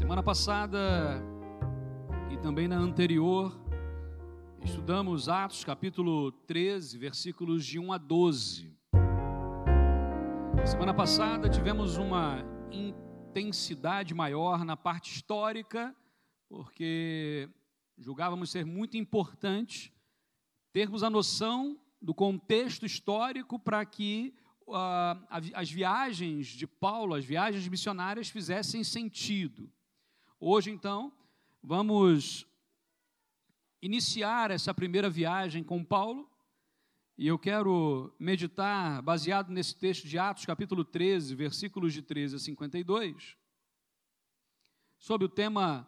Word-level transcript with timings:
Semana 0.00 0.22
passada 0.22 1.22
e 2.30 2.38
também 2.38 2.66
na 2.66 2.78
anterior, 2.78 3.54
estudamos 4.64 5.28
Atos 5.28 5.62
capítulo 5.62 6.32
13, 6.32 6.96
versículos 6.96 7.66
de 7.66 7.78
1 7.78 7.92
a 7.92 7.98
12. 7.98 8.74
Semana 10.66 10.94
passada 10.94 11.50
tivemos 11.50 11.98
uma 11.98 12.42
intensidade 12.72 14.14
maior 14.14 14.64
na 14.64 14.74
parte 14.74 15.14
histórica, 15.14 15.94
porque 16.48 17.50
julgávamos 17.98 18.50
ser 18.50 18.64
muito 18.64 18.96
importante 18.96 19.92
termos 20.72 21.02
a 21.02 21.10
noção 21.10 21.78
do 22.00 22.14
contexto 22.14 22.86
histórico 22.86 23.58
para 23.58 23.84
que 23.84 24.34
uh, 24.66 25.26
as 25.52 25.70
viagens 25.70 26.46
de 26.46 26.66
Paulo, 26.66 27.14
as 27.14 27.24
viagens 27.26 27.68
missionárias 27.68 28.30
fizessem 28.30 28.82
sentido. 28.82 29.70
Hoje, 30.42 30.70
então, 30.70 31.12
vamos 31.62 32.46
iniciar 33.82 34.50
essa 34.50 34.72
primeira 34.72 35.10
viagem 35.10 35.62
com 35.62 35.84
Paulo, 35.84 36.26
e 37.18 37.26
eu 37.26 37.38
quero 37.38 38.10
meditar, 38.18 39.02
baseado 39.02 39.50
nesse 39.50 39.76
texto 39.76 40.08
de 40.08 40.18
Atos, 40.18 40.46
capítulo 40.46 40.82
13, 40.82 41.34
versículos 41.34 41.92
de 41.92 42.00
13 42.00 42.36
a 42.36 42.38
52, 42.38 43.36
sobre 44.98 45.26
o 45.26 45.28
tema 45.28 45.86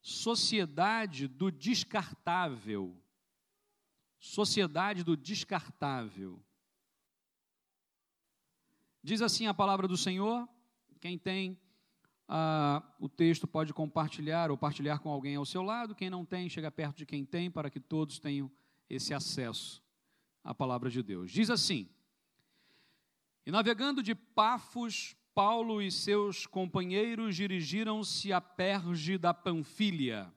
Sociedade 0.00 1.28
do 1.28 1.52
Descartável. 1.52 3.00
Sociedade 4.18 5.04
do 5.04 5.16
Descartável. 5.16 6.44
Diz 9.04 9.22
assim 9.22 9.46
a 9.46 9.54
palavra 9.54 9.86
do 9.86 9.96
Senhor, 9.96 10.48
quem 11.00 11.16
tem 11.16 11.56
ah, 12.28 12.82
o 12.98 13.08
texto 13.08 13.46
pode 13.46 13.72
compartilhar 13.72 14.50
ou 14.50 14.56
partilhar 14.56 15.00
com 15.00 15.10
alguém 15.10 15.36
ao 15.36 15.44
seu 15.44 15.62
lado. 15.62 15.94
Quem 15.94 16.08
não 16.08 16.24
tem, 16.24 16.48
chega 16.48 16.70
perto 16.70 16.98
de 16.98 17.06
quem 17.06 17.24
tem, 17.24 17.50
para 17.50 17.70
que 17.70 17.80
todos 17.80 18.18
tenham 18.18 18.50
esse 18.88 19.12
acesso 19.12 19.82
à 20.42 20.54
palavra 20.54 20.90
de 20.90 21.02
Deus. 21.02 21.30
Diz 21.30 21.50
assim: 21.50 21.88
E 23.44 23.50
navegando 23.50 24.02
de 24.02 24.14
Pafos, 24.14 25.16
Paulo 25.34 25.82
e 25.82 25.90
seus 25.90 26.46
companheiros 26.46 27.36
dirigiram-se 27.36 28.32
a 28.32 28.40
Perge 28.40 29.18
da 29.18 29.34
Panfilha. 29.34 30.32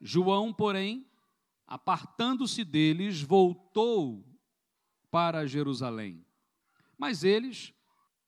João, 0.00 0.52
porém, 0.52 1.06
apartando-se 1.66 2.62
deles, 2.62 3.22
voltou 3.22 4.24
para 5.10 5.46
Jerusalém. 5.46 6.24
Mas 6.98 7.24
eles, 7.24 7.72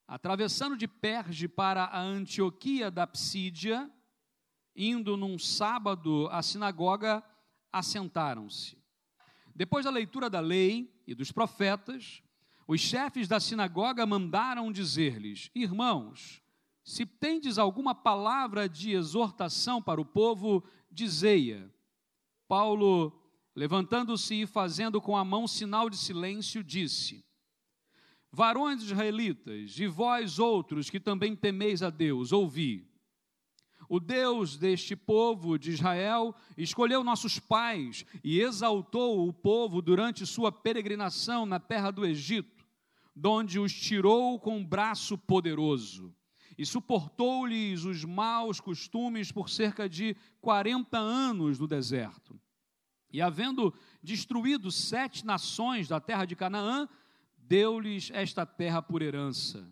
atravessando 0.08 0.74
de 0.74 0.88
Perge 0.88 1.46
para 1.46 1.84
a 1.84 2.00
Antioquia 2.00 2.90
da 2.90 3.06
Psídia, 3.06 3.90
indo 4.74 5.18
num 5.18 5.38
sábado 5.38 6.26
à 6.30 6.42
sinagoga, 6.42 7.22
assentaram-se. 7.70 8.78
Depois 9.54 9.84
da 9.84 9.90
leitura 9.90 10.30
da 10.30 10.40
lei 10.40 10.90
e 11.06 11.14
dos 11.14 11.30
profetas, 11.30 12.22
os 12.66 12.80
chefes 12.80 13.28
da 13.28 13.38
sinagoga 13.38 14.06
mandaram 14.06 14.72
dizer-lhes: 14.72 15.50
Irmãos, 15.54 16.42
se 16.82 17.04
tendes 17.04 17.58
alguma 17.58 17.94
palavra 17.94 18.66
de 18.66 18.92
exortação 18.92 19.82
para 19.82 20.00
o 20.00 20.06
povo, 20.06 20.64
dizei-a. 20.90 21.68
Paulo, 22.46 23.12
levantando-se 23.54 24.42
e 24.42 24.46
fazendo 24.46 25.02
com 25.02 25.14
a 25.14 25.24
mão 25.24 25.46
sinal 25.46 25.90
de 25.90 25.98
silêncio, 25.98 26.64
disse: 26.64 27.27
Varões 28.30 28.82
israelitas, 28.82 29.78
e 29.78 29.86
vós 29.86 30.38
outros 30.38 30.90
que 30.90 31.00
também 31.00 31.34
temeis 31.34 31.82
a 31.82 31.90
Deus, 31.90 32.32
ouvi. 32.32 32.86
O 33.88 33.98
Deus 33.98 34.56
deste 34.56 34.94
povo 34.94 35.58
de 35.58 35.70
Israel 35.70 36.34
escolheu 36.56 37.02
nossos 37.02 37.38
pais 37.38 38.04
e 38.22 38.40
exaltou 38.40 39.26
o 39.26 39.32
povo 39.32 39.80
durante 39.80 40.26
sua 40.26 40.52
peregrinação 40.52 41.46
na 41.46 41.58
terra 41.58 41.90
do 41.90 42.04
Egito, 42.04 42.66
donde 43.16 43.58
os 43.58 43.72
tirou 43.72 44.38
com 44.38 44.58
um 44.58 44.64
braço 44.64 45.16
poderoso 45.16 46.14
e 46.58 46.66
suportou-lhes 46.66 47.84
os 47.84 48.04
maus 48.04 48.60
costumes 48.60 49.30
por 49.30 49.48
cerca 49.48 49.88
de 49.88 50.16
40 50.40 50.98
anos 50.98 51.58
no 51.60 51.68
deserto. 51.68 52.38
E 53.10 53.22
havendo 53.22 53.72
destruído 54.02 54.70
sete 54.72 55.24
nações 55.24 55.86
da 55.86 56.00
terra 56.00 56.24
de 56.24 56.34
Canaã, 56.34 56.88
deu-lhes 57.48 58.10
esta 58.12 58.44
terra 58.44 58.82
por 58.82 59.00
herança. 59.00 59.66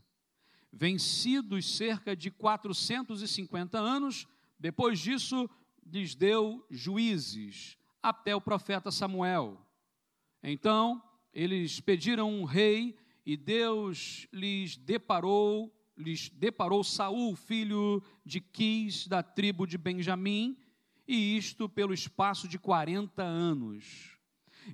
Vencidos 0.72 1.76
cerca 1.76 2.16
de 2.16 2.31
450 2.31 3.78
anos, 3.78 4.26
depois 4.59 4.98
disso 4.98 5.48
lhes 5.84 6.14
deu 6.14 6.66
juízes, 6.70 7.76
até 8.03 8.34
o 8.34 8.41
profeta 8.41 8.91
Samuel. 8.91 9.60
Então, 10.42 11.03
eles 11.32 11.81
pediram 11.81 12.31
um 12.31 12.44
rei 12.44 12.97
e 13.25 13.37
Deus 13.37 14.26
lhes 14.32 14.76
deparou, 14.76 15.72
lhes 15.97 16.31
deparou 16.31 16.82
Saul, 16.82 17.37
filho 17.37 18.03
de 18.25 18.41
Quis, 18.41 19.06
da 19.06 19.22
tribo 19.22 19.66
de 19.66 19.76
Benjamim, 19.76 20.56
e 21.06 21.37
isto 21.37 21.69
pelo 21.69 21.94
espaço 21.94 22.48
de 22.48 22.58
40 22.58 23.22
anos. 23.22 24.16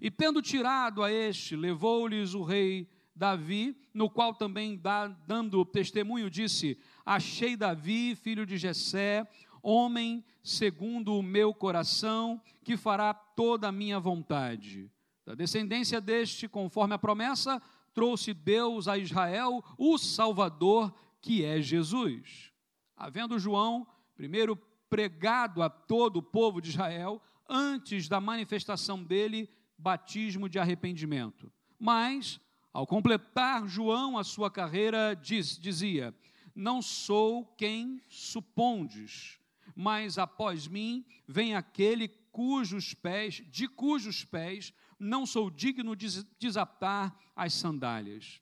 E 0.00 0.10
tendo 0.10 0.42
tirado 0.42 1.02
a 1.02 1.12
este, 1.12 1.56
levou-lhes 1.56 2.34
o 2.34 2.42
rei 2.42 2.88
Davi, 3.14 3.76
no 3.92 4.08
qual 4.08 4.34
também, 4.34 4.76
dá, 4.76 5.08
dando 5.08 5.64
testemunho, 5.64 6.30
disse: 6.30 6.78
Achei 7.04 7.56
Davi, 7.56 8.14
filho 8.14 8.46
de 8.46 8.56
Jessé, 8.56 9.26
homem 9.62 10.24
segundo 10.42 11.16
o 11.16 11.22
meu 11.22 11.54
coração, 11.54 12.40
que 12.64 12.76
fará 12.76 13.12
toda 13.14 13.68
a 13.68 13.72
minha 13.72 14.00
vontade. 14.00 14.90
Da 15.24 15.34
descendência 15.34 16.00
deste, 16.00 16.48
conforme 16.48 16.94
a 16.94 16.98
promessa, 16.98 17.62
trouxe 17.94 18.34
Deus 18.34 18.88
a 18.88 18.98
Israel 18.98 19.62
o 19.78 19.96
Salvador, 19.98 20.92
que 21.20 21.44
é 21.44 21.60
Jesus. 21.60 22.50
Havendo 22.96 23.38
João, 23.38 23.86
primeiro 24.16 24.56
pregado 24.88 25.62
a 25.62 25.70
todo 25.70 26.16
o 26.16 26.22
povo 26.22 26.60
de 26.60 26.70
Israel, 26.70 27.22
antes 27.48 28.08
da 28.08 28.20
manifestação 28.20 29.02
dele, 29.02 29.48
batismo 29.82 30.48
de 30.48 30.58
arrependimento. 30.58 31.52
Mas, 31.78 32.40
ao 32.72 32.86
completar 32.86 33.66
João 33.66 34.16
a 34.16 34.22
sua 34.22 34.50
carreira, 34.50 35.14
diz, 35.14 35.58
dizia: 35.58 36.14
Não 36.54 36.80
sou 36.80 37.44
quem 37.56 38.00
supondes, 38.08 39.40
mas 39.74 40.18
após 40.18 40.68
mim 40.68 41.04
vem 41.26 41.56
aquele 41.56 42.08
cujos 42.30 42.94
pés, 42.94 43.42
de 43.50 43.66
cujos 43.66 44.24
pés 44.24 44.72
não 44.98 45.26
sou 45.26 45.50
digno 45.50 45.96
de 45.96 46.24
desatar 46.38 47.14
as 47.34 47.52
sandálias. 47.52 48.40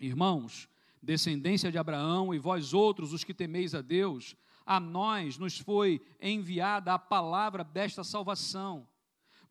Irmãos, 0.00 0.68
descendência 1.00 1.70
de 1.70 1.78
Abraão 1.78 2.34
e 2.34 2.38
vós 2.38 2.74
outros, 2.74 3.12
os 3.12 3.22
que 3.22 3.32
temeis 3.32 3.74
a 3.74 3.80
Deus, 3.80 4.34
a 4.66 4.80
nós 4.80 5.38
nos 5.38 5.56
foi 5.58 6.04
enviada 6.20 6.92
a 6.92 6.98
palavra 6.98 7.62
desta 7.62 8.02
salvação 8.02 8.86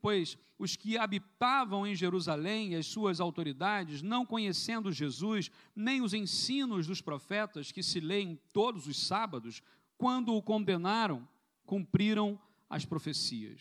pois 0.06 0.38
os 0.56 0.76
que 0.76 0.96
habitavam 0.96 1.84
em 1.84 1.92
Jerusalém 1.92 2.70
e 2.70 2.76
as 2.76 2.86
suas 2.86 3.18
autoridades, 3.18 4.02
não 4.02 4.24
conhecendo 4.24 4.92
Jesus, 4.92 5.50
nem 5.74 6.00
os 6.00 6.14
ensinos 6.14 6.86
dos 6.86 7.00
profetas 7.00 7.72
que 7.72 7.82
se 7.82 7.98
leem 7.98 8.40
todos 8.52 8.86
os 8.86 9.04
sábados, 9.04 9.60
quando 9.98 10.32
o 10.32 10.40
condenaram, 10.40 11.28
cumpriram 11.64 12.38
as 12.70 12.84
profecias. 12.84 13.60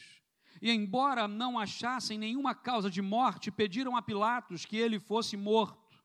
E 0.62 0.70
embora 0.70 1.28
não 1.28 1.58
achassem 1.58 2.16
nenhuma 2.16 2.54
causa 2.54 2.92
de 2.92 3.02
morte, 3.02 3.50
pediram 3.50 3.98
a 3.98 4.02
Pilatos 4.04 4.68
que 4.68 4.78
ele 4.78 5.00
fosse 5.00 5.36
morto. 5.36 6.00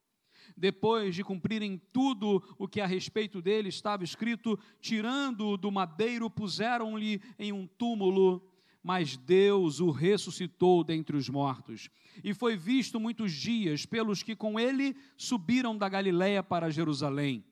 Depois 0.56 1.14
de 1.14 1.22
cumprirem 1.22 1.76
tudo 1.92 2.42
o 2.56 2.66
que 2.66 2.80
a 2.80 2.86
respeito 2.86 3.42
dele 3.42 3.68
estava 3.68 4.04
escrito, 4.04 4.58
tirando-o 4.80 5.58
do 5.58 5.70
madeiro, 5.70 6.30
puseram-lhe 6.30 7.20
em 7.38 7.52
um 7.52 7.66
túmulo 7.66 8.49
mas 8.82 9.16
Deus 9.16 9.80
o 9.80 9.90
ressuscitou 9.90 10.82
dentre 10.82 11.16
os 11.16 11.28
mortos, 11.28 11.90
e 12.24 12.32
foi 12.32 12.56
visto 12.56 12.98
muitos 12.98 13.32
dias 13.32 13.84
pelos 13.84 14.22
que 14.22 14.34
com 14.34 14.58
ele 14.58 14.96
subiram 15.16 15.76
da 15.76 15.88
Galiléia 15.88 16.42
para 16.42 16.70
Jerusalém, 16.70 17.44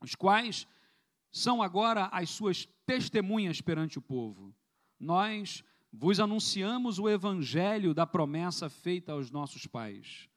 os 0.00 0.14
quais 0.14 0.66
são 1.32 1.62
agora 1.62 2.06
as 2.06 2.30
suas 2.30 2.66
testemunhas 2.84 3.60
perante 3.60 3.98
o 3.98 4.02
povo. 4.02 4.54
Nós 4.98 5.62
vos 5.92 6.20
anunciamos 6.20 6.98
o 6.98 7.08
evangelho 7.08 7.94
da 7.94 8.06
promessa 8.06 8.68
feita 8.68 9.12
aos 9.12 9.30
nossos 9.30 9.66
pais, 9.66 10.28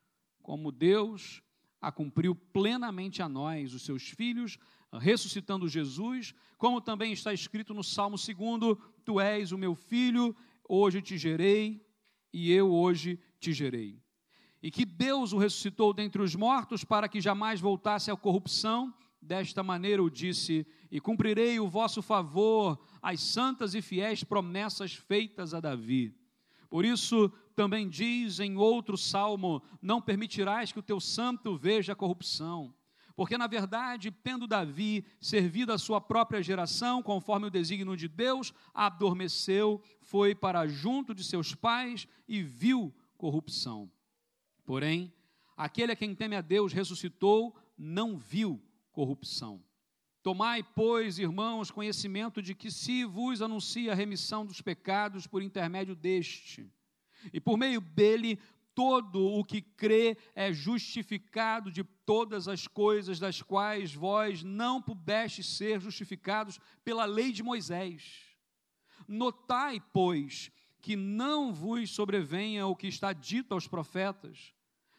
como 0.41 0.71
Deus 0.71 1.41
a 1.81 1.91
cumpriu 1.91 2.33
plenamente 2.33 3.21
a 3.21 3.27
nós, 3.27 3.73
os 3.73 3.83
seus 3.83 4.03
filhos, 4.03 4.57
ressuscitando 4.99 5.67
Jesus, 5.67 6.33
como 6.57 6.81
também 6.81 7.11
está 7.11 7.33
escrito 7.33 7.73
no 7.73 7.83
Salmo 7.83 8.15
2: 8.15 8.77
Tu 9.03 9.19
és 9.19 9.51
o 9.51 9.57
meu 9.57 9.75
filho, 9.75 10.35
hoje 10.67 11.01
te 11.01 11.17
gerei, 11.17 11.85
e 12.31 12.51
eu 12.51 12.71
hoje 12.71 13.19
te 13.39 13.53
gerei. 13.53 14.01
E 14.61 14.71
que 14.71 14.85
Deus 14.85 15.33
o 15.33 15.37
ressuscitou 15.37 15.93
dentre 15.93 16.21
os 16.21 16.35
mortos 16.35 16.83
para 16.83 17.09
que 17.09 17.19
jamais 17.19 17.59
voltasse 17.59 18.09
à 18.09 18.15
corrupção, 18.15 18.93
desta 19.21 19.61
maneira 19.61 20.01
o 20.01 20.09
disse: 20.09 20.65
E 20.89 20.99
cumprirei 20.99 21.59
o 21.59 21.67
vosso 21.67 22.01
favor, 22.01 22.79
as 23.01 23.19
santas 23.19 23.73
e 23.75 23.81
fiéis 23.81 24.23
promessas 24.23 24.93
feitas 24.93 25.53
a 25.53 25.59
Davi. 25.59 26.15
Por 26.69 26.85
isso 26.85 27.29
também 27.55 27.89
diz 27.89 28.39
em 28.39 28.55
outro 28.57 28.97
salmo: 28.97 29.61
Não 29.81 30.01
permitirás 30.01 30.71
que 30.71 30.79
o 30.79 30.83
teu 30.83 30.99
santo 30.99 31.57
veja 31.57 31.93
a 31.93 31.95
corrupção. 31.95 32.73
Porque, 33.15 33.37
na 33.37 33.45
verdade, 33.45 34.09
tendo 34.09 34.47
Davi 34.47 35.05
servido 35.21 35.71
a 35.71 35.77
sua 35.77 36.01
própria 36.01 36.41
geração, 36.41 37.03
conforme 37.03 37.47
o 37.47 37.51
desígnio 37.51 37.95
de 37.95 38.07
Deus, 38.07 38.53
adormeceu, 38.73 39.81
foi 40.01 40.33
para 40.33 40.67
junto 40.67 41.13
de 41.13 41.23
seus 41.23 41.53
pais 41.53 42.07
e 42.27 42.41
viu 42.41 42.93
corrupção. 43.15 43.91
Porém, 44.65 45.13
aquele 45.55 45.91
a 45.91 45.95
quem 45.95 46.15
teme 46.15 46.35
a 46.35 46.41
Deus 46.41 46.73
ressuscitou, 46.73 47.55
não 47.77 48.17
viu 48.17 48.59
corrupção. 48.91 49.63
Tomai, 50.23 50.63
pois, 50.63 51.19
irmãos, 51.19 51.69
conhecimento 51.69 52.41
de 52.41 52.55
que 52.55 52.71
se 52.71 53.03
vos 53.03 53.41
anuncia 53.41 53.91
a 53.91 53.95
remissão 53.95 54.45
dos 54.45 54.61
pecados 54.61 55.27
por 55.27 55.43
intermédio 55.43 55.95
deste, 55.95 56.67
e 57.31 57.39
por 57.39 57.57
meio 57.57 57.79
dele 57.79 58.39
todo 58.75 59.23
o 59.23 59.43
que 59.43 59.61
crê 59.61 60.17
é 60.35 60.51
justificado 60.51 61.71
de 61.71 61.83
todas 61.83 62.47
as 62.47 62.67
coisas 62.67 63.19
das 63.19 63.41
quais 63.41 63.93
vós 63.93 64.43
não 64.43 64.81
pudestes 64.81 65.57
ser 65.57 65.79
justificados 65.79 66.59
pela 66.83 67.05
lei 67.05 67.31
de 67.31 67.43
Moisés. 67.43 68.35
Notai, 69.07 69.81
pois, 69.91 70.51
que 70.81 70.95
não 70.95 71.53
vos 71.53 71.91
sobrevenha 71.91 72.67
o 72.67 72.75
que 72.75 72.87
está 72.87 73.13
dito 73.13 73.53
aos 73.53 73.67
profetas. 73.67 74.53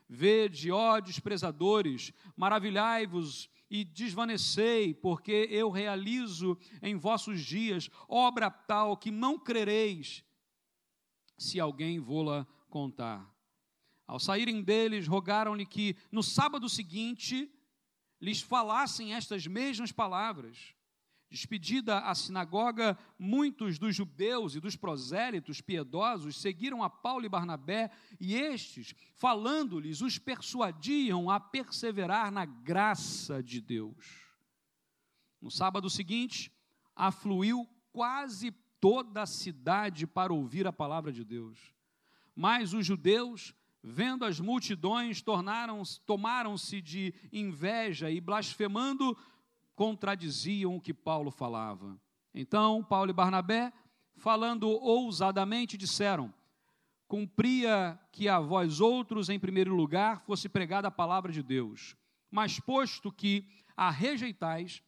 Vede, 0.08 0.70
ó 0.70 1.00
desprezadores, 1.00 2.12
maravilhai-vos 2.36 3.48
e 3.70 3.84
desvanecei, 3.84 4.94
porque 4.94 5.48
eu 5.50 5.70
realizo 5.70 6.56
em 6.82 6.96
vossos 6.96 7.40
dias 7.44 7.90
obra 8.08 8.50
tal 8.50 8.96
que 8.96 9.10
não 9.10 9.38
crereis, 9.38 10.24
se 11.36 11.58
alguém 11.58 11.98
vô-la 11.98 12.46
contar. 12.68 13.33
Ao 14.06 14.18
saírem 14.18 14.62
deles, 14.62 15.06
rogaram-lhe 15.06 15.64
que 15.64 15.96
no 16.12 16.22
sábado 16.22 16.68
seguinte 16.68 17.50
lhes 18.20 18.40
falassem 18.40 19.14
estas 19.14 19.46
mesmas 19.46 19.92
palavras. 19.92 20.74
Despedida 21.30 21.98
a 21.98 22.14
sinagoga, 22.14 22.96
muitos 23.18 23.78
dos 23.78 23.96
judeus 23.96 24.54
e 24.54 24.60
dos 24.60 24.76
prosélitos 24.76 25.60
piedosos 25.60 26.40
seguiram 26.40 26.82
a 26.82 26.88
Paulo 26.88 27.24
e 27.24 27.28
Barnabé, 27.28 27.90
e 28.20 28.34
estes, 28.34 28.94
falando-lhes, 29.16 30.00
os 30.00 30.18
persuadiam 30.18 31.28
a 31.28 31.40
perseverar 31.40 32.30
na 32.30 32.44
graça 32.44 33.42
de 33.42 33.60
Deus. 33.60 34.24
No 35.40 35.50
sábado 35.50 35.90
seguinte, 35.90 36.52
afluiu 36.94 37.68
quase 37.92 38.52
toda 38.80 39.22
a 39.22 39.26
cidade 39.26 40.06
para 40.06 40.32
ouvir 40.32 40.66
a 40.66 40.72
palavra 40.72 41.10
de 41.10 41.24
Deus. 41.24 41.58
Mas 42.34 42.72
os 42.72 42.86
judeus, 42.86 43.54
vendo 43.86 44.24
as 44.24 44.40
multidões, 44.40 45.22
tomaram-se 46.06 46.80
de 46.80 47.12
inveja 47.30 48.10
e 48.10 48.18
blasfemando, 48.18 49.14
contradiziam 49.74 50.74
o 50.74 50.80
que 50.80 50.94
Paulo 50.94 51.30
falava. 51.30 52.00
Então, 52.34 52.82
Paulo 52.82 53.10
e 53.10 53.12
Barnabé, 53.12 53.70
falando 54.16 54.70
ousadamente, 54.70 55.76
disseram: 55.76 56.32
Cumpria 57.06 58.00
que 58.10 58.26
a 58.26 58.40
vós 58.40 58.80
outros, 58.80 59.28
em 59.28 59.38
primeiro 59.38 59.74
lugar, 59.74 60.22
fosse 60.22 60.48
pregada 60.48 60.88
a 60.88 60.90
palavra 60.90 61.30
de 61.30 61.42
Deus. 61.42 61.94
Mas 62.30 62.58
posto 62.58 63.12
que 63.12 63.46
a 63.76 63.90
rejeitais 63.90 64.82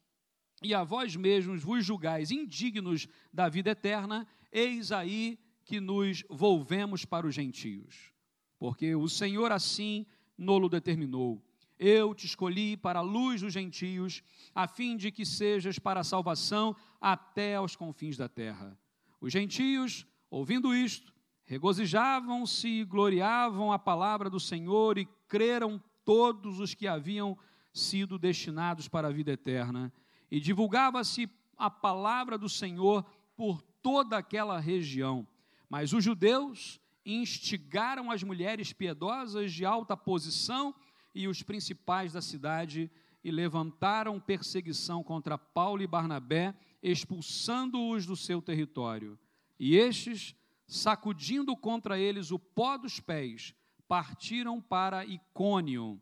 e 0.63 0.73
a 0.73 0.83
vós 0.83 1.15
mesmos 1.15 1.63
vos 1.63 1.85
julgais 1.85 2.31
indignos 2.31 3.07
da 3.31 3.47
vida 3.47 3.71
eterna, 3.71 4.27
eis 4.51 4.91
aí 4.91 5.39
que 5.67 5.81
nos 5.81 6.25
volvemos 6.31 7.05
para 7.05 7.27
os 7.27 7.35
gentios. 7.35 8.16
Porque 8.59 8.95
o 8.95 9.09
Senhor 9.09 9.53
assim 9.53 10.07
nolo 10.37 10.69
determinou 10.69 11.43
eu 11.79 12.15
te 12.15 12.27
escolhi 12.27 12.77
para 12.77 13.01
a 13.01 13.03
luz 13.03 13.43
dos 13.43 13.53
gentios, 13.53 14.23
a 14.55 14.67
fim 14.67 14.97
de 14.97 15.11
que 15.11 15.27
sejas 15.27 15.79
para 15.79 16.01
a 16.01 16.05
salvação 16.05 16.75
até 17.01 17.57
aos 17.57 17.77
confins 17.77 18.17
da 18.17 18.29
terra. 18.29 18.79
Os 19.21 19.33
gentios, 19.33 20.07
ouvindo 20.31 20.75
isto, 20.75 21.13
regozijavam-se 21.45 22.67
e 22.67 22.85
gloriavam 22.85 23.73
a 23.73 23.79
palavra 23.79 24.31
do 24.31 24.41
Senhor 24.41 24.99
e 24.99 25.07
creram 25.29 25.83
todos 26.05 26.61
os 26.61 26.75
que 26.75 26.87
haviam 26.87 27.37
sido 27.73 28.19
destinados 28.19 28.89
para 28.89 29.09
a 29.09 29.13
vida 29.13 29.33
eterna. 29.33 29.93
E 30.31 30.41
divulgava-se 30.41 31.29
a 31.59 31.71
palavra 31.71 32.39
do 32.39 32.49
Senhor 32.49 33.05
por 33.37 33.61
toda 33.83 34.17
aquela 34.17 34.59
região. 34.59 35.27
Mas 35.69 35.93
os 35.93 36.03
judeus 36.03 36.81
instigaram 37.07 38.11
as 38.11 38.23
mulheres 38.23 38.73
piedosas 38.73 39.53
de 39.53 39.65
alta 39.65 39.97
posição 39.97 40.75
e 41.15 41.29
os 41.29 41.43
principais 41.43 42.13
da 42.13 42.21
cidade 42.21 42.91
e 43.23 43.31
levantaram 43.31 44.21
perseguição 44.21 45.03
contra 45.03 45.39
Paulo 45.39 45.83
e 45.83 45.87
Barnabé, 45.87 46.55
expulsando-os 46.83 48.05
do 48.05 48.17
seu 48.17 48.43
território. 48.43 49.19
E 49.59 49.77
estes, 49.77 50.35
sacudindo 50.67 51.57
contra 51.57 51.99
eles 51.99 52.31
o 52.31 52.39
pó 52.39 52.77
dos 52.77 53.01
pés, 53.01 53.55
partiram 53.89 54.61
para 54.61 55.05
Icônio. 55.05 56.01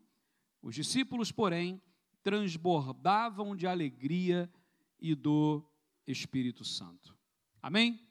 Os 0.60 0.74
discípulos, 0.74 1.30
porém, 1.30 1.80
transbordavam 2.22 3.54
de 3.54 3.66
alegria 3.66 4.50
e 4.98 5.14
do 5.14 5.62
Espírito 6.06 6.64
Santo. 6.64 7.16
Amém? 7.62 8.03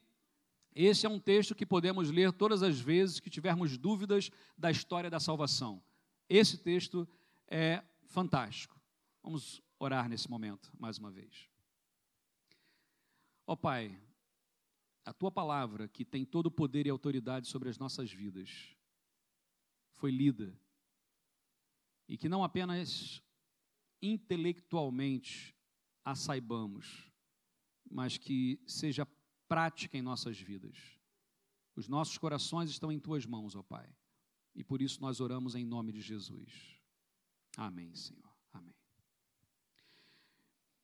Esse 0.75 1.06
é 1.06 1.10
um 1.10 1.20
texto 1.20 1.54
que 1.54 1.66
podemos 1.66 2.10
ler 2.10 2.31
todas 2.31 2.64
as 2.64 2.80
vezes 2.80 3.20
que 3.20 3.30
tivermos 3.30 3.78
dúvidas 3.78 4.31
da 4.58 4.72
história 4.72 5.10
da 5.10 5.20
salvação. 5.20 5.84
Esse 6.28 6.58
texto 6.58 7.08
é 7.48 7.84
fantástico. 8.06 8.80
Vamos 9.22 9.62
orar 9.78 10.10
nesse 10.10 10.30
momento, 10.30 10.72
mais 10.80 10.98
uma 10.98 11.12
vez. 11.12 11.48
Ó 13.46 13.54
oh, 13.54 13.58
Pai, 13.58 14.00
a 15.06 15.14
tua 15.14 15.31
palavra, 15.31 15.88
que 15.88 16.06
tem 16.06 16.25
todo 16.25 16.48
o 16.48 16.52
poder 16.52 16.88
e 16.88 16.90
autoridade 16.90 17.48
sobre 17.48 17.69
as 17.69 17.78
nossas 17.78 18.12
vidas, 18.12 18.76
foi 19.92 20.12
lida. 20.12 20.58
E 22.07 22.18
que 22.18 22.30
não 22.30 22.44
apenas 22.44 23.21
intelectualmente 24.02 25.56
a 26.04 26.16
saibamos, 26.16 27.12
mas 27.90 28.18
que 28.18 28.59
seja 28.66 29.07
prática 29.54 29.95
em 29.95 30.02
nossas 30.02 30.40
vidas. 30.40 30.76
Os 31.76 31.88
nossos 31.88 32.18
corações 32.18 32.72
estão 32.72 32.92
em 32.92 33.00
tuas 33.00 33.24
mãos, 33.24 33.56
ó 33.56 33.62
Pai. 33.62 33.88
E 34.56 34.64
por 34.64 34.81
isso 34.81 35.00
nós 35.00 35.19
oramos 35.19 35.54
em 35.54 35.64
nome 35.64 35.92
de 35.92 36.02
Jesus. 36.02 36.52
Amém, 37.56 37.94
Senhor. 37.94 38.33
Amém. 38.52 38.74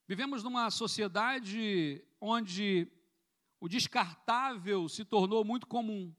Vivemos 0.08 0.44
numa 0.44 0.70
sociedade 0.70 2.06
onde 2.22 2.88
o 3.60 3.68
descartável 3.68 4.88
se 4.88 5.04
tornou 5.04 5.44
muito 5.44 5.66
comum. 5.66 6.14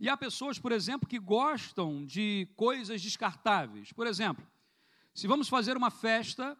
E 0.00 0.08
há 0.08 0.16
pessoas, 0.16 0.60
por 0.60 0.70
exemplo, 0.70 1.08
que 1.08 1.18
gostam 1.18 2.06
de 2.06 2.48
coisas 2.54 3.02
descartáveis. 3.02 3.92
Por 3.92 4.06
exemplo, 4.06 4.46
se 5.12 5.26
vamos 5.26 5.48
fazer 5.48 5.76
uma 5.76 5.90
festa 5.90 6.56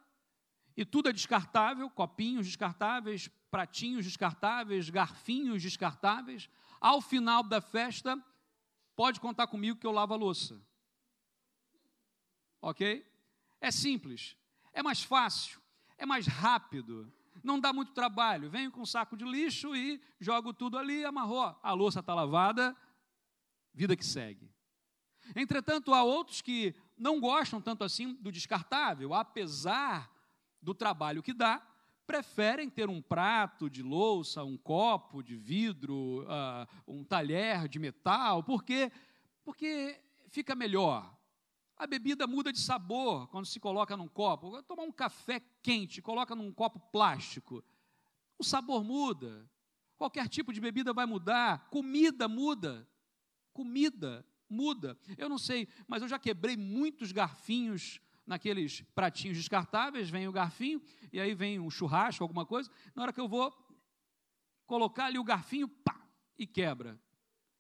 e 0.76 0.84
tudo 0.84 1.08
é 1.08 1.12
descartável, 1.12 1.88
copinhos 1.90 2.46
descartáveis, 2.46 3.28
pratinhos 3.50 4.04
descartáveis, 4.04 4.90
garfinhos 4.90 5.62
descartáveis, 5.62 6.48
ao 6.80 7.00
final 7.00 7.42
da 7.42 7.60
festa 7.60 8.22
Pode 8.94 9.20
contar 9.20 9.46
comigo 9.46 9.78
que 9.78 9.86
eu 9.86 9.92
lavo 9.92 10.14
a 10.14 10.16
louça. 10.16 10.60
Ok? 12.60 13.04
É 13.60 13.70
simples, 13.70 14.36
é 14.72 14.82
mais 14.82 15.02
fácil, 15.02 15.60
é 15.96 16.04
mais 16.04 16.26
rápido, 16.26 17.12
não 17.42 17.58
dá 17.58 17.72
muito 17.72 17.92
trabalho. 17.92 18.50
Venho 18.50 18.70
com 18.70 18.82
um 18.82 18.86
saco 18.86 19.16
de 19.16 19.24
lixo 19.24 19.74
e 19.74 20.00
jogo 20.20 20.52
tudo 20.52 20.78
ali, 20.78 21.04
amarrou. 21.04 21.58
A 21.62 21.72
louça 21.72 22.00
está 22.00 22.14
lavada, 22.14 22.76
vida 23.72 23.96
que 23.96 24.04
segue. 24.04 24.50
Entretanto, 25.34 25.94
há 25.94 26.02
outros 26.02 26.40
que 26.40 26.74
não 26.96 27.18
gostam 27.18 27.60
tanto 27.60 27.84
assim 27.84 28.14
do 28.14 28.30
descartável, 28.30 29.14
apesar 29.14 30.11
do 30.62 30.72
trabalho 30.72 31.22
que 31.22 31.34
dá, 31.34 31.60
preferem 32.06 32.70
ter 32.70 32.88
um 32.88 33.02
prato 33.02 33.68
de 33.68 33.82
louça, 33.82 34.44
um 34.44 34.56
copo 34.56 35.22
de 35.22 35.36
vidro, 35.36 36.22
uh, 36.22 36.66
um 36.86 37.04
talher 37.04 37.68
de 37.68 37.78
metal, 37.78 38.42
porque, 38.42 38.90
porque 39.44 40.00
fica 40.28 40.54
melhor. 40.54 41.16
A 41.76 41.86
bebida 41.86 42.26
muda 42.26 42.52
de 42.52 42.60
sabor 42.60 43.26
quando 43.28 43.46
se 43.46 43.58
coloca 43.58 43.96
num 43.96 44.06
copo. 44.06 44.62
Tomar 44.62 44.84
um 44.84 44.92
café 44.92 45.40
quente, 45.62 46.00
coloca 46.00 46.34
num 46.34 46.52
copo 46.52 46.78
plástico. 46.78 47.64
O 48.38 48.44
sabor 48.44 48.84
muda. 48.84 49.50
Qualquer 49.96 50.28
tipo 50.28 50.52
de 50.52 50.60
bebida 50.60 50.92
vai 50.92 51.06
mudar. 51.06 51.68
Comida 51.70 52.28
muda. 52.28 52.88
Comida 53.52 54.24
muda. 54.48 54.96
Eu 55.16 55.28
não 55.28 55.38
sei, 55.38 55.66
mas 55.88 56.02
eu 56.02 56.08
já 56.08 56.18
quebrei 56.18 56.56
muitos 56.56 57.10
garfinhos 57.10 58.00
naqueles 58.26 58.82
pratinhos 58.94 59.36
descartáveis, 59.36 60.08
vem 60.08 60.28
o 60.28 60.32
garfinho, 60.32 60.80
e 61.12 61.20
aí 61.20 61.34
vem 61.34 61.58
um 61.58 61.70
churrasco, 61.70 62.22
alguma 62.22 62.46
coisa. 62.46 62.70
Na 62.94 63.02
hora 63.02 63.12
que 63.12 63.20
eu 63.20 63.28
vou 63.28 63.52
colocar 64.66 65.06
ali 65.06 65.18
o 65.18 65.24
garfinho, 65.24 65.68
pá, 65.68 66.00
e 66.38 66.46
quebra. 66.46 67.00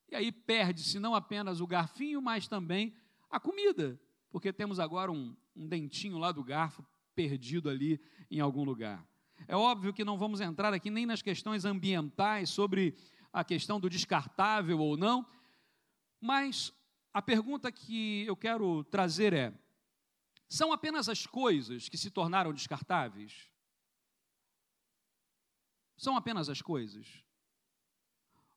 E 0.08 0.14
aí 0.14 0.30
perde-se 0.30 0.98
não 0.98 1.14
apenas 1.14 1.60
o 1.60 1.66
garfinho, 1.66 2.20
mas 2.20 2.46
também 2.46 2.94
a 3.30 3.40
comida, 3.40 4.00
porque 4.30 4.52
temos 4.52 4.78
agora 4.78 5.10
um, 5.10 5.36
um 5.56 5.66
dentinho 5.66 6.18
lá 6.18 6.32
do 6.32 6.44
garfo 6.44 6.84
perdido 7.14 7.68
ali 7.68 8.00
em 8.30 8.40
algum 8.40 8.64
lugar. 8.64 9.06
É 9.48 9.56
óbvio 9.56 9.92
que 9.92 10.04
não 10.04 10.18
vamos 10.18 10.40
entrar 10.40 10.72
aqui 10.72 10.90
nem 10.90 11.06
nas 11.06 11.22
questões 11.22 11.64
ambientais 11.64 12.50
sobre 12.50 12.94
a 13.32 13.42
questão 13.42 13.80
do 13.80 13.88
descartável 13.88 14.78
ou 14.78 14.96
não, 14.96 15.26
mas 16.20 16.72
a 17.12 17.20
pergunta 17.20 17.72
que 17.72 18.24
eu 18.26 18.36
quero 18.36 18.84
trazer 18.84 19.32
é: 19.32 19.52
são 20.52 20.70
apenas 20.70 21.08
as 21.08 21.26
coisas 21.26 21.88
que 21.88 21.96
se 21.96 22.10
tornaram 22.10 22.52
descartáveis? 22.52 23.50
São 25.96 26.14
apenas 26.14 26.50
as 26.50 26.60
coisas? 26.60 27.24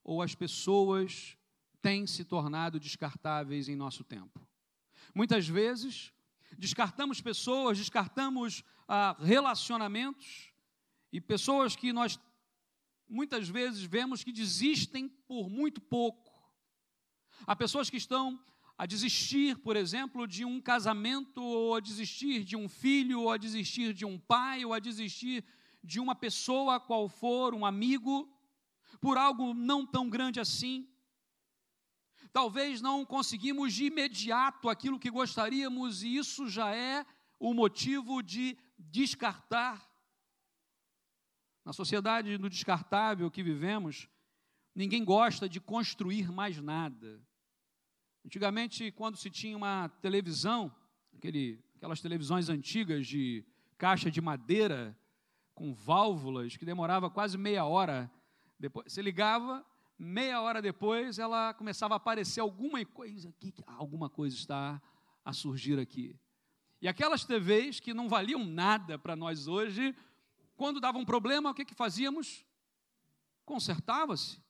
Ou 0.03 0.21
as 0.21 0.35
pessoas 0.35 1.37
têm 1.81 2.05
se 2.05 2.25
tornado 2.25 2.81
descartáveis 2.81 3.69
em 3.69 3.77
nosso 3.77 4.03
tempo? 4.03 4.45
Muitas 5.13 5.47
vezes, 5.47 6.11
descartamos 6.57 7.21
pessoas, 7.21 7.77
descartamos 7.77 8.61
ah, 8.89 9.15
relacionamentos 9.17 10.51
e 11.13 11.21
pessoas 11.21 11.77
que 11.77 11.93
nós 11.93 12.19
muitas 13.07 13.47
vezes 13.47 13.83
vemos 13.83 14.21
que 14.21 14.33
desistem 14.33 15.07
por 15.07 15.49
muito 15.49 15.79
pouco. 15.79 16.33
Há 17.47 17.55
pessoas 17.55 17.89
que 17.89 17.95
estão 17.95 18.37
a 18.77 18.85
desistir, 18.85 19.57
por 19.59 19.75
exemplo, 19.75 20.27
de 20.27 20.43
um 20.43 20.59
casamento, 20.59 21.41
ou 21.41 21.75
a 21.75 21.79
desistir 21.79 22.43
de 22.43 22.57
um 22.57 22.67
filho, 22.67 23.21
ou 23.21 23.31
a 23.31 23.37
desistir 23.37 23.93
de 23.93 24.05
um 24.05 24.19
pai, 24.19 24.65
ou 24.65 24.73
a 24.73 24.79
desistir 24.79 25.45
de 25.83 25.99
uma 25.99 26.15
pessoa 26.15 26.79
qual 26.79 27.07
for, 27.07 27.53
um 27.53 27.65
amigo, 27.65 28.29
por 28.99 29.17
algo 29.17 29.53
não 29.53 29.85
tão 29.85 30.09
grande 30.09 30.39
assim. 30.39 30.89
Talvez 32.33 32.81
não 32.81 33.05
conseguimos 33.05 33.73
de 33.73 33.85
imediato 33.85 34.67
aquilo 34.67 34.99
que 34.99 35.09
gostaríamos, 35.09 36.03
e 36.03 36.17
isso 36.17 36.49
já 36.49 36.75
é 36.75 37.05
o 37.39 37.53
motivo 37.53 38.21
de 38.21 38.57
descartar. 38.77 39.89
Na 41.63 41.71
sociedade 41.71 42.37
do 42.37 42.49
descartável 42.49 43.31
que 43.31 43.41
vivemos, 43.41 44.09
ninguém 44.75 45.03
gosta 45.03 45.47
de 45.47 45.61
construir 45.61 46.29
mais 46.29 46.59
nada. 46.59 47.25
Antigamente, 48.25 48.91
quando 48.91 49.17
se 49.17 49.29
tinha 49.29 49.55
uma 49.55 49.87
televisão, 50.01 50.75
aquele, 51.15 51.63
aquelas 51.75 52.01
televisões 52.01 52.49
antigas 52.49 53.05
de 53.05 53.45
caixa 53.77 54.09
de 54.09 54.19
madeira, 54.19 54.97
com 55.53 55.75
válvulas, 55.75 56.57
que 56.57 56.65
demorava 56.65 57.07
quase 57.07 57.37
meia 57.37 57.65
hora. 57.65 58.11
Depois, 58.59 58.91
você 58.91 58.99
ligava, 58.99 59.63
meia 59.97 60.41
hora 60.41 60.59
depois 60.59 61.19
ela 61.19 61.53
começava 61.53 61.93
a 61.93 61.97
aparecer 61.97 62.39
alguma 62.39 62.83
coisa 62.83 63.29
aqui, 63.29 63.53
alguma 63.67 64.09
coisa 64.09 64.35
está 64.35 64.81
a 65.23 65.31
surgir 65.31 65.79
aqui. 65.79 66.19
E 66.81 66.87
aquelas 66.87 67.25
TVs 67.25 67.79
que 67.79 67.93
não 67.93 68.09
valiam 68.09 68.43
nada 68.43 68.97
para 68.97 69.15
nós 69.15 69.47
hoje, 69.47 69.95
quando 70.57 70.79
dava 70.79 70.97
um 70.97 71.05
problema, 71.05 71.51
o 71.51 71.53
que, 71.53 71.63
que 71.63 71.75
fazíamos? 71.75 72.43
Consertava-se. 73.45 74.43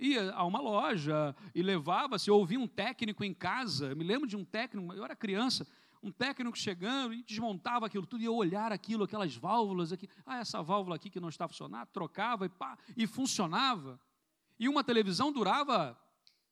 Ia 0.00 0.32
a 0.32 0.44
uma 0.44 0.60
loja 0.60 1.36
e 1.54 1.62
levava-se, 1.62 2.30
ouvia 2.30 2.58
um 2.58 2.66
técnico 2.66 3.22
em 3.22 3.34
casa. 3.34 3.94
Me 3.94 4.02
lembro 4.02 4.26
de 4.26 4.34
um 4.34 4.44
técnico, 4.44 4.94
eu 4.94 5.04
era 5.04 5.14
criança, 5.14 5.66
um 6.02 6.10
técnico 6.10 6.56
chegando 6.56 7.12
e 7.12 7.22
desmontava 7.22 7.84
aquilo 7.84 8.06
tudo, 8.06 8.24
eu 8.24 8.34
olhar 8.34 8.72
aquilo, 8.72 9.04
aquelas 9.04 9.36
válvulas 9.36 9.92
aqui. 9.92 10.08
Ah, 10.24 10.38
essa 10.38 10.62
válvula 10.62 10.96
aqui 10.96 11.10
que 11.10 11.20
não 11.20 11.28
está 11.28 11.46
funcionando, 11.46 11.86
trocava 11.88 12.46
e 12.46 12.48
pá, 12.48 12.78
e 12.96 13.06
funcionava. 13.06 14.00
E 14.58 14.68
uma 14.68 14.82
televisão 14.82 15.30
durava 15.30 15.98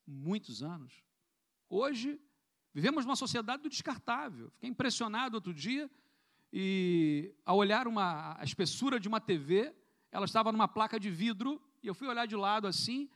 muitos 0.05 0.61
anos. 0.61 1.03
Hoje, 1.67 2.21
vivemos 2.71 3.03
numa 3.03 3.15
sociedade 3.15 3.63
do 3.63 3.69
descartável. 3.69 4.51
Fiquei 4.51 4.69
impressionado 4.69 5.35
outro 5.35 5.53
dia 5.53 5.89
e 6.53 7.33
ao 7.45 7.57
olhar 7.57 7.87
uma, 7.87 8.35
a 8.39 8.43
espessura 8.43 8.99
de 8.99 9.07
uma 9.07 9.19
TV, 9.19 9.73
ela 10.11 10.25
estava 10.25 10.51
numa 10.51 10.67
placa 10.67 10.99
de 10.99 11.09
vidro, 11.09 11.61
e 11.81 11.87
eu 11.87 11.93
fui 11.93 12.07
olhar 12.07 12.25
de 12.25 12.35
lado 12.35 12.67
assim, 12.67 13.09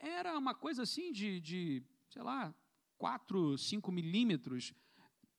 era 0.00 0.36
uma 0.36 0.54
coisa 0.54 0.82
assim 0.82 1.12
de, 1.12 1.40
de 1.40 1.82
sei 2.08 2.22
lá, 2.22 2.54
4, 2.98 3.56
5 3.56 3.92
milímetros, 3.92 4.74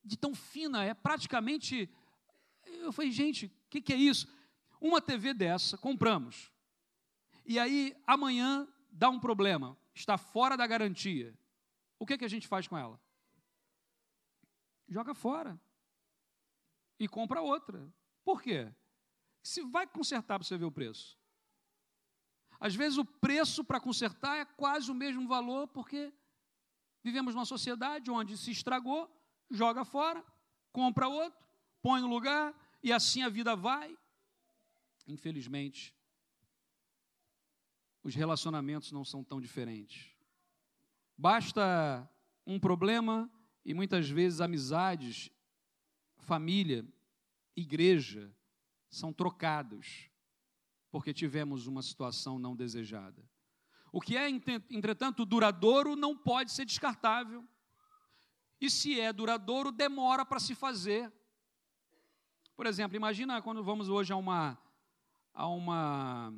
de 0.03 0.17
tão 0.17 0.33
fina, 0.33 0.83
é 0.83 0.93
praticamente. 0.93 1.89
Eu 2.65 2.91
falei, 2.91 3.11
gente, 3.11 3.47
o 3.47 3.51
que, 3.69 3.81
que 3.81 3.93
é 3.93 3.97
isso? 3.97 4.27
Uma 4.79 5.01
TV 5.01 5.33
dessa, 5.33 5.77
compramos. 5.77 6.51
E 7.45 7.59
aí, 7.59 7.95
amanhã, 8.05 8.67
dá 8.91 9.09
um 9.09 9.19
problema, 9.19 9.77
está 9.93 10.17
fora 10.17 10.55
da 10.55 10.65
garantia. 10.65 11.37
O 11.99 12.05
que, 12.05 12.17
que 12.17 12.25
a 12.25 12.29
gente 12.29 12.47
faz 12.47 12.67
com 12.67 12.77
ela? 12.77 12.99
Joga 14.87 15.13
fora 15.13 15.59
e 16.99 17.07
compra 17.07 17.41
outra. 17.41 17.93
Por 18.23 18.41
quê? 18.41 18.73
Se 19.43 19.61
vai 19.63 19.87
consertar 19.87 20.39
para 20.39 20.47
você 20.47 20.57
ver 20.57 20.65
o 20.65 20.71
preço. 20.71 21.20
Às 22.61 22.75
vezes 22.75 22.99
o 22.99 23.03
preço 23.03 23.63
para 23.63 23.79
consertar 23.79 24.37
é 24.37 24.45
quase 24.45 24.91
o 24.91 24.93
mesmo 24.93 25.27
valor, 25.27 25.67
porque 25.69 26.13
vivemos 27.03 27.33
numa 27.33 27.43
sociedade 27.43 28.11
onde 28.11 28.37
se 28.37 28.51
estragou, 28.51 29.09
joga 29.49 29.83
fora, 29.83 30.23
compra 30.71 31.07
outro, 31.07 31.43
põe 31.81 31.99
no 32.01 32.07
lugar 32.07 32.53
e 32.83 32.93
assim 32.93 33.23
a 33.23 33.29
vida 33.29 33.55
vai. 33.55 33.97
Infelizmente, 35.07 35.95
os 38.03 38.13
relacionamentos 38.13 38.91
não 38.91 39.03
são 39.03 39.23
tão 39.23 39.41
diferentes. 39.41 40.15
Basta 41.17 42.07
um 42.45 42.59
problema 42.59 43.27
e 43.65 43.73
muitas 43.73 44.07
vezes 44.07 44.39
amizades 44.39 45.31
família, 46.19 46.87
igreja 47.55 48.31
são 48.87 49.11
trocados 49.11 50.10
porque 50.91 51.13
tivemos 51.13 51.65
uma 51.65 51.81
situação 51.81 52.37
não 52.37 52.55
desejada. 52.55 53.23
O 53.91 53.99
que 53.99 54.15
é, 54.15 54.29
entretanto, 54.29 55.25
duradouro 55.25 55.95
não 55.95 56.15
pode 56.15 56.51
ser 56.51 56.65
descartável. 56.65 57.43
E 58.59 58.69
se 58.69 58.99
é 58.99 59.11
duradouro, 59.11 59.71
demora 59.71 60.25
para 60.25 60.39
se 60.39 60.53
fazer. 60.53 61.11
Por 62.55 62.65
exemplo, 62.65 62.95
imagina 62.95 63.41
quando 63.41 63.63
vamos 63.63 63.89
hoje 63.89 64.13
a 64.13 64.15
uma, 64.15 64.57
a 65.33 65.47
uma, 65.47 66.33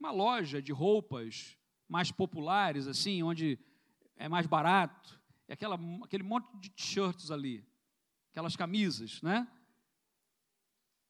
uma 0.00 0.10
loja 0.10 0.62
de 0.62 0.72
roupas 0.72 1.58
mais 1.88 2.10
populares, 2.10 2.86
assim, 2.86 3.22
onde 3.22 3.58
é 4.16 4.28
mais 4.28 4.46
barato, 4.46 5.20
é 5.46 5.52
aquela, 5.52 5.78
aquele 6.02 6.22
monte 6.22 6.48
de 6.56 6.70
t-shirts 6.70 7.30
ali 7.30 7.62
aquelas 8.34 8.56
camisas, 8.56 9.22
né? 9.22 9.46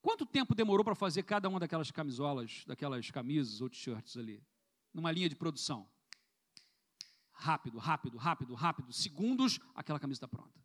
Quanto 0.04 0.26
tempo 0.26 0.54
demorou 0.54 0.84
para 0.84 0.94
fazer 0.94 1.22
cada 1.22 1.48
uma 1.48 1.58
daquelas 1.58 1.90
camisolas, 1.90 2.62
daquelas 2.66 3.10
camisas 3.10 3.62
ou 3.62 3.70
t-shirts 3.70 4.18
ali? 4.18 4.44
Numa 4.92 5.10
linha 5.10 5.30
de 5.30 5.34
produção. 5.34 5.90
Rápido, 7.32 7.78
rápido, 7.78 8.18
rápido, 8.18 8.52
rápido. 8.52 8.92
Segundos, 8.92 9.58
aquela 9.74 9.98
camisa 9.98 10.18
está 10.18 10.28
pronta. 10.28 10.62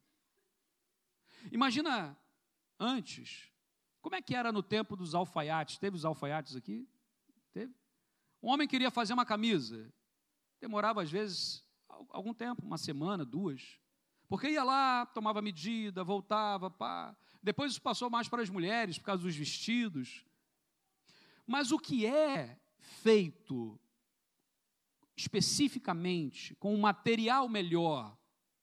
Imagina 1.53 2.19
antes, 2.77 3.49
como 4.01 4.13
é 4.17 4.21
que 4.21 4.35
era 4.35 4.51
no 4.51 4.61
tempo 4.61 4.97
dos 4.97 5.15
alfaiates? 5.15 5.77
Teve 5.77 5.95
os 5.95 6.03
alfaiates 6.03 6.57
aqui? 6.57 6.85
Teve? 7.53 7.73
Um 8.43 8.49
homem 8.49 8.67
queria 8.67 8.91
fazer 8.91 9.13
uma 9.13 9.25
camisa. 9.25 9.89
Demorava, 10.59 11.01
às 11.01 11.09
vezes, 11.09 11.63
algum 12.09 12.33
tempo, 12.33 12.65
uma 12.65 12.77
semana, 12.77 13.23
duas. 13.23 13.79
Porque 14.29 14.47
ia 14.47 14.63
lá, 14.63 15.07
tomava 15.07 15.41
medida, 15.41 16.03
voltava, 16.03 16.69
pá. 16.69 17.17
Depois 17.41 17.71
isso 17.71 17.81
passou 17.81 18.11
mais 18.11 18.29
para 18.29 18.43
as 18.43 18.49
mulheres, 18.49 18.99
por 18.99 19.05
causa 19.05 19.23
dos 19.23 19.35
vestidos. 19.35 20.23
Mas 21.47 21.71
o 21.71 21.79
que 21.79 22.05
é 22.05 22.59
feito 22.77 23.79
especificamente 25.17 26.55
com 26.55 26.73
um 26.73 26.79
material 26.79 27.49
melhor 27.49 28.15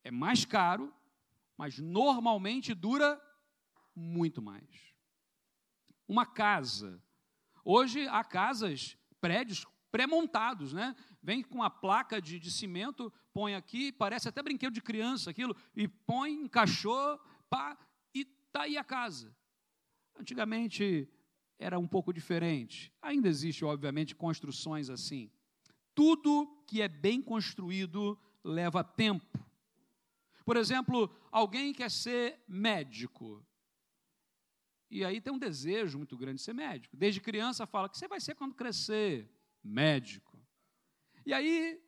é 0.04 0.10
mais 0.10 0.44
caro, 0.44 0.94
mas 1.56 1.78
normalmente 1.78 2.72
dura 2.72 3.20
muito 3.94 4.40
mais. 4.40 4.94
Uma 6.06 6.24
casa. 6.24 7.02
Hoje 7.64 8.06
há 8.06 8.22
casas, 8.22 8.96
prédios 9.20 9.66
pré-montados, 9.90 10.72
né? 10.72 10.94
Vem 11.20 11.42
com 11.42 11.56
uma 11.56 11.70
placa 11.70 12.22
de, 12.22 12.38
de 12.38 12.52
cimento, 12.52 13.12
põe 13.36 13.54
aqui, 13.54 13.92
parece 13.92 14.30
até 14.30 14.42
brinquedo 14.42 14.72
de 14.72 14.80
criança 14.80 15.28
aquilo, 15.28 15.54
e 15.76 15.86
põe, 15.86 16.32
encaixou, 16.32 17.20
pá, 17.50 17.76
e 18.14 18.22
está 18.22 18.62
aí 18.62 18.78
a 18.78 18.82
casa. 18.82 19.36
Antigamente 20.18 21.06
era 21.58 21.78
um 21.78 21.86
pouco 21.86 22.14
diferente. 22.14 22.90
Ainda 23.02 23.28
existe, 23.28 23.62
obviamente, 23.62 24.14
construções 24.14 24.88
assim. 24.88 25.30
Tudo 25.94 26.64
que 26.66 26.80
é 26.80 26.88
bem 26.88 27.20
construído 27.20 28.18
leva 28.42 28.82
tempo. 28.82 29.38
Por 30.42 30.56
exemplo, 30.56 31.14
alguém 31.30 31.74
quer 31.74 31.90
ser 31.90 32.42
médico. 32.48 33.46
E 34.90 35.04
aí 35.04 35.20
tem 35.20 35.30
um 35.30 35.38
desejo 35.38 35.98
muito 35.98 36.16
grande 36.16 36.36
de 36.36 36.42
ser 36.42 36.54
médico. 36.54 36.96
Desde 36.96 37.20
criança 37.20 37.66
fala 37.66 37.90
que 37.90 37.98
você 37.98 38.08
vai 38.08 38.18
ser 38.18 38.34
quando 38.34 38.54
crescer 38.54 39.30
médico. 39.62 40.40
E 41.26 41.34
aí 41.34 41.85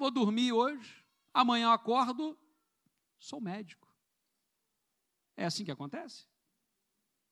vou 0.00 0.10
dormir 0.10 0.50
hoje, 0.50 1.06
amanhã 1.32 1.66
eu 1.66 1.72
acordo, 1.72 2.36
sou 3.18 3.38
médico. 3.38 3.86
É 5.36 5.44
assim 5.44 5.62
que 5.62 5.70
acontece? 5.70 6.26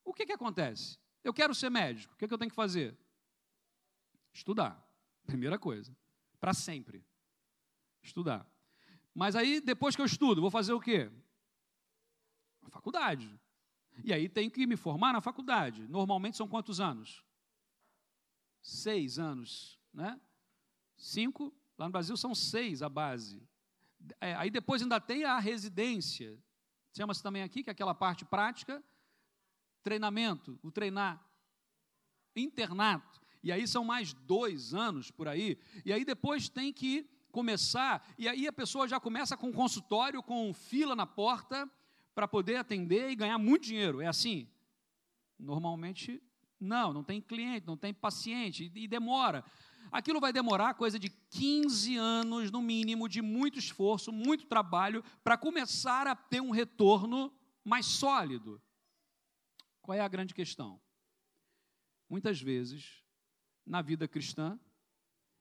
O 0.05 0.13
que, 0.13 0.25
que 0.25 0.31
acontece? 0.31 0.99
Eu 1.23 1.33
quero 1.33 1.53
ser 1.53 1.71
médico, 1.71 2.13
o 2.13 2.17
que, 2.17 2.27
que 2.27 2.33
eu 2.33 2.37
tenho 2.37 2.51
que 2.51 2.55
fazer? 2.55 2.95
Estudar, 4.31 4.87
primeira 5.25 5.57
coisa, 5.57 5.97
para 6.39 6.53
sempre. 6.53 7.03
Estudar. 8.03 8.47
Mas 9.15 9.35
aí, 9.35 9.59
depois 9.59 9.95
que 9.95 10.01
eu 10.01 10.05
estudo, 10.05 10.39
vou 10.39 10.51
fazer 10.51 10.71
o 10.71 10.79
quê? 10.79 11.11
A 12.61 12.69
faculdade. 12.69 13.37
E 14.03 14.13
aí 14.13 14.29
tenho 14.29 14.51
que 14.51 14.65
me 14.67 14.77
formar 14.77 15.11
na 15.11 15.21
faculdade. 15.21 15.87
Normalmente 15.87 16.37
são 16.37 16.47
quantos 16.47 16.79
anos? 16.79 17.25
Seis 18.61 19.17
anos, 19.17 19.79
né? 19.91 20.21
Cinco, 20.95 21.53
lá 21.79 21.85
no 21.85 21.91
Brasil 21.91 22.15
são 22.17 22.35
seis 22.35 22.81
a 22.83 22.89
base. 22.89 23.41
É, 24.19 24.35
aí 24.35 24.51
depois 24.51 24.81
ainda 24.81 24.99
tem 24.99 25.23
a 25.23 25.39
residência. 25.39 26.37
Chama-se 26.95 27.23
também 27.23 27.41
aqui, 27.41 27.63
que 27.63 27.69
é 27.69 27.71
aquela 27.71 27.95
parte 27.95 28.25
prática, 28.25 28.83
treinamento, 29.81 30.59
o 30.61 30.69
treinar, 30.69 31.25
internato. 32.35 33.21
E 33.41 33.51
aí 33.51 33.65
são 33.65 33.85
mais 33.85 34.13
dois 34.13 34.73
anos 34.73 35.09
por 35.09 35.27
aí. 35.27 35.57
E 35.85 35.93
aí 35.93 36.03
depois 36.03 36.49
tem 36.49 36.73
que 36.73 37.09
começar, 37.31 38.05
e 38.17 38.27
aí 38.27 38.47
a 38.47 38.51
pessoa 38.51 38.87
já 38.87 38.99
começa 38.99 39.37
com 39.37 39.53
consultório, 39.53 40.21
com 40.21 40.51
fila 40.53 40.95
na 40.95 41.05
porta, 41.05 41.69
para 42.13 42.27
poder 42.27 42.55
atender 42.55 43.11
e 43.11 43.15
ganhar 43.15 43.37
muito 43.37 43.65
dinheiro. 43.65 44.01
É 44.01 44.07
assim? 44.07 44.49
Normalmente, 45.37 46.21
não, 46.59 46.91
não 46.91 47.03
tem 47.03 47.21
cliente, 47.21 47.67
não 47.67 47.77
tem 47.77 47.93
paciente, 47.93 48.69
e, 48.75 48.83
e 48.83 48.87
demora. 48.87 49.45
Aquilo 49.91 50.19
vai 50.19 50.31
demorar 50.31 50.75
coisa 50.75 50.99
de 50.99 51.09
15 51.09 51.97
anos, 51.97 52.51
no 52.51 52.61
mínimo, 52.61 53.09
de 53.09 53.21
muito 53.21 53.57
esforço, 53.57 54.11
muito 54.11 54.45
trabalho, 54.45 55.03
para 55.23 55.37
começar 55.37 56.07
a 56.07 56.15
ter 56.15 56.41
um 56.41 56.51
retorno 56.51 57.33
mais 57.63 57.85
sólido. 57.85 58.61
Qual 59.81 59.97
é 59.97 60.01
a 60.01 60.07
grande 60.07 60.33
questão? 60.33 60.79
Muitas 62.07 62.41
vezes, 62.41 63.03
na 63.65 63.81
vida 63.81 64.07
cristã, 64.07 64.59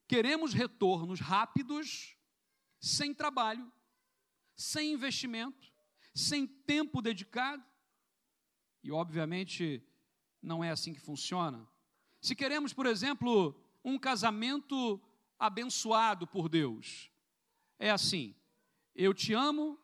queremos 0.07 0.53
retornos 0.55 1.21
rápidos, 1.21 2.17
sem 2.81 3.13
trabalho, 3.13 3.71
sem 4.57 4.93
investimento, 4.93 5.73
sem 6.15 6.47
tempo 6.47 7.03
dedicado. 7.03 7.65
E, 8.83 8.91
obviamente, 8.91 9.83
não 10.43 10.63
é 10.63 10.71
assim 10.71 10.95
que 10.95 11.01
funciona. 11.01 11.69
Se 12.21 12.35
queremos, 12.35 12.73
por 12.73 12.87
exemplo, 12.87 13.55
um 13.85 13.99
casamento 13.99 15.01
abençoado 15.39 16.27
por 16.27 16.49
Deus, 16.49 17.11
é 17.79 17.91
assim: 17.91 18.35
eu 18.95 19.15
te 19.15 19.33
amo, 19.33 19.79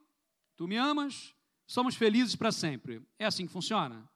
tu 0.57 0.67
me 0.67 0.77
amas, 0.77 1.35
somos 1.67 1.95
felizes 1.95 2.35
para 2.35 2.51
sempre. 2.51 3.07
É 3.19 3.25
assim 3.25 3.47
que 3.47 3.53
funciona? 3.53 4.09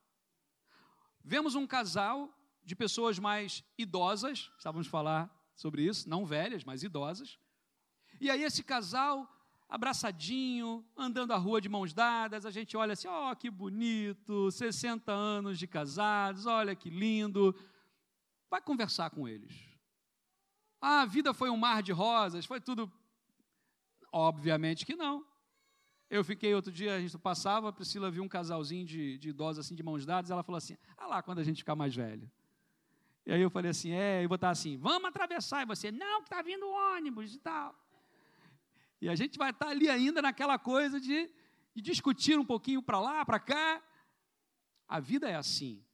Vemos 1.23 1.55
um 1.55 1.67
casal 1.67 2.35
de 2.65 2.75
pessoas 2.75 3.19
mais 3.19 3.65
idosas, 3.77 4.51
estávamos 4.57 4.87
falar 4.87 5.31
sobre 5.55 5.83
isso, 5.83 6.09
não 6.09 6.27
velhas, 6.27 6.65
mas 6.65 6.83
idosas. 6.83 7.39
E 8.21 8.31
aí 8.31 8.43
esse 8.43 8.63
casal 8.63 9.29
abraçadinho, 9.69 10.85
andando 10.97 11.33
a 11.33 11.37
rua 11.37 11.61
de 11.61 11.69
mãos 11.69 11.93
dadas, 11.93 12.47
a 12.47 12.51
gente 12.51 12.77
olha 12.77 12.95
assim, 12.95 13.07
ó, 13.07 13.31
oh, 13.31 13.37
que 13.37 13.51
bonito, 13.51 14.51
60 14.51 15.13
anos 15.13 15.59
de 15.59 15.67
casados, 15.67 16.47
olha 16.47 16.75
que 16.75 16.89
lindo. 16.89 17.55
Vai 18.51 18.63
conversar 18.63 19.11
com 19.11 19.29
eles. 19.29 19.68
Ah, 20.81 21.03
a 21.03 21.07
vida 21.07 21.35
foi 21.35 21.51
um 21.51 21.57
mar 21.57 21.83
de 21.83 21.93
rosas, 21.93 22.47
foi 22.47 22.61
tudo. 22.61 22.91
Obviamente 24.13 24.87
que 24.87 24.95
não. 24.95 25.25
Eu 26.11 26.25
fiquei 26.25 26.55
outro 26.55 26.73
dia, 26.73 26.95
a 26.95 27.01
gente 27.01 27.19
passava, 27.19 27.69
a 27.69 27.73
Priscila 27.73 28.11
viu 28.11 28.23
um 28.23 28.29
casalzinho 28.29 28.87
de, 28.87 29.19
de 29.19 29.29
idosos 29.29 29.67
assim, 29.67 29.75
de 29.75 29.83
mãos 29.83 30.07
dadas, 30.07 30.31
ela 30.31 30.43
falou 30.43 30.57
assim: 30.57 30.77
ah 30.97 31.07
lá, 31.07 31.23
quando 31.23 31.41
a 31.41 31.45
gente 31.45 31.59
ficar 31.59 31.77
mais 31.77 31.95
velho. 31.95 32.31
E 33.27 33.33
aí 33.33 33.43
eu 33.43 33.51
falei 33.51 33.71
assim: 33.71 33.91
é, 33.91 34.25
eu 34.25 34.29
vou 34.29 34.37
estar 34.37 34.51
assim, 34.51 34.79
vamos 34.79 35.09
atravessar. 35.09 35.63
E 35.63 35.67
você, 35.67 35.91
não, 35.91 36.23
que 36.23 36.29
está 36.29 36.41
vindo 36.41 36.65
o 36.65 36.97
ônibus 36.97 37.35
e 37.35 37.39
tal. 37.39 37.75
E 39.01 39.09
a 39.09 39.15
gente 39.15 39.37
vai 39.37 39.51
estar 39.51 39.69
ali 39.69 39.89
ainda 39.89 40.23
naquela 40.23 40.59
coisa 40.59 40.99
de, 40.99 41.31
de 41.75 41.83
discutir 41.83 42.39
um 42.39 42.45
pouquinho 42.45 42.83
para 42.83 42.99
lá, 42.99 43.25
para 43.25 43.39
cá. 43.39 43.83
A 44.89 44.99
vida 44.99 45.29
é 45.29 45.35
assim. 45.35 45.85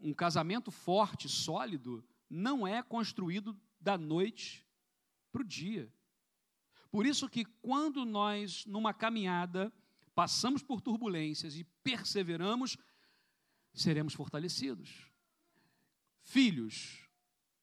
Um 0.00 0.14
casamento 0.14 0.70
forte, 0.70 1.28
sólido, 1.28 2.02
não 2.28 2.66
é 2.66 2.82
construído 2.82 3.54
da 3.82 3.98
noite 3.98 4.66
para 5.30 5.42
o 5.42 5.44
dia. 5.44 5.92
Por 6.90 7.06
isso 7.06 7.28
que 7.28 7.44
quando 7.44 8.04
nós, 8.04 8.66
numa 8.66 8.92
caminhada, 8.92 9.72
passamos 10.14 10.62
por 10.62 10.80
turbulências 10.80 11.56
e 11.56 11.64
perseveramos, 11.82 12.76
seremos 13.72 14.14
fortalecidos. 14.14 15.10
Filhos. 16.22 17.08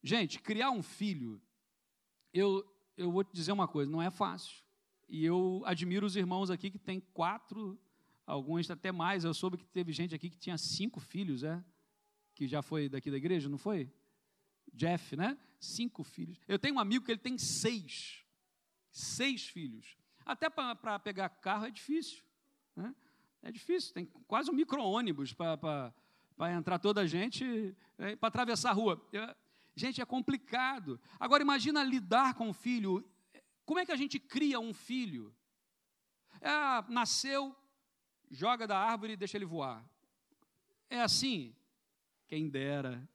Gente, 0.02 0.40
criar 0.40 0.72
um 0.72 0.82
filho, 0.82 1.42
eu, 2.34 2.66
eu 2.98 3.12
vou 3.12 3.24
te 3.24 3.34
dizer 3.34 3.52
uma 3.52 3.68
coisa, 3.68 3.92
não 3.92 4.02
é 4.02 4.10
fácil. 4.10 4.64
E 5.08 5.24
eu 5.24 5.62
admiro 5.66 6.06
os 6.06 6.16
irmãos 6.16 6.50
aqui 6.50 6.70
que 6.70 6.80
têm 6.80 7.00
quatro, 7.00 7.80
alguns 8.26 8.70
até 8.70 8.92
mais. 8.92 9.24
Eu 9.24 9.34
soube 9.34 9.58
que 9.58 9.66
teve 9.66 9.92
gente 9.92 10.14
aqui 10.14 10.30
que 10.30 10.38
tinha 10.38 10.58
cinco 10.58 11.00
filhos, 11.00 11.44
é? 11.44 11.64
Que 12.34 12.48
já 12.48 12.62
foi 12.62 12.90
daqui 12.90 13.10
da 13.12 13.18
igreja, 13.18 13.50
não 13.50 13.58
foi? 13.58 13.92
Jeff, 14.74 15.16
né? 15.16 15.38
Cinco 15.60 16.04
filhos. 16.04 16.40
Eu 16.48 16.58
tenho 16.58 16.76
um 16.76 16.80
amigo 16.80 17.06
que 17.06 17.12
ele 17.12 17.20
tem 17.20 17.38
seis 17.38 18.24
seis 18.92 19.48
filhos. 19.48 19.98
Até 20.26 20.50
para 20.50 21.00
pegar 21.00 21.30
carro 21.30 21.66
é 21.66 21.72
difícil. 21.72 22.24
Né? 22.76 22.94
É 23.42 23.52
difícil, 23.52 23.94
tem 23.94 24.06
quase 24.28 24.52
um 24.52 24.54
micro-ônibus 24.54 25.34
para 25.34 25.94
entrar 26.52 26.78
toda 26.80 27.02
a 27.02 27.08
gente, 27.08 27.76
é, 27.98 28.16
para 28.16 28.28
atravessar 28.28 28.72
a 28.72 28.74
rua. 28.74 29.02
Gente, 29.76 30.02
é 30.02 30.06
complicado. 30.06 31.00
Agora, 31.20 31.42
imagina 31.42 31.84
lidar 31.84 32.34
com 32.34 32.50
um 32.50 32.54
filho. 32.54 33.08
Como 33.66 33.80
é 33.80 33.86
que 33.86 33.92
a 33.92 33.96
gente 33.96 34.20
cria 34.20 34.60
um 34.60 34.74
filho? 34.74 35.34
É, 36.42 36.92
nasceu, 36.92 37.56
joga 38.30 38.68
da 38.68 38.78
árvore 38.78 39.14
e 39.14 39.18
deixa 39.18 39.38
ele 39.38 39.46
voar. 39.46 39.88
É 40.90 41.02
assim? 41.02 41.56
Quem 42.28 42.50
dera. 42.50 43.08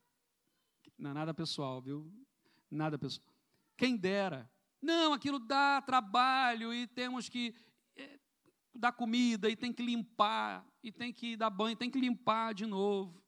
Não 0.96 1.10
é 1.10 1.14
nada 1.14 1.34
pessoal, 1.34 1.82
viu? 1.82 2.10
Nada 2.74 2.98
pessoal. 2.98 3.24
Quem 3.76 3.96
dera. 3.96 4.50
Não, 4.82 5.12
aquilo 5.12 5.38
dá 5.38 5.80
trabalho 5.80 6.74
e 6.74 6.86
temos 6.88 7.28
que 7.28 7.54
é, 7.96 8.18
dar 8.74 8.90
comida 8.92 9.48
e 9.48 9.56
tem 9.56 9.72
que 9.72 9.82
limpar 9.82 10.66
e 10.82 10.90
tem 10.90 11.12
que 11.12 11.36
dar 11.36 11.50
banho, 11.50 11.76
tem 11.76 11.88
que 11.88 12.00
limpar 12.00 12.52
de 12.52 12.66
novo. 12.66 13.22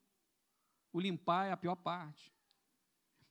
O 0.91 0.99
limpar 0.99 1.45
é 1.47 1.51
a 1.51 1.57
pior 1.57 1.75
parte. 1.75 2.33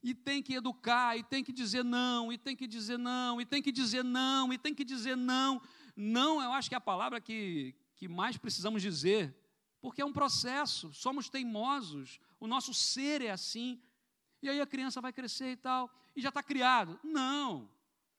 E 0.03 0.15
tem 0.15 0.43
que 0.43 0.55
educar, 0.55 1.17
e 1.17 1.23
tem 1.23 1.45
que 1.45 1.53
dizer 1.53 1.85
não, 1.85 2.33
e 2.33 2.39
tem 2.39 2.57
que 2.57 2.67
dizer 2.67 2.99
não, 2.99 3.41
e 3.41 3.45
tem 3.45 3.63
que 3.63 3.73
dizer 3.73 4.05
não, 4.05 4.53
e 4.53 4.59
tem 4.59 4.75
que 4.75 4.85
dizer 4.85 5.17
não. 5.17 5.61
Não, 5.95 6.41
eu 6.41 6.53
acho 6.53 6.69
que 6.69 6.75
é 6.75 6.79
a 6.79 6.81
palavra 6.81 7.21
que, 7.21 7.75
que 7.95 8.09
mais 8.09 8.37
precisamos 8.37 8.81
dizer, 8.81 9.37
porque 9.81 10.01
é 10.01 10.05
um 10.05 10.13
processo, 10.13 10.93
somos 10.93 11.29
teimosos, 11.29 12.21
o 12.39 12.47
nosso 12.47 12.73
ser 12.73 13.21
é 13.21 13.31
assim. 13.31 13.81
E 14.42 14.49
aí 14.49 14.61
a 14.61 14.66
criança 14.66 15.01
vai 15.01 15.12
crescer 15.12 15.53
e 15.53 15.57
tal, 15.57 15.90
e 16.14 16.20
já 16.20 16.29
está 16.29 16.42
criado. 16.42 16.99
Não, 17.03 17.68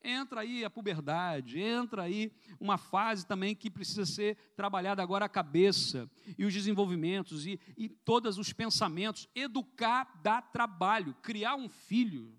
entra 0.03 0.41
aí 0.41 0.63
a 0.63 0.69
puberdade, 0.69 1.59
entra 1.59 2.03
aí 2.03 2.31
uma 2.59 2.77
fase 2.77 3.25
também 3.25 3.55
que 3.55 3.69
precisa 3.69 4.05
ser 4.05 4.35
trabalhada 4.55 5.01
agora 5.01 5.25
a 5.25 5.29
cabeça 5.29 6.09
e 6.37 6.45
os 6.45 6.53
desenvolvimentos 6.53 7.45
e, 7.45 7.59
e 7.77 7.89
todos 7.89 8.37
os 8.37 8.53
pensamentos. 8.53 9.27
Educar 9.35 10.19
dá 10.21 10.41
trabalho. 10.41 11.13
Criar 11.21 11.55
um 11.55 11.69
filho, 11.69 12.37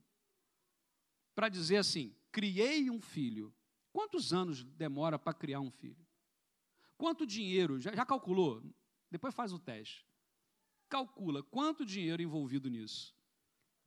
para 1.34 1.48
dizer 1.48 1.76
assim, 1.76 2.14
criei 2.32 2.90
um 2.90 3.00
filho. 3.00 3.54
Quantos 3.92 4.32
anos 4.32 4.64
demora 4.64 5.18
para 5.18 5.34
criar 5.34 5.60
um 5.60 5.70
filho? 5.70 6.06
Quanto 6.96 7.26
dinheiro? 7.26 7.80
Já, 7.80 7.94
já 7.94 8.04
calculou? 8.04 8.62
Depois 9.10 9.34
faz 9.34 9.52
o 9.52 9.58
teste. 9.58 10.06
Calcula 10.88 11.42
quanto 11.42 11.84
dinheiro 11.84 12.22
envolvido 12.22 12.68
nisso. 12.68 13.17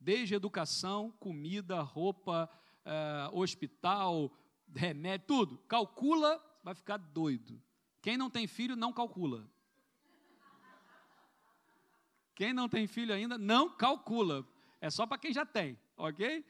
Desde 0.02 0.34
educação, 0.34 1.12
comida, 1.20 1.80
roupa, 1.80 2.50
uh, 2.84 3.38
hospital, 3.38 4.36
remédio, 4.74 5.26
tudo. 5.28 5.58
Calcula, 5.68 6.42
vai 6.64 6.74
ficar 6.74 6.96
doido. 6.96 7.62
Quem 8.00 8.16
não 8.16 8.28
tem 8.28 8.48
filho, 8.48 8.74
não 8.74 8.92
calcula. 8.92 9.48
Quem 12.34 12.52
não 12.52 12.68
tem 12.68 12.88
filho 12.88 13.14
ainda, 13.14 13.38
não 13.38 13.70
calcula. 13.70 14.44
É 14.80 14.90
só 14.90 15.06
para 15.06 15.18
quem 15.18 15.32
já 15.32 15.46
tem, 15.46 15.78
ok? 15.96 16.44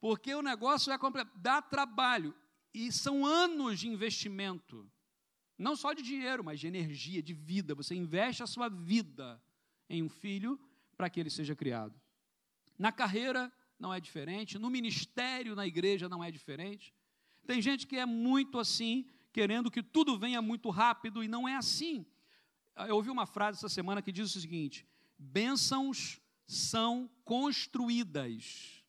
Porque 0.00 0.32
o 0.32 0.42
negócio 0.42 0.92
é 0.92 0.98
dá 1.34 1.60
trabalho. 1.60 2.32
E 2.72 2.92
são 2.92 3.26
anos 3.26 3.80
de 3.80 3.88
investimento. 3.88 4.88
Não 5.58 5.74
só 5.74 5.92
de 5.92 6.02
dinheiro, 6.02 6.44
mas 6.44 6.60
de 6.60 6.68
energia, 6.68 7.20
de 7.20 7.34
vida. 7.34 7.74
Você 7.74 7.94
investe 7.96 8.42
a 8.42 8.46
sua 8.46 8.68
vida 8.68 9.42
em 9.88 10.00
um 10.00 10.08
filho 10.08 10.60
para 10.96 11.10
que 11.10 11.18
ele 11.18 11.30
seja 11.30 11.56
criado. 11.56 12.03
Na 12.78 12.92
carreira 12.92 13.52
não 13.78 13.92
é 13.92 14.00
diferente, 14.00 14.58
no 14.58 14.70
ministério, 14.70 15.54
na 15.54 15.66
igreja 15.66 16.08
não 16.08 16.22
é 16.22 16.30
diferente. 16.30 16.94
Tem 17.46 17.60
gente 17.60 17.86
que 17.86 17.96
é 17.96 18.06
muito 18.06 18.58
assim, 18.58 19.06
querendo 19.32 19.70
que 19.70 19.82
tudo 19.82 20.18
venha 20.18 20.40
muito 20.40 20.70
rápido 20.70 21.22
e 21.22 21.28
não 21.28 21.48
é 21.48 21.56
assim. 21.56 22.06
Eu 22.88 22.96
ouvi 22.96 23.10
uma 23.10 23.26
frase 23.26 23.58
essa 23.58 23.68
semana 23.68 24.02
que 24.02 24.12
diz 24.12 24.34
o 24.34 24.40
seguinte: 24.40 24.86
bênçãos 25.18 26.20
são 26.46 27.10
construídas. 27.24 28.82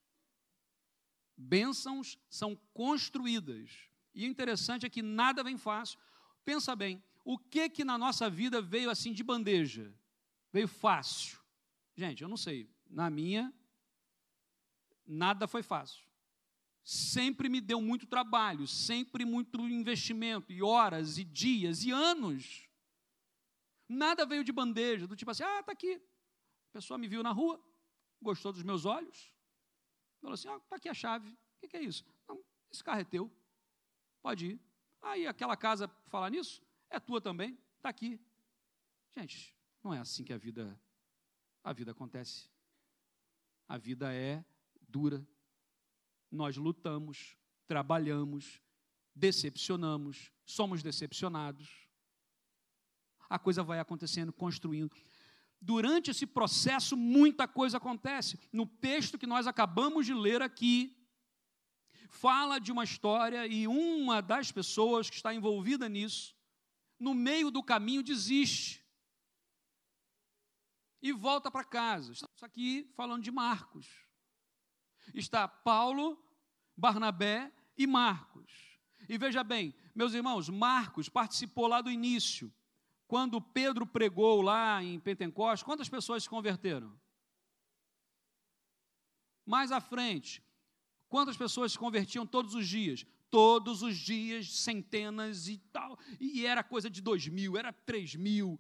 Bênçãos 1.37 2.17
são 2.29 2.55
construídas. 2.73 3.69
E 4.13 4.25
o 4.25 4.29
interessante 4.29 4.85
é 4.85 4.89
que 4.89 5.01
nada 5.01 5.43
vem 5.43 5.57
fácil. 5.57 5.99
Pensa 6.45 6.75
bem, 6.75 7.03
o 7.25 7.37
que 7.37 7.69
que 7.69 7.83
na 7.83 7.97
nossa 7.97 8.29
vida 8.29 8.61
veio 8.61 8.89
assim 8.89 9.11
de 9.11 9.23
bandeja? 9.23 9.93
Veio 10.53 10.67
fácil. 10.67 11.37
Gente, 11.95 12.23
eu 12.23 12.29
não 12.29 12.37
sei. 12.37 12.69
Na 12.89 13.09
minha, 13.09 13.53
nada 15.05 15.47
foi 15.47 15.63
fácil. 15.63 16.03
Sempre 16.83 17.49
me 17.49 17.59
deu 17.59 17.81
muito 17.81 18.05
trabalho, 18.05 18.67
sempre 18.67 19.25
muito 19.25 19.59
investimento, 19.67 20.51
e 20.51 20.61
horas, 20.61 21.17
e 21.17 21.23
dias, 21.23 21.83
e 21.83 21.91
anos. 21.91 22.69
Nada 23.89 24.25
veio 24.25 24.43
de 24.43 24.51
bandeja, 24.51 25.07
do 25.07 25.15
tipo 25.15 25.31
assim, 25.31 25.43
ah, 25.43 25.59
está 25.59 25.71
aqui. 25.71 25.95
A 25.95 26.73
pessoa 26.73 26.97
me 26.97 27.07
viu 27.07 27.23
na 27.23 27.31
rua, 27.31 27.59
gostou 28.21 28.51
dos 28.51 28.63
meus 28.63 28.85
olhos, 28.85 29.33
falou 30.21 30.33
assim, 30.33 30.47
ah, 30.47 30.57
está 30.57 30.75
aqui 30.75 30.89
a 30.89 30.93
chave. 30.93 31.29
O 31.29 31.59
que, 31.59 31.67
que 31.69 31.77
é 31.77 31.81
isso? 31.81 32.05
Não, 32.27 32.43
esse 32.71 32.83
carro 32.83 33.01
é 33.01 33.03
teu, 33.03 33.31
pode 34.21 34.47
ir. 34.47 34.59
Aí 35.01 35.25
aquela 35.25 35.55
casa, 35.55 35.87
falar 36.07 36.29
nisso, 36.29 36.61
é 36.89 36.99
tua 36.99 37.19
também, 37.21 37.57
está 37.77 37.89
aqui. 37.89 38.19
Gente, 39.17 39.55
não 39.83 39.93
é 39.93 39.99
assim 39.99 40.23
que 40.23 40.33
a 40.33 40.37
vida, 40.37 40.79
a 41.63 41.73
vida 41.73 41.91
acontece. 41.91 42.49
A 43.67 43.77
vida 43.77 44.13
é 44.13 44.43
dura. 44.95 45.27
Nós 46.31 46.57
lutamos, 46.57 47.37
trabalhamos, 47.67 48.61
decepcionamos, 49.13 50.31
somos 50.45 50.81
decepcionados 50.81 51.85
a 53.29 53.39
coisa 53.39 53.63
vai 53.63 53.79
acontecendo, 53.79 54.31
construindo. 54.31 54.95
Durante 55.61 56.11
esse 56.11 56.27
processo, 56.27 56.95
muita 56.95 57.47
coisa 57.47 57.77
acontece. 57.77 58.39
No 58.51 58.65
texto 58.65 59.17
que 59.17 59.25
nós 59.25 59.47
acabamos 59.47 60.05
de 60.05 60.13
ler 60.13 60.41
aqui, 60.41 60.95
fala 62.09 62.59
de 62.59 62.71
uma 62.71 62.83
história 62.83 63.47
e 63.47 63.67
uma 63.67 64.21
das 64.21 64.51
pessoas 64.51 65.09
que 65.09 65.15
está 65.15 65.33
envolvida 65.33 65.89
nisso, 65.89 66.35
no 66.99 67.13
meio 67.13 67.49
do 67.49 67.63
caminho, 67.63 68.03
desiste 68.03 68.85
e 71.01 71.11
volta 71.11 71.49
para 71.51 71.63
casa. 71.63 72.13
Estamos 72.13 72.43
aqui 72.43 72.89
falando 72.95 73.23
de 73.23 73.31
Marcos. 73.31 73.87
Está 75.13 75.47
Paulo, 75.47 76.21
Barnabé 76.75 77.51
e 77.77 77.85
Marcos. 77.87 78.79
E 79.07 79.17
veja 79.17 79.43
bem, 79.43 79.73
meus 79.93 80.13
irmãos, 80.13 80.49
Marcos 80.49 81.09
participou 81.09 81.67
lá 81.67 81.81
do 81.81 81.91
início 81.91 82.51
quando 83.07 83.39
Pedro 83.39 83.85
pregou 83.85 84.41
lá 84.41 84.83
em 84.83 84.99
Pentecostes, 84.99 85.63
quantas 85.63 85.87
pessoas 85.87 86.23
se 86.23 86.29
converteram? 86.29 86.99
Mais 89.45 89.71
à 89.71 89.79
frente, 89.79 90.43
quantas 91.07 91.37
pessoas 91.37 91.73
se 91.73 91.79
convertiam 91.79 92.25
todos 92.25 92.55
os 92.55 92.67
dias? 92.67 93.05
Todos 93.29 93.83
os 93.83 93.97
dias, 93.97 94.59
centenas 94.59 95.47
e 95.47 95.57
tal. 95.71 95.99
E 96.19 96.45
era 96.45 96.63
coisa 96.63 96.89
de 96.89 97.01
dois 97.01 97.27
mil, 97.27 97.57
era 97.57 97.71
três 97.71 98.15
mil. 98.15 98.59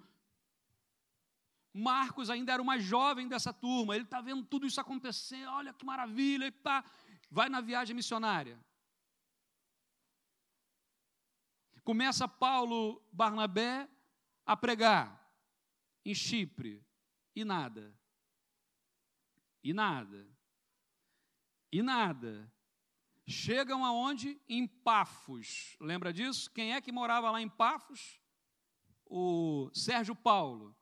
Marcos 1.77 2.29
ainda 2.29 2.53
era 2.53 2.61
o 2.61 2.65
mais 2.65 2.81
jovem 2.81 3.27
dessa 3.27 3.51
turma, 3.51 3.95
ele 3.95 4.05
está 4.05 4.21
vendo 4.21 4.45
tudo 4.45 4.65
isso 4.65 4.79
acontecer, 4.79 5.45
olha 5.47 5.73
que 5.73 5.85
maravilha, 5.85 6.45
e 6.47 6.51
tá, 6.51 6.85
vai 7.29 7.49
na 7.49 7.59
viagem 7.59 7.93
missionária. 7.93 8.57
Começa 11.83 12.29
Paulo 12.29 13.03
Barnabé 13.11 13.89
a 14.45 14.55
pregar 14.55 15.29
em 16.05 16.15
Chipre 16.15 16.81
e 17.35 17.43
nada. 17.43 17.93
E 19.61 19.73
nada. 19.73 20.25
E 21.73 21.83
nada. 21.83 22.49
Chegam 23.27 23.83
aonde? 23.83 24.39
Em 24.47 24.65
Pafos. 24.65 25.75
Lembra 25.81 26.13
disso? 26.13 26.49
Quem 26.51 26.73
é 26.73 26.79
que 26.79 26.91
morava 26.91 27.29
lá 27.31 27.41
em 27.41 27.49
Pafos? 27.49 28.21
O 29.05 29.69
Sérgio 29.73 30.15
Paulo. 30.15 30.73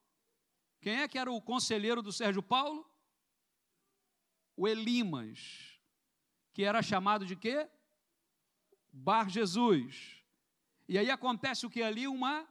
Quem 0.83 0.95
é 0.95 1.07
que 1.07 1.17
era 1.17 1.31
o 1.31 1.41
conselheiro 1.41 2.01
do 2.01 2.11
Sérgio 2.11 2.43
Paulo? 2.43 2.85
O 4.53 4.67
Elimas, 4.67 5.79
que 6.51 6.61
era 6.61 6.81
chamado 6.81 7.25
de 7.25 7.37
quê? 7.37 7.69
Bar 8.91 9.29
Jesus. 9.29 10.21
E 10.89 10.97
aí 10.97 11.09
acontece 11.09 11.65
o 11.65 11.69
que 11.69 11.81
ali? 11.81 12.05
Uma 12.05 12.45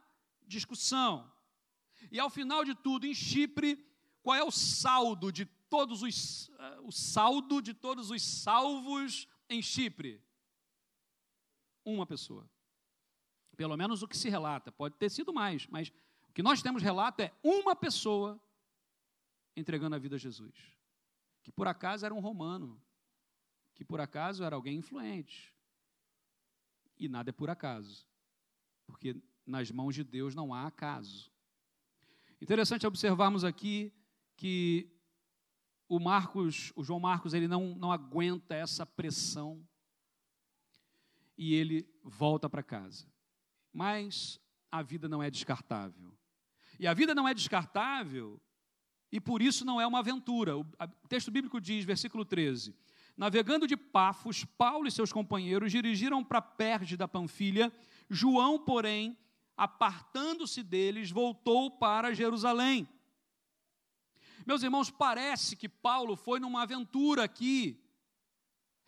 discussão. 0.47 1.31
E 2.11 2.19
ao 2.19 2.27
final 2.27 2.65
de 2.65 2.73
tudo, 2.73 3.05
em 3.05 3.13
Chipre, 3.13 3.87
qual 4.23 4.35
é 4.35 4.43
o 4.43 4.49
saldo 4.49 5.31
de 5.31 5.45
todos 5.45 6.01
os 6.01 6.49
uh, 6.49 6.87
o 6.87 6.91
saldo 6.91 7.61
de 7.61 7.75
todos 7.75 8.09
os 8.09 8.23
salvos 8.23 9.27
em 9.47 9.61
Chipre? 9.61 10.19
Uma 11.85 12.07
pessoa. 12.07 12.49
Pelo 13.55 13.77
menos 13.77 14.01
o 14.01 14.07
que 14.07 14.17
se 14.17 14.27
relata, 14.27 14.71
pode 14.71 14.95
ter 14.95 15.11
sido 15.11 15.31
mais, 15.31 15.67
mas 15.67 15.93
o 16.33 16.35
que 16.35 16.41
nós 16.41 16.63
temos 16.63 16.81
relato 16.81 17.21
é 17.21 17.31
uma 17.43 17.75
pessoa 17.75 18.41
entregando 19.55 19.95
a 19.95 19.99
vida 19.99 20.15
a 20.15 20.17
Jesus. 20.19 20.55
Que 21.43 21.51
por 21.51 21.67
acaso 21.67 22.07
era 22.07 22.15
um 22.15 22.19
romano, 22.19 22.81
que 23.75 23.85
por 23.85 24.01
acaso 24.01 24.43
era 24.43 24.55
alguém 24.55 24.79
influente. 24.79 25.53
E 26.97 27.07
nada 27.07 27.29
é 27.29 27.31
por 27.31 27.51
acaso. 27.51 28.07
Porque 28.87 29.15
nas 29.45 29.69
mãos 29.69 29.93
de 29.93 30.03
Deus 30.03 30.33
não 30.33 30.55
há 30.55 30.65
acaso. 30.65 31.31
Interessante 32.41 32.87
observarmos 32.87 33.43
aqui 33.43 33.93
que 34.35 34.91
o 35.87 35.99
Marcos, 35.99 36.73
o 36.75 36.83
João 36.83 36.99
Marcos, 36.99 37.35
ele 37.35 37.47
não, 37.47 37.75
não 37.75 37.91
aguenta 37.91 38.55
essa 38.55 38.87
pressão 38.87 39.63
e 41.37 41.53
ele 41.53 41.87
volta 42.03 42.49
para 42.49 42.63
casa. 42.63 43.05
Mas 43.71 44.41
a 44.71 44.81
vida 44.81 45.07
não 45.07 45.21
é 45.21 45.29
descartável. 45.29 46.11
E 46.79 46.87
a 46.87 46.93
vida 46.93 47.13
não 47.13 47.27
é 47.27 47.33
descartável 47.33 48.41
e 49.11 49.19
por 49.19 49.41
isso 49.41 49.63
não 49.63 49.79
é 49.79 49.85
uma 49.85 49.99
aventura. 49.99 50.57
O 50.57 50.65
texto 51.07 51.29
bíblico 51.29 51.61
diz, 51.61 51.85
versículo 51.85 52.25
13: 52.25 52.75
Navegando 53.15 53.67
de 53.67 53.77
Pafos, 53.77 54.43
Paulo 54.43 54.87
e 54.87 54.91
seus 54.91 55.13
companheiros 55.13 55.71
dirigiram 55.71 56.23
para 56.23 56.41
Perge 56.41 56.97
da 56.97 57.07
Panfilha. 57.07 57.71
João, 58.09 58.57
porém, 58.57 59.15
apartando-se 59.55 60.63
deles, 60.63 61.11
voltou 61.11 61.69
para 61.69 62.13
Jerusalém. 62.13 62.87
Meus 64.47 64.63
irmãos, 64.63 64.89
parece 64.89 65.55
que 65.55 65.69
Paulo 65.69 66.15
foi 66.15 66.39
numa 66.39 66.63
aventura 66.63 67.23
aqui. 67.23 67.82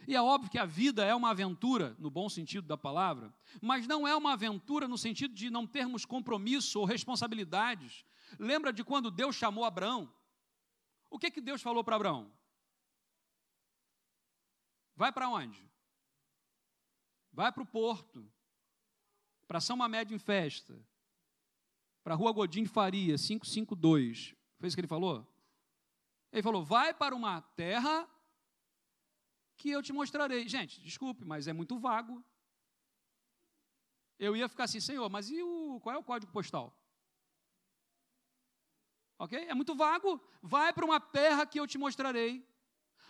E 0.07 0.15
é 0.15 0.21
óbvio 0.21 0.51
que 0.51 0.59
a 0.59 0.65
vida 0.65 1.03
é 1.03 1.15
uma 1.15 1.31
aventura, 1.31 1.95
no 1.97 2.09
bom 2.09 2.29
sentido 2.29 2.67
da 2.67 2.77
palavra, 2.77 3.33
mas 3.61 3.87
não 3.87 4.07
é 4.07 4.15
uma 4.15 4.33
aventura 4.33 4.87
no 4.87 4.97
sentido 4.97 5.33
de 5.33 5.49
não 5.49 5.65
termos 5.65 6.05
compromisso 6.05 6.79
ou 6.79 6.85
responsabilidades. 6.85 8.05
Lembra 8.37 8.71
de 8.71 8.83
quando 8.83 9.09
Deus 9.09 9.35
chamou 9.35 9.63
Abraão? 9.63 10.13
O 11.09 11.17
que, 11.17 11.31
que 11.31 11.41
Deus 11.41 11.61
falou 11.61 11.83
para 11.83 11.95
Abraão? 11.95 12.31
Vai 14.95 15.11
para 15.11 15.29
onde? 15.29 15.69
Vai 17.31 17.51
para 17.51 17.63
o 17.63 17.65
porto 17.65 18.31
para 19.47 19.59
São 19.59 19.77
Mamédio 19.77 20.15
em 20.15 20.19
Festa, 20.19 20.79
para 22.03 22.13
a 22.13 22.17
Rua 22.17 22.31
Godinho 22.31 22.67
Faria, 22.67 23.15
552. 23.17 24.35
Foi 24.57 24.67
isso 24.67 24.75
que 24.75 24.81
ele 24.81 24.87
falou? 24.87 25.27
Ele 26.31 26.43
falou: 26.43 26.63
vai 26.63 26.93
para 26.93 27.15
uma 27.15 27.41
terra 27.41 28.09
que 29.57 29.69
eu 29.69 29.81
te 29.81 29.93
mostrarei. 29.93 30.47
Gente, 30.47 30.81
desculpe, 30.81 31.23
mas 31.25 31.47
é 31.47 31.53
muito 31.53 31.77
vago. 31.79 32.23
Eu 34.17 34.35
ia 34.35 34.47
ficar 34.47 34.65
assim, 34.65 34.79
Senhor, 34.79 35.09
mas 35.09 35.29
e 35.29 35.41
o, 35.41 35.79
qual 35.81 35.95
é 35.95 35.99
o 35.99 36.03
código 36.03 36.31
postal? 36.31 36.77
Ok? 39.17 39.37
É 39.37 39.53
muito 39.53 39.75
vago. 39.75 40.21
Vai 40.41 40.73
para 40.73 40.85
uma 40.85 40.99
terra 40.99 41.45
que 41.45 41.59
eu 41.59 41.67
te 41.67 41.77
mostrarei. 41.77 42.47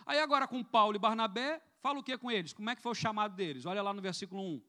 Aí 0.04 0.18
agora 0.20 0.46
com 0.46 0.62
Paulo 0.62 0.96
e 0.96 1.00
Barnabé, 1.00 1.60
fala 1.80 1.98
o 1.98 2.02
que 2.02 2.16
com 2.16 2.30
eles? 2.30 2.52
Como 2.52 2.70
é 2.70 2.76
que 2.76 2.82
foi 2.82 2.92
o 2.92 2.94
chamado 2.94 3.34
deles? 3.34 3.66
Olha 3.66 3.82
lá 3.82 3.92
no 3.92 4.00
versículo 4.00 4.42
1 4.42 4.62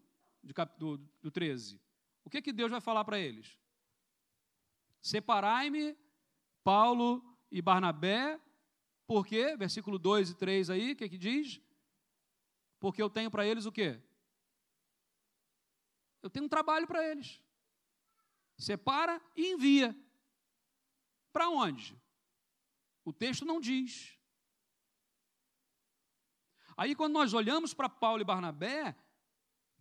do, 0.78 0.98
do 1.22 1.32
13. 1.32 1.80
O 2.24 2.30
que, 2.30 2.42
que 2.42 2.54
Deus 2.54 2.72
vai 2.72 2.82
falar 2.82 3.06
para 3.06 3.20
eles? 3.20 3.58
Separai-me, 5.02 5.96
Paulo 6.64 7.24
e 7.52 7.62
Barnabé, 7.62 8.40
porque, 9.06 9.56
versículo 9.56 9.98
2 9.98 10.32
e 10.32 10.36
3 10.36 10.70
aí, 10.70 10.92
o 10.92 10.96
que, 10.96 11.08
que 11.08 11.18
diz? 11.18 11.62
Porque 12.80 13.02
eu 13.02 13.10
tenho 13.10 13.32
para 13.32 13.46
eles 13.46 13.66
o 13.66 13.72
quê? 13.72 14.02
Eu 16.22 16.30
tenho 16.30 16.46
um 16.46 16.50
trabalho 16.50 16.88
para 16.88 17.06
eles. 17.06 17.42
Separa 18.58 19.22
e 19.36 19.54
envia. 19.54 19.96
Para 21.32 21.50
onde? 21.50 22.00
O 23.06 23.14
texto 23.14 23.46
não 23.46 23.60
diz. 23.60 24.18
Aí, 26.76 26.96
quando 26.96 27.14
nós 27.14 27.34
olhamos 27.34 27.74
para 27.74 27.90
Paulo 27.90 28.22
e 28.22 28.26
Barnabé, 28.26 28.96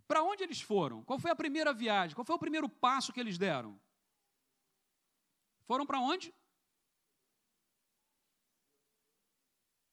para 0.06 0.22
onde 0.22 0.42
eles 0.42 0.60
foram? 0.60 1.04
Qual 1.04 1.18
foi 1.18 1.30
a 1.30 1.36
primeira 1.36 1.72
viagem? 1.72 2.14
Qual 2.14 2.24
foi 2.24 2.36
o 2.36 2.38
primeiro 2.38 2.68
passo 2.68 3.12
que 3.12 3.20
eles 3.20 3.36
deram? 3.36 3.78
Foram 5.66 5.84
para 5.84 6.00
onde? 6.00 6.32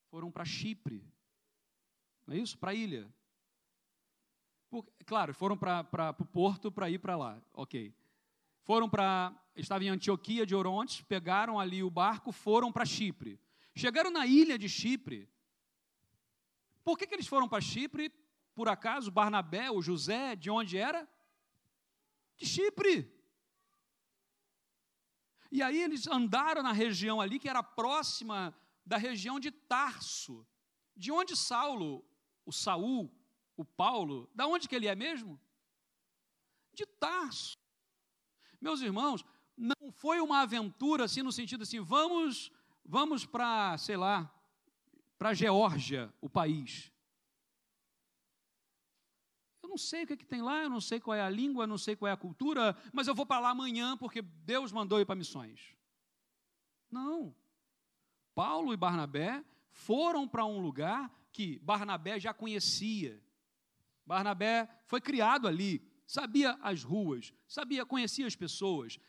Foram 0.09 0.31
para 0.31 0.45
Chipre. 0.45 1.03
Não 2.25 2.35
é 2.35 2.39
isso? 2.39 2.57
Para 2.57 2.71
a 2.71 2.73
ilha. 2.73 3.13
Por, 4.69 4.85
claro, 5.05 5.33
foram 5.33 5.57
para 5.57 6.15
o 6.19 6.25
porto 6.25 6.71
para 6.71 6.89
ir 6.89 6.99
para 6.99 7.15
lá. 7.15 7.41
Ok. 7.53 7.93
Foram 8.63 8.89
para. 8.89 9.33
Estavam 9.55 9.85
em 9.85 9.89
Antioquia 9.89 10.45
de 10.45 10.55
Orontes, 10.55 11.01
pegaram 11.01 11.59
ali 11.59 11.83
o 11.83 11.89
barco, 11.89 12.31
foram 12.31 12.71
para 12.71 12.85
Chipre. 12.85 13.39
Chegaram 13.75 14.09
na 14.09 14.25
ilha 14.25 14.57
de 14.57 14.67
Chipre. 14.67 15.29
Por 16.83 16.97
que, 16.97 17.05
que 17.05 17.13
eles 17.13 17.27
foram 17.27 17.47
para 17.47 17.61
Chipre? 17.61 18.11
Por 18.55 18.67
acaso, 18.67 19.11
Barnabé, 19.11 19.69
o 19.69 19.81
José, 19.81 20.35
de 20.35 20.49
onde 20.49 20.77
era? 20.77 21.07
De 22.37 22.45
Chipre. 22.45 23.11
E 25.51 25.61
aí 25.61 25.81
eles 25.81 26.07
andaram 26.07 26.63
na 26.63 26.71
região 26.71 27.21
ali 27.21 27.37
que 27.37 27.47
era 27.47 27.61
próxima 27.61 28.55
da 28.85 28.97
região 28.97 29.39
de 29.39 29.51
Tarso. 29.51 30.47
De 30.95 31.11
onde 31.11 31.35
Saulo, 31.35 32.03
o 32.45 32.51
Saul, 32.51 33.11
o 33.55 33.63
Paulo, 33.63 34.29
da 34.33 34.47
onde 34.47 34.67
que 34.67 34.75
ele 34.75 34.87
é 34.87 34.95
mesmo? 34.95 35.39
De 36.73 36.85
Tarso. 36.85 37.55
Meus 38.59 38.81
irmãos, 38.81 39.23
não 39.57 39.91
foi 39.91 40.19
uma 40.19 40.41
aventura 40.41 41.05
assim 41.05 41.21
no 41.21 41.31
sentido 41.31 41.63
assim, 41.63 41.79
vamos, 41.79 42.51
vamos 42.83 43.25
para, 43.25 43.77
sei 43.77 43.97
lá, 43.97 44.33
para 45.17 45.33
Geórgia, 45.33 46.13
o 46.19 46.29
país. 46.29 46.91
Eu 49.61 49.69
não 49.69 49.77
sei 49.77 50.03
o 50.03 50.07
que, 50.07 50.13
é 50.13 50.17
que 50.17 50.25
tem 50.25 50.41
lá, 50.41 50.63
eu 50.63 50.69
não 50.69 50.81
sei 50.81 50.99
qual 50.99 51.15
é 51.15 51.21
a 51.21 51.29
língua, 51.29 51.63
eu 51.63 51.67
não 51.67 51.77
sei 51.77 51.95
qual 51.95 52.09
é 52.09 52.11
a 52.11 52.17
cultura, 52.17 52.75
mas 52.91 53.07
eu 53.07 53.15
vou 53.15 53.25
para 53.25 53.39
lá 53.39 53.49
amanhã 53.51 53.95
porque 53.97 54.21
Deus 54.21 54.71
mandou 54.71 54.99
ir 54.99 55.05
para 55.05 55.15
missões. 55.15 55.73
Não. 56.91 57.35
Paulo 58.35 58.73
e 58.73 58.77
Barnabé 58.77 59.43
foram 59.69 60.27
para 60.27 60.45
um 60.45 60.59
lugar 60.59 61.11
que 61.33 61.57
Barnabé 61.59 62.19
já 62.19 62.33
conhecia. 62.33 63.21
Barnabé 64.05 64.69
foi 64.85 65.01
criado 65.01 65.47
ali, 65.47 65.85
sabia 66.05 66.51
as 66.61 66.83
ruas, 66.83 67.33
sabia, 67.47 67.85
conhecia 67.85 68.27
as 68.27 68.35
pessoas. 68.35 68.99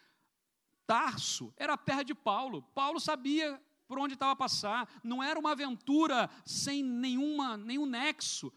Tarso 0.87 1.53
era 1.57 1.77
perto 1.77 2.07
de 2.07 2.15
Paulo. 2.15 2.63
Paulo 2.75 2.99
sabia 2.99 3.63
por 3.87 3.99
onde 3.99 4.15
estava 4.15 4.33
a 4.33 4.37
passar. 4.37 4.89
Não 5.05 5.23
era 5.23 5.39
uma 5.39 5.53
aventura 5.53 6.31
sem 6.45 6.83
nenhuma, 6.83 7.57
nenhum 7.57 7.87
nexo. 7.87 8.53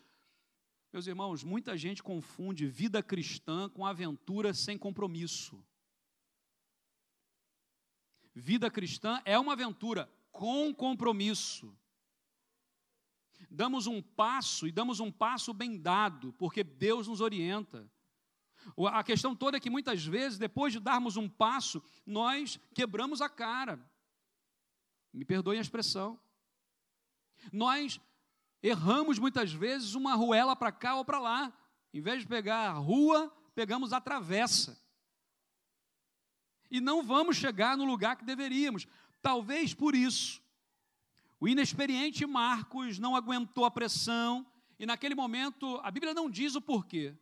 Meus 0.91 1.06
irmãos, 1.06 1.43
muita 1.43 1.77
gente 1.77 2.01
confunde 2.01 2.65
vida 2.65 3.03
cristã 3.03 3.69
com 3.69 3.86
aventura 3.86 4.53
sem 4.53 4.77
compromisso. 4.77 5.63
Vida 8.34 8.71
cristã 8.71 9.21
é 9.25 9.38
uma 9.38 9.53
aventura 9.53 10.10
com 10.32 10.73
compromisso 10.73 11.75
damos 13.58 13.88
um 13.88 14.02
passo 14.02 14.67
e 14.67 14.72
damos 14.72 15.00
um 15.00 15.12
passo 15.12 15.52
bem 15.52 15.78
dado, 15.82 16.32
porque 16.34 16.63
Deus 16.63 17.08
nos 17.08 17.22
orienta. 17.22 17.91
A 18.93 19.04
questão 19.04 19.36
toda 19.36 19.58
é 19.58 19.60
que 19.60 19.70
muitas 19.70 20.06
vezes, 20.06 20.38
depois 20.38 20.72
de 20.72 20.80
darmos 20.80 21.17
um 21.17 21.28
passo, 21.28 21.84
nós 22.06 22.60
quebramos 22.76 23.20
a 23.20 23.28
cara. 23.28 23.84
Me 25.12 25.26
perdoem 25.26 25.58
a 25.58 25.62
expressão. 25.62 26.20
Nós 27.52 28.00
erramos 28.62 29.17
muitas 29.17 29.52
vezes 29.52 29.96
uma 29.96 30.13
ruela 30.13 30.56
para 30.56 30.72
cá 30.72 30.96
ou 30.96 31.04
para 31.04 31.20
lá. 31.20 31.52
Em 31.91 32.02
vez 32.02 32.22
de 32.22 32.28
pegar 32.28 32.70
a 32.70 32.74
rua, 32.74 33.34
pegamos 33.56 33.91
a 33.91 34.00
travessa. 34.00 34.80
E 36.70 36.80
não 36.80 37.02
vamos 37.02 37.38
chegar 37.38 37.76
no 37.76 37.86
lugar 37.86 38.17
que 38.17 38.26
deveríamos. 38.26 38.86
Talvez 39.20 39.74
por 39.74 39.96
isso 39.96 40.46
o 41.39 41.47
inexperiente 41.47 42.26
Marcos 42.26 42.97
não 42.97 43.15
aguentou 43.15 43.65
a 43.65 43.71
pressão 43.71 44.45
e, 44.80 44.86
naquele 44.86 45.13
momento, 45.13 45.80
a 45.84 45.91
Bíblia 45.91 46.13
não 46.13 46.30
diz 46.30 46.56
o 46.56 46.62
porquê. 46.62 47.15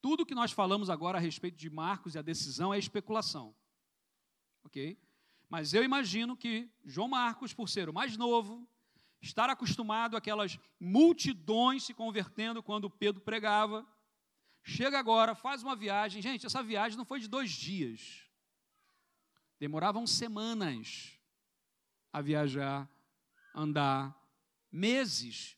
Tudo 0.00 0.24
que 0.24 0.34
nós 0.34 0.50
falamos 0.50 0.88
agora 0.88 1.18
a 1.18 1.20
respeito 1.20 1.58
de 1.58 1.68
Marcos 1.68 2.14
e 2.14 2.18
a 2.18 2.22
decisão 2.22 2.72
é 2.72 2.78
especulação. 2.78 3.54
Ok? 4.64 4.98
Mas 5.48 5.74
eu 5.74 5.84
imagino 5.84 6.36
que 6.36 6.70
João 6.84 7.08
Marcos, 7.08 7.52
por 7.52 7.68
ser 7.68 7.88
o 7.88 7.92
mais 7.92 8.16
novo, 8.16 8.66
estar 9.20 9.50
acostumado 9.50 10.16
àquelas 10.16 10.58
multidões 10.78 11.84
se 11.84 11.92
convertendo 11.92 12.62
quando 12.62 12.88
Pedro 12.88 13.20
pregava, 13.20 13.86
chega 14.62 14.98
agora, 14.98 15.34
faz 15.34 15.62
uma 15.62 15.76
viagem. 15.76 16.22
Gente, 16.22 16.46
essa 16.46 16.62
viagem 16.62 16.96
não 16.96 17.04
foi 17.04 17.20
de 17.20 17.28
dois 17.28 17.50
dias. 17.50 18.24
Demoravam 19.58 20.06
semanas 20.06 21.18
a 22.10 22.22
viajar 22.22 22.88
andar 23.54 24.16
meses. 24.70 25.56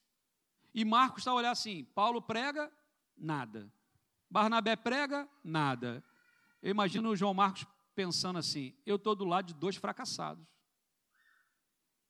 E 0.75 0.85
Marcos 0.85 1.21
está 1.21 1.31
a 1.31 1.35
olhar 1.35 1.51
assim: 1.51 1.85
Paulo 1.85 2.21
prega, 2.23 2.73
nada. 3.17 3.73
Barnabé 4.31 4.77
prega, 4.77 5.29
nada. 5.45 6.03
Eu 6.63 6.71
imagino 6.71 7.11
o 7.11 7.17
João 7.17 7.35
Marcos 7.35 7.67
pensando 7.95 8.39
assim: 8.39 8.75
eu 8.87 8.97
estou 8.97 9.15
do 9.15 9.25
lado 9.25 9.47
de 9.47 9.55
dois 9.55 9.77
fracassados. 9.77 10.47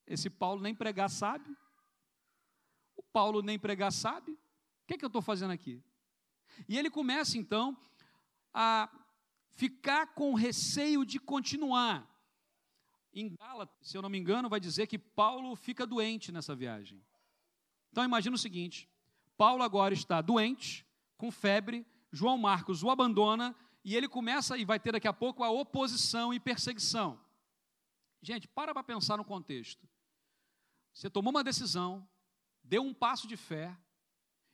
Esse 0.07 0.29
Paulo 0.29 0.61
nem 0.61 0.75
pregar 0.75 1.09
sabe. 1.09 1.57
O 2.97 3.03
Paulo 3.03 3.43
nem 3.43 3.59
pregar 3.59 3.93
sabe. 3.93 4.33
O 4.33 4.39
que, 4.87 4.95
é 4.95 4.99
que 4.99 5.05
eu 5.05 5.09
estou 5.09 5.23
fazendo 5.23 5.53
aqui? 5.53 5.83
E 6.69 6.79
ele 6.79 6.91
começa 6.91 7.39
então 7.39 7.77
a 8.53 8.91
ficar 9.51 10.09
com 10.09 10.35
receio 10.35 11.05
de 11.05 11.19
continuar. 11.19 12.09
Em 13.15 13.35
Gálatas, 13.37 13.77
se 13.87 13.97
eu 13.97 14.03
não 14.03 14.09
me 14.09 14.19
engano, 14.19 14.49
vai 14.49 14.59
dizer 14.59 14.87
que 14.87 14.99
Paulo 14.99 15.55
fica 15.55 15.87
doente 15.87 16.33
nessa 16.33 16.55
viagem. 16.55 17.05
Então 17.91 18.05
imagina 18.05 18.35
o 18.35 18.39
seguinte: 18.39 18.89
Paulo 19.37 19.63
agora 19.63 19.93
está 19.93 20.21
doente, 20.23 20.87
com 21.19 21.31
febre, 21.31 21.87
João 22.11 22.39
Marcos 22.39 22.83
o 22.83 22.91
abandona 22.91 23.55
e 23.85 23.97
ele 23.97 24.09
começa 24.09 24.57
e 24.57 24.65
vai 24.65 24.79
ter 24.81 24.93
daqui 24.93 25.09
a 25.09 25.13
pouco 25.13 25.43
a 25.43 25.51
oposição 25.51 26.33
e 26.33 26.41
perseguição. 26.41 27.21
Gente, 28.23 28.47
para 28.49 28.73
para 28.73 28.85
pensar 28.85 29.17
no 29.17 29.25
contexto. 29.25 29.89
Você 30.95 31.11
tomou 31.11 31.31
uma 31.31 31.43
decisão, 31.43 32.09
deu 32.63 32.83
um 32.83 32.95
passo 32.95 33.27
de 33.27 33.37
fé 33.37 33.77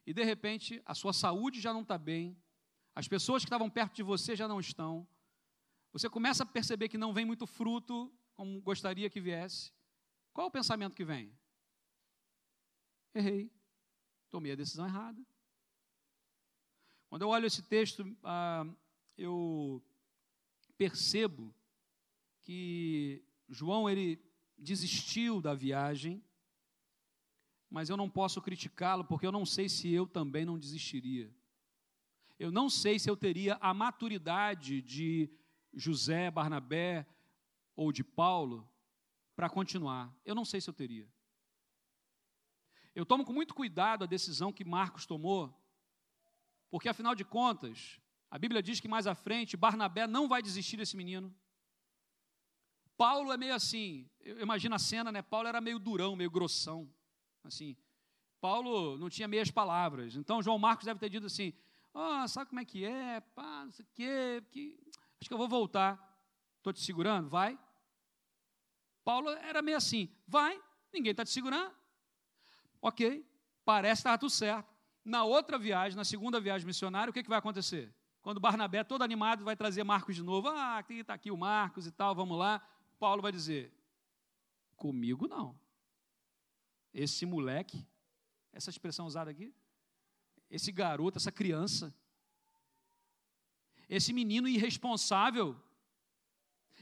e 0.07 0.14
de 0.14 0.25
repente 0.25 0.81
a 0.87 0.94
sua 0.94 1.12
saúde 1.12 1.61
já 1.61 1.73
não 1.73 1.83
está 1.83 1.99
bem, 1.99 2.37
as 2.94 3.07
pessoas 3.07 3.42
que 3.42 3.47
estavam 3.49 3.68
perto 3.68 3.97
de 3.97 4.03
você 4.03 4.35
já 4.35 4.49
não 4.49 4.59
estão. 4.59 5.07
Você 5.92 6.09
começa 6.09 6.42
a 6.42 6.47
perceber 6.47 6.88
que 6.88 6.99
não 6.99 7.12
vem 7.12 7.25
muito 7.25 7.47
fruto 7.47 8.12
como 8.38 8.61
gostaria 8.61 9.11
que 9.11 9.20
viesse, 9.20 9.72
qual 10.33 10.46
é 10.46 10.48
o 10.48 10.53
pensamento 10.53 10.94
que 10.94 11.05
vem? 11.05 11.37
Errei, 13.12 13.51
tomei 14.31 14.53
a 14.53 14.55
decisão 14.55 14.87
errada. 14.87 15.20
Quando 17.09 17.22
eu 17.22 17.31
olho 17.31 17.46
esse 17.46 17.64
texto, 17.64 18.16
ah, 18.22 18.64
eu 19.16 19.83
percebo 20.77 21.53
que 22.42 23.24
João 23.48 23.90
ele 23.90 24.24
desistiu 24.57 25.40
da 25.40 25.53
viagem, 25.53 26.22
mas 27.68 27.90
eu 27.90 27.96
não 27.96 28.09
posso 28.09 28.40
criticá-lo 28.40 29.05
porque 29.05 29.27
eu 29.27 29.33
não 29.33 29.44
sei 29.44 29.68
se 29.68 29.92
eu 29.92 30.07
também 30.07 30.44
não 30.44 30.61
desistiria. 30.61 31.29
Eu 32.38 32.53
não 32.53 32.70
sei 32.70 33.01
se 33.01 33.11
eu 33.11 33.16
teria 33.16 33.59
a 33.61 33.74
maturidade 33.74 34.81
de 34.81 35.29
José, 35.74 36.31
Barnabé, 36.31 37.05
ou 37.79 37.93
de 37.93 38.03
Paulo 38.03 38.69
para 39.37 39.49
continuar. 39.49 40.12
Eu 40.25 40.35
não 40.35 40.45
sei 40.45 40.61
se 40.61 40.69
eu 40.69 40.75
teria. 40.75 41.09
Eu 42.93 43.07
tomo 43.07 43.25
com 43.25 43.33
muito 43.33 43.55
cuidado 43.55 44.03
a 44.03 44.07
decisão 44.07 44.53
que 44.53 44.64
Marcos 44.64 45.07
tomou, 45.07 45.57
porque 46.69 46.88
afinal 46.88 47.14
de 47.14 47.25
contas, 47.25 48.01
a 48.29 48.37
Bíblia 48.37 48.61
diz 48.61 48.81
que 48.81 48.88
mais 48.88 49.07
à 49.07 49.14
frente 49.14 49.57
Barnabé 49.57 50.09
não 50.09 50.27
vai 50.27 50.43
desistir 50.43 50.77
desse 50.77 50.97
menino. 50.97 51.33
Paulo 52.97 53.33
é 53.33 53.37
meio 53.37 53.55
assim, 53.55 54.11
eu 54.19 54.41
imagino 54.41 54.75
a 54.75 54.79
cena, 54.81 55.12
né? 55.12 55.23
Paulo 55.23 55.47
era 55.47 55.61
meio 55.61 55.79
durão, 55.79 56.17
meio 56.17 56.33
grossão, 56.33 56.93
assim. 57.45 57.77
Paulo 58.41 58.99
não 58.99 59.09
tinha 59.09 59.29
meias 59.29 59.53
palavras. 59.53 60.17
Então 60.17 60.43
João 60.43 60.59
Marcos 60.59 60.85
deve 60.85 60.99
ter 60.99 61.09
dito 61.09 61.27
assim: 61.27 61.53
"Ah, 61.95 62.25
oh, 62.25 62.29
sabe 62.29 62.49
como 62.49 62.61
é 62.61 62.64
que 62.64 62.85
é? 62.85 63.21
Pá, 63.21 63.64
não 63.64 63.71
sei 63.71 63.85
o 63.85 63.88
quê, 63.95 64.45
que 64.51 64.77
acho 65.21 65.29
que 65.29 65.33
eu 65.33 65.38
vou 65.38 65.49
voltar. 65.49 65.97
Estou 66.57 66.73
te 66.73 66.81
segurando, 66.81 67.29
vai. 67.29 67.57
Paulo 69.09 69.31
era 69.31 69.62
meio 69.62 69.79
assim: 69.79 70.07
vai, 70.27 70.62
ninguém 70.92 71.12
está 71.12 71.25
te 71.25 71.31
segurando. 71.31 71.75
Ok, 72.79 73.27
parece 73.64 74.01
estava 74.01 74.18
tudo 74.18 74.29
certo. 74.29 74.71
Na 75.03 75.25
outra 75.25 75.59
viagem, 75.59 75.97
na 75.97 76.05
segunda 76.05 76.38
viagem 76.38 76.66
missionária, 76.66 77.11
o 77.11 77.14
que, 77.14 77.23
que 77.23 77.29
vai 77.31 77.38
acontecer? 77.38 77.90
Quando 78.21 78.38
Barnabé, 78.38 78.85
todo 78.85 79.01
animado, 79.01 79.47
vai 79.47 79.57
trazer 79.57 79.83
Marcos 79.83 80.14
de 80.14 80.23
novo. 80.23 80.49
Ah, 80.49 80.85
está 80.90 81.14
aqui 81.14 81.31
o 81.31 81.38
Marcos 81.38 81.87
e 81.87 81.90
tal, 81.90 82.14
vamos 82.14 82.37
lá. 82.37 82.61
Paulo 82.99 83.23
vai 83.23 83.33
dizer: 83.33 83.73
Comigo 84.77 85.27
não. 85.27 85.59
Esse 86.92 87.25
moleque, 87.25 87.88
essa 88.53 88.68
expressão 88.68 89.07
usada 89.07 89.31
aqui, 89.31 89.55
esse 90.51 90.71
garoto, 90.71 91.16
essa 91.16 91.33
criança, 91.33 91.94
esse 93.88 94.12
menino 94.12 94.47
irresponsável, 94.47 95.57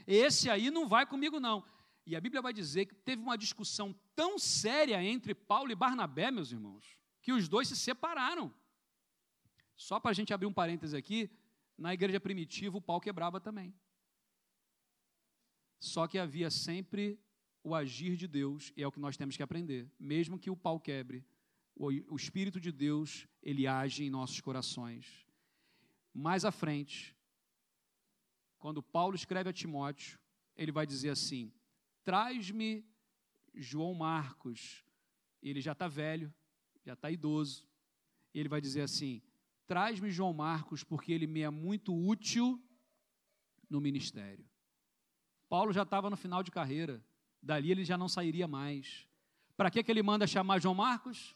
esse 0.05 0.49
aí 0.49 0.69
não 0.69 0.89
vai 0.89 1.05
comigo 1.05 1.39
não. 1.39 1.63
E 2.07 2.15
a 2.15 2.21
Bíblia 2.21 2.41
vai 2.41 2.53
dizer 2.53 2.85
que 2.85 2.95
teve 2.95 3.21
uma 3.21 3.37
discussão 3.37 3.93
tão 4.15 4.39
séria 4.39 5.03
entre 5.03 5.35
Paulo 5.35 5.73
e 5.73 5.75
Barnabé, 5.75 6.31
meus 6.31 6.53
irmãos, 6.53 6.97
que 7.21 7.33
os 7.33 7.49
dois 7.49 7.67
se 7.67 7.75
separaram. 7.75 8.53
Só 9.75 9.99
para 9.99 10.11
a 10.11 10.13
gente 10.13 10.33
abrir 10.33 10.47
um 10.47 10.53
parêntese 10.53 10.95
aqui, 10.95 11.29
na 11.77 11.93
igreja 11.93 12.17
primitiva 12.17 12.77
o 12.77 12.81
pau 12.81 13.01
quebrava 13.01 13.41
também. 13.41 13.75
Só 15.81 16.07
que 16.07 16.17
havia 16.17 16.49
sempre 16.49 17.19
o 17.61 17.75
agir 17.75 18.15
de 18.15 18.25
Deus, 18.25 18.71
e 18.77 18.81
é 18.81 18.87
o 18.87 18.91
que 18.91 19.01
nós 19.01 19.17
temos 19.17 19.35
que 19.35 19.43
aprender. 19.43 19.91
Mesmo 19.99 20.39
que 20.39 20.49
o 20.49 20.55
pau 20.55 20.79
quebre, 20.79 21.25
o, 21.75 22.15
Espírito 22.15 22.57
de 22.57 22.71
Deus, 22.71 23.27
ele 23.43 23.67
age 23.67 24.05
em 24.05 24.09
nossos 24.09 24.39
corações. 24.39 25.27
Mais 26.13 26.45
à 26.45 26.51
frente, 26.53 27.13
quando 28.57 28.81
Paulo 28.81 29.13
escreve 29.13 29.49
a 29.49 29.53
Timóteo, 29.53 30.17
ele 30.55 30.71
vai 30.71 30.87
dizer 30.87 31.09
assim: 31.09 31.51
traz-me 32.07 32.89
João 33.53 33.93
Marcos. 33.93 34.81
Ele 35.43 35.59
já 35.59 35.73
está 35.73 35.89
velho, 35.89 36.33
já 36.85 36.93
está 36.93 37.11
idoso. 37.11 37.67
Ele 38.33 38.47
vai 38.47 38.61
dizer 38.61 38.79
assim: 38.79 39.21
traz-me 39.67 40.09
João 40.09 40.31
Marcos, 40.31 40.85
porque 40.85 41.11
ele 41.11 41.27
me 41.27 41.41
é 41.41 41.49
muito 41.49 41.93
útil 41.93 42.63
no 43.69 43.81
ministério. 43.81 44.47
Paulo 45.49 45.73
já 45.73 45.83
estava 45.83 46.09
no 46.09 46.15
final 46.15 46.41
de 46.41 46.49
carreira, 46.49 47.03
dali 47.43 47.71
ele 47.71 47.83
já 47.83 47.97
não 47.97 48.07
sairia 48.07 48.47
mais. 48.47 49.05
Para 49.57 49.69
que, 49.69 49.83
que 49.83 49.91
ele 49.91 50.01
manda 50.01 50.25
chamar 50.25 50.61
João 50.61 50.75
Marcos? 50.75 51.35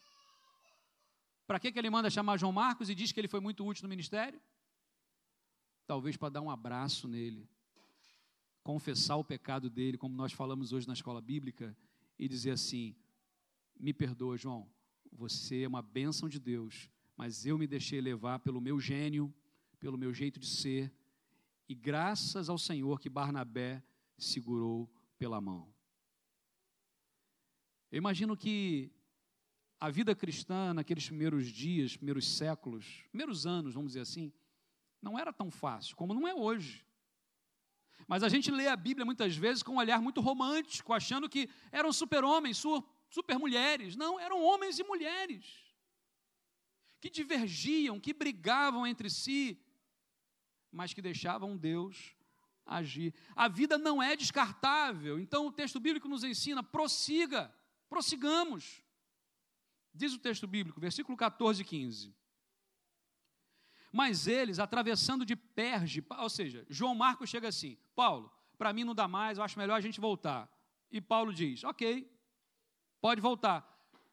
Para 1.46 1.60
que, 1.60 1.70
que 1.70 1.80
ele 1.80 1.90
manda 1.90 2.10
chamar 2.10 2.38
João 2.38 2.54
Marcos 2.54 2.90
e 2.90 2.96
diz 2.96 3.12
que 3.12 3.20
ele 3.20 3.28
foi 3.28 3.42
muito 3.42 3.68
útil 3.68 3.84
no 3.84 3.90
ministério? 3.90 4.40
Talvez 5.86 6.16
para 6.16 6.30
dar 6.30 6.42
um 6.42 6.50
abraço 6.50 7.10
nele, 7.10 7.50
confessar 8.64 9.16
o 9.18 9.24
pecado 9.24 9.70
dele, 9.70 9.98
como 9.98 10.16
nós 10.16 10.32
falamos 10.32 10.74
hoje 10.74 10.88
na 10.88 10.94
escola 10.94 11.22
bíblica, 11.22 11.76
e 12.18 12.28
dizer 12.28 12.52
assim: 12.52 12.96
Me 13.80 13.94
perdoa, 13.94 14.38
João, 14.38 14.70
você 15.12 15.64
é 15.64 15.68
uma 15.68 15.82
bênção 15.82 16.30
de 16.30 16.40
Deus, 16.40 16.90
mas 17.18 17.46
eu 17.46 17.58
me 17.58 17.68
deixei 17.68 18.00
levar 18.00 18.40
pelo 18.40 18.62
meu 18.62 18.80
gênio, 18.80 19.34
pelo 19.80 19.98
meu 19.98 20.14
jeito 20.14 20.40
de 20.40 20.48
ser, 20.48 20.94
e 21.68 21.76
graças 21.76 22.50
ao 22.50 22.58
Senhor 22.58 23.00
que 23.00 23.10
Barnabé 23.10 23.84
segurou 24.18 24.90
pela 25.18 25.42
mão. 25.42 25.74
Eu 27.92 27.98
imagino 27.98 28.38
que 28.38 28.92
a 29.80 29.90
vida 29.90 30.16
cristã 30.16 30.74
naqueles 30.74 31.08
primeiros 31.08 31.48
dias, 31.48 31.98
primeiros 31.98 32.28
séculos, 32.28 33.04
primeiros 33.10 33.46
anos, 33.48 33.74
vamos 33.74 33.90
dizer 33.90 34.02
assim, 34.02 34.32
não 35.02 35.18
era 35.18 35.34
tão 35.34 35.50
fácil 35.50 35.96
como 35.96 36.14
não 36.14 36.28
é 36.28 36.34
hoje. 36.36 36.86
Mas 38.08 38.24
a 38.24 38.30
gente 38.30 38.52
lê 38.52 38.68
a 38.68 38.76
Bíblia 38.76 39.06
muitas 39.06 39.36
vezes 39.36 39.64
com 39.64 39.74
um 39.74 39.78
olhar 39.78 40.02
muito 40.02 40.22
romântico, 40.22 40.94
achando 40.94 41.30
que 41.30 41.50
eram 41.72 41.92
super-homens, 41.92 42.62
super-mulheres. 43.10 43.96
Não, 43.96 44.20
eram 44.20 44.42
homens 44.42 44.80
e 44.80 44.84
mulheres 44.84 45.46
que 47.00 47.10
divergiam, 47.10 48.00
que 48.00 48.14
brigavam 48.14 48.86
entre 48.86 49.10
si, 49.10 49.60
mas 50.72 50.94
que 50.94 51.02
deixavam 51.02 51.58
Deus 51.58 52.16
agir. 52.66 53.14
A 53.36 53.48
vida 53.48 53.78
não 53.78 54.02
é 54.02 54.16
descartável, 54.16 55.20
então 55.20 55.48
o 55.48 55.52
texto 55.52 55.80
bíblico 55.80 56.08
nos 56.08 56.24
ensina: 56.24 56.64
prossiga, 56.64 57.54
prossigamos. 57.90 58.84
Diz 59.94 60.14
o 60.14 60.20
texto 60.20 60.48
bíblico, 60.48 60.80
versículo 60.80 61.18
14 61.18 61.64
e 61.64 61.66
15. 61.66 62.16
Mas 63.92 64.26
eles, 64.26 64.58
atravessando 64.58 65.26
de 65.26 65.36
Perge, 65.36 66.04
ou 66.18 66.30
seja, 66.30 66.66
João 66.70 66.96
Marcos 66.96 67.30
chega 67.30 67.50
assim: 67.50 67.78
Paulo, 67.94 68.32
para 68.58 68.72
mim 68.72 68.84
não 68.84 68.96
dá 68.96 69.08
mais, 69.08 69.38
eu 69.38 69.44
acho 69.44 69.60
melhor 69.60 69.76
a 69.76 69.82
gente 69.82 70.00
voltar. 70.00 70.50
E 70.90 71.02
Paulo 71.02 71.34
diz: 71.34 71.64
Ok, 71.64 72.10
pode 73.02 73.20
voltar. 73.20 73.68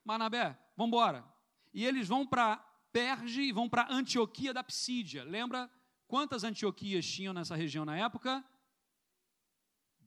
Manabé, 0.04 0.58
vamos 0.76 0.88
embora. 0.88 1.24
E 1.72 1.84
eles 1.84 2.08
vão 2.08 2.26
para 2.26 2.56
Perge 2.92 3.42
e 3.42 3.52
vão 3.52 3.68
para 3.68 3.92
Antioquia 3.92 4.52
da 4.52 4.64
Psídia. 4.64 5.22
Lembra 5.22 5.70
quantas 6.06 6.42
Antioquias 6.42 7.06
tinham 7.06 7.34
nessa 7.34 7.54
região 7.54 7.84
na 7.84 7.96
época? 7.96 8.44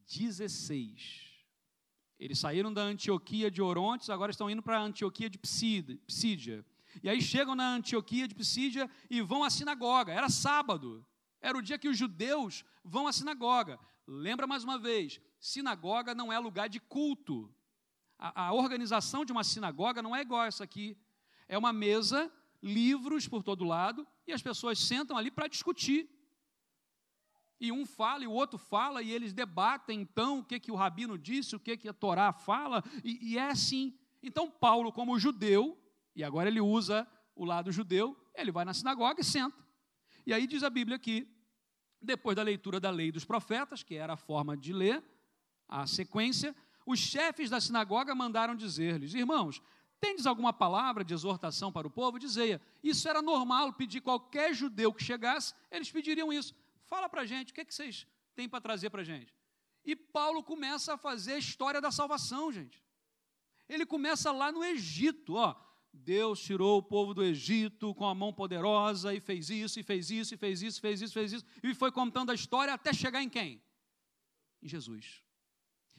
16. 0.08 1.32
Eles 2.20 2.40
saíram 2.40 2.74
da 2.74 2.82
Antioquia 2.82 3.50
de 3.50 3.62
Orontes, 3.62 4.10
agora 4.10 4.32
estão 4.32 4.50
indo 4.50 4.62
para 4.62 4.80
a 4.80 4.84
Antioquia 4.84 5.30
de 5.30 5.38
Psídia. 5.38 6.66
E 7.04 7.10
aí 7.10 7.22
chegam 7.22 7.56
na 7.56 7.76
Antioquia 7.76 8.28
de 8.28 8.36
Psídia 8.36 8.90
e 9.10 9.22
vão 9.22 9.44
à 9.44 9.50
sinagoga. 9.50 10.12
Era 10.12 10.30
sábado. 10.30 11.06
Era 11.42 11.58
o 11.58 11.62
dia 11.62 11.78
que 11.78 11.90
os 11.90 11.98
judeus 11.98 12.64
vão 12.84 13.08
à 13.08 13.14
sinagoga. 13.14 13.80
Lembra 14.08 14.46
mais 14.46 14.64
uma 14.64 14.78
vez: 14.78 15.20
sinagoga 15.40 16.14
não 16.14 16.32
é 16.32 16.38
lugar 16.38 16.70
de 16.70 16.80
culto. 16.80 17.54
A, 18.18 18.48
a 18.48 18.54
organização 18.54 19.26
de 19.26 19.32
uma 19.32 19.44
sinagoga 19.44 20.02
não 20.02 20.16
é 20.16 20.22
igual 20.22 20.42
a 20.42 20.48
essa 20.48 20.64
aqui. 20.64 20.98
É 21.48 21.58
uma 21.58 21.74
mesa, 21.74 22.32
livros 22.62 23.28
por 23.28 23.44
todo 23.44 23.64
lado, 23.64 24.08
e 24.28 24.32
as 24.32 24.42
pessoas 24.42 24.80
sentam 24.80 25.18
ali 25.18 25.32
para 25.32 25.48
discutir. 25.48 26.10
E 27.60 27.72
um 27.72 27.86
fala 27.86 28.24
e 28.24 28.28
o 28.28 28.32
outro 28.32 28.58
fala, 28.58 29.02
e 29.02 29.12
eles 29.12 29.34
debatem 29.34 30.02
então 30.02 30.40
o 30.40 30.44
que, 30.44 30.60
que 30.60 30.72
o 30.72 30.76
rabino 30.76 31.18
disse, 31.18 31.56
o 31.56 31.60
que, 31.60 31.78
que 31.78 31.88
a 31.88 31.94
Torá 31.94 32.34
fala, 32.34 32.84
e, 33.04 33.34
e 33.34 33.38
é 33.38 33.50
assim. 33.50 33.96
Então, 34.24 34.50
Paulo, 34.50 34.92
como 34.92 35.20
judeu, 35.20 35.78
e 36.16 36.24
agora 36.24 36.50
ele 36.50 36.62
usa 36.62 37.08
o 37.36 37.46
lado 37.46 37.72
judeu, 37.72 38.16
ele 38.36 38.52
vai 38.52 38.66
na 38.66 38.74
sinagoga 38.74 39.22
e 39.22 39.24
senta. 39.24 39.58
E 40.26 40.34
aí 40.34 40.46
diz 40.46 40.64
a 40.64 40.70
Bíblia 40.70 41.00
que, 41.00 41.28
depois 42.02 42.36
da 42.36 42.44
leitura 42.44 42.80
da 42.80 42.90
lei 42.90 43.12
dos 43.12 43.26
profetas, 43.26 43.84
que 43.84 43.96
era 43.96 44.14
a 44.14 44.18
forma 44.18 44.56
de 44.56 44.74
ler, 44.74 45.04
a 45.68 45.88
sequência, 45.88 46.56
os 46.86 47.00
chefes 47.00 47.50
da 47.50 47.62
sinagoga 47.62 48.14
mandaram 48.14 48.56
dizer-lhes: 48.56 49.14
Irmãos, 49.14 49.62
tendes 50.00 50.26
alguma 50.26 50.52
palavra 50.52 51.04
de 51.04 51.14
exortação 51.14 51.72
para 51.72 51.88
o 51.88 51.92
povo? 51.92 52.20
Dizia. 52.20 52.62
Isso 52.84 53.08
era 53.08 53.22
normal, 53.22 53.74
pedir 53.74 54.02
qualquer 54.02 54.54
judeu 54.54 54.94
que 54.94 55.04
chegasse, 55.04 55.54
eles 55.70 55.92
pediriam 55.92 56.32
isso. 56.34 56.54
Fala 56.86 57.08
para 57.08 57.22
a 57.22 57.26
gente, 57.26 57.52
o 57.52 57.56
que, 57.56 57.62
é 57.62 57.66
que 57.66 57.74
vocês 57.74 58.06
têm 58.36 58.50
para 58.50 58.60
trazer 58.60 58.90
para 58.90 59.02
a 59.02 59.06
gente? 59.06 59.34
E 59.86 59.96
Paulo 59.96 60.44
começa 60.44 60.94
a 60.94 60.98
fazer 60.98 61.34
a 61.34 61.38
história 61.38 61.82
da 61.82 61.92
salvação, 61.92 62.52
gente. 62.52 62.84
Ele 63.68 63.86
começa 63.86 64.32
lá 64.32 64.52
no 64.52 64.64
Egito, 64.64 65.36
ó. 65.36 65.56
Deus 65.94 66.42
tirou 66.42 66.78
o 66.78 66.84
povo 66.84 67.14
do 67.14 67.24
Egito 67.24 67.94
com 67.94 68.08
a 68.08 68.16
mão 68.16 68.34
poderosa 68.34 69.14
e 69.14 69.20
fez 69.20 69.50
isso, 69.50 69.80
e 69.80 69.84
fez 69.84 70.10
isso, 70.10 70.34
e 70.34 70.38
fez 70.38 70.62
isso, 70.62 70.82
fez 70.82 71.02
isso, 71.02 71.14
fez 71.14 71.34
isso, 71.34 71.46
e 71.62 71.74
foi 71.74 71.92
contando 71.92 72.32
a 72.32 72.36
história 72.36 72.74
até 72.74 72.94
chegar 72.94 73.22
em 73.22 73.30
quem? 73.30 73.62
Em 74.62 74.68
Jesus. 74.68 75.22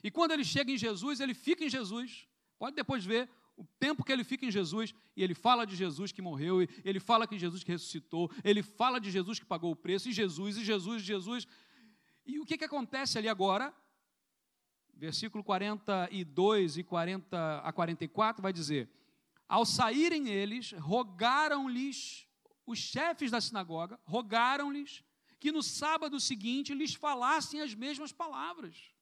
E 0.02 0.10
quando 0.10 0.32
ele 0.32 0.44
chega 0.44 0.70
em 0.72 0.78
Jesus, 0.78 1.20
ele 1.20 1.34
fica 1.34 1.64
em 1.64 1.68
Jesus. 1.68 2.26
Pode 2.58 2.74
depois 2.74 3.04
ver 3.04 3.28
o 3.56 3.64
tempo 3.78 4.02
que 4.02 4.10
ele 4.10 4.24
fica 4.24 4.46
em 4.46 4.50
Jesus, 4.50 4.94
e 5.14 5.22
ele 5.22 5.34
fala 5.34 5.66
de 5.66 5.76
Jesus 5.76 6.10
que 6.10 6.22
morreu, 6.22 6.62
ele 6.84 6.98
fala 6.98 7.26
que 7.26 7.38
Jesus 7.38 7.62
que 7.62 7.70
ressuscitou, 7.70 8.30
ele 8.42 8.62
fala 8.62 8.98
de 8.98 9.10
Jesus 9.10 9.38
que 9.38 9.44
pagou 9.44 9.72
o 9.72 9.76
preço, 9.76 10.08
e 10.08 10.12
Jesus, 10.12 10.56
e 10.56 10.64
Jesus, 10.64 11.02
e 11.02 11.04
Jesus. 11.04 11.46
E 12.24 12.40
o 12.40 12.46
que, 12.46 12.56
que 12.56 12.64
acontece 12.64 13.18
ali 13.18 13.28
agora? 13.28 13.74
Versículo 14.94 15.44
42 15.44 16.78
e 16.78 16.84
40 16.84 17.58
a 17.58 17.72
44 17.72 18.42
vai 18.42 18.52
dizer: 18.52 18.88
ao 19.52 19.66
saírem 19.66 20.30
eles, 20.30 20.72
rogaram-lhes, 20.72 22.26
os 22.64 22.78
chefes 22.78 23.30
da 23.30 23.38
sinagoga, 23.38 24.00
rogaram-lhes 24.02 25.04
que 25.38 25.52
no 25.52 25.62
sábado 25.62 26.18
seguinte 26.18 26.72
lhes 26.72 26.94
falassem 26.94 27.60
as 27.60 27.74
mesmas 27.74 28.12
palavras. 28.12 28.94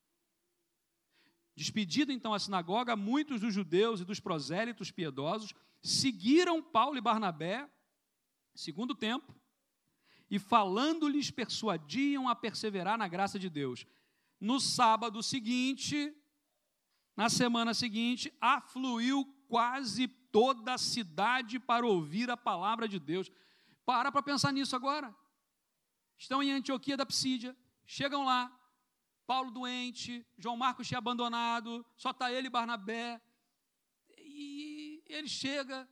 Despedida 1.55 2.13
então 2.13 2.35
a 2.35 2.39
sinagoga, 2.41 2.97
muitos 2.97 3.41
dos 3.41 3.55
judeus 3.55 4.01
e 4.01 4.05
dos 4.05 4.19
prosélitos 4.19 4.91
piedosos 4.91 5.55
seguiram 5.81 6.61
Paulo 6.61 6.99
e 6.99 7.01
Barnabé, 7.01 7.71
segundo 8.53 8.93
tempo, 8.93 9.33
e 10.29 10.37
falando-lhes 10.37 11.31
persuadiam 11.31 12.29
a 12.29 12.35
perseverar 12.35 12.99
na 12.99 13.07
graça 13.07 13.39
de 13.39 13.49
Deus. 13.49 13.87
No 14.41 14.59
sábado 14.59 15.23
seguinte, 15.23 16.13
na 17.17 17.29
semana 17.29 17.73
seguinte, 17.73 18.37
afluiu 18.41 19.25
quase 19.47 20.09
toda 20.33 20.75
a 20.75 20.79
cidade 20.79 21.59
para 21.59 21.87
ouvir 21.87 22.31
a 22.31 22.37
palavra 22.37 22.89
de 22.89 22.99
Deus. 22.99 23.31
Para 23.85 24.11
para 24.13 24.23
pensar 24.23 24.53
nisso 24.53 24.77
agora. 24.77 25.15
Estão 26.19 26.43
em 26.43 26.53
Antioquia 26.53 26.97
da 26.97 27.07
Psídia, 27.07 27.57
chegam 27.87 28.25
lá, 28.25 28.55
Paulo 29.27 29.51
doente, 29.51 30.27
João 30.37 30.57
Marcos 30.57 30.87
tinha 30.87 30.99
abandonado, 30.99 31.87
só 31.97 32.11
está 32.11 32.33
ele 32.33 32.49
e 32.49 32.51
Barnabé. 32.51 33.21
E 34.19 35.03
ele 35.07 35.29
chega. 35.29 35.89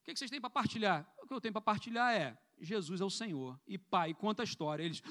O 0.00 0.04
que 0.04 0.16
vocês 0.16 0.30
têm 0.30 0.40
para 0.40 0.50
partilhar? 0.50 1.06
O 1.18 1.26
que 1.26 1.34
eu 1.34 1.40
tenho 1.40 1.52
para 1.52 1.60
partilhar 1.60 2.12
é: 2.14 2.36
Jesus 2.58 3.00
é 3.00 3.04
o 3.04 3.10
Senhor. 3.10 3.60
E 3.66 3.76
pai, 3.76 4.14
conta 4.14 4.42
a 4.42 4.44
história. 4.44 4.82
Eles. 4.82 5.02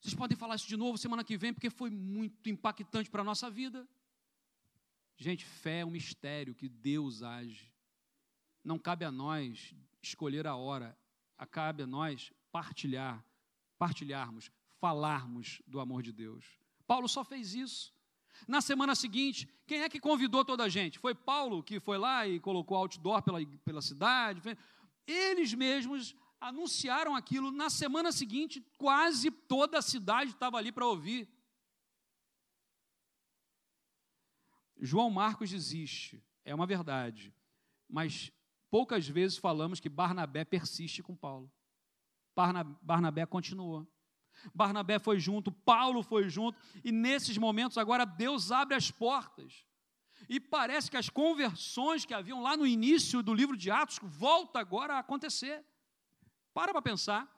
Vocês 0.00 0.14
podem 0.14 0.36
falar 0.36 0.54
isso 0.54 0.66
de 0.66 0.76
novo 0.76 0.96
semana 0.96 1.22
que 1.22 1.36
vem, 1.36 1.52
porque 1.52 1.68
foi 1.68 1.90
muito 1.90 2.48
impactante 2.48 3.10
para 3.10 3.20
a 3.20 3.24
nossa 3.24 3.50
vida. 3.50 3.86
Gente, 5.22 5.44
fé 5.44 5.80
é 5.80 5.84
um 5.84 5.90
mistério 5.90 6.54
que 6.54 6.66
Deus 6.66 7.22
age. 7.22 7.70
Não 8.64 8.78
cabe 8.78 9.04
a 9.04 9.12
nós 9.12 9.74
escolher 10.02 10.46
a 10.46 10.56
hora, 10.56 10.98
cabe 11.50 11.82
a 11.82 11.86
nós 11.86 12.32
partilhar, 12.50 13.22
partilharmos, 13.78 14.50
falarmos 14.80 15.60
do 15.66 15.78
amor 15.78 16.02
de 16.02 16.10
Deus. 16.10 16.46
Paulo 16.86 17.06
só 17.06 17.22
fez 17.22 17.54
isso. 17.54 17.92
Na 18.48 18.62
semana 18.62 18.94
seguinte, 18.94 19.46
quem 19.66 19.82
é 19.82 19.90
que 19.90 20.00
convidou 20.00 20.42
toda 20.42 20.64
a 20.64 20.70
gente? 20.70 20.98
Foi 20.98 21.14
Paulo 21.14 21.62
que 21.62 21.78
foi 21.78 21.98
lá 21.98 22.26
e 22.26 22.40
colocou 22.40 22.78
outdoor 22.78 23.20
pela, 23.20 23.44
pela 23.62 23.82
cidade. 23.82 24.40
Eles 25.06 25.52
mesmos 25.52 26.16
anunciaram 26.40 27.14
aquilo. 27.14 27.52
Na 27.52 27.68
semana 27.68 28.10
seguinte, 28.10 28.64
quase 28.78 29.30
toda 29.30 29.80
a 29.80 29.82
cidade 29.82 30.30
estava 30.30 30.56
ali 30.56 30.72
para 30.72 30.86
ouvir. 30.86 31.28
João 34.80 35.10
Marcos 35.10 35.50
desiste, 35.50 36.22
é 36.44 36.54
uma 36.54 36.66
verdade, 36.66 37.34
mas 37.88 38.32
poucas 38.70 39.06
vezes 39.06 39.36
falamos 39.36 39.78
que 39.78 39.88
Barnabé 39.88 40.44
persiste 40.44 41.02
com 41.02 41.14
Paulo. 41.14 41.50
Barnabé 42.82 43.26
continuou. 43.26 43.86
Barnabé 44.54 44.98
foi 44.98 45.20
junto, 45.20 45.52
Paulo 45.52 46.02
foi 46.02 46.28
junto, 46.30 46.58
e 46.82 46.90
nesses 46.90 47.36
momentos 47.36 47.76
agora 47.76 48.06
Deus 48.06 48.50
abre 48.50 48.74
as 48.74 48.90
portas. 48.90 49.66
E 50.28 50.40
parece 50.40 50.90
que 50.90 50.96
as 50.96 51.10
conversões 51.10 52.04
que 52.04 52.14
haviam 52.14 52.42
lá 52.42 52.56
no 52.56 52.66
início 52.66 53.22
do 53.22 53.34
livro 53.34 53.56
de 53.56 53.70
Atos 53.70 53.98
volta 54.02 54.58
agora 54.58 54.94
a 54.94 54.98
acontecer. 55.00 55.64
Para 56.54 56.72
para 56.72 56.82
pensar, 56.82 57.28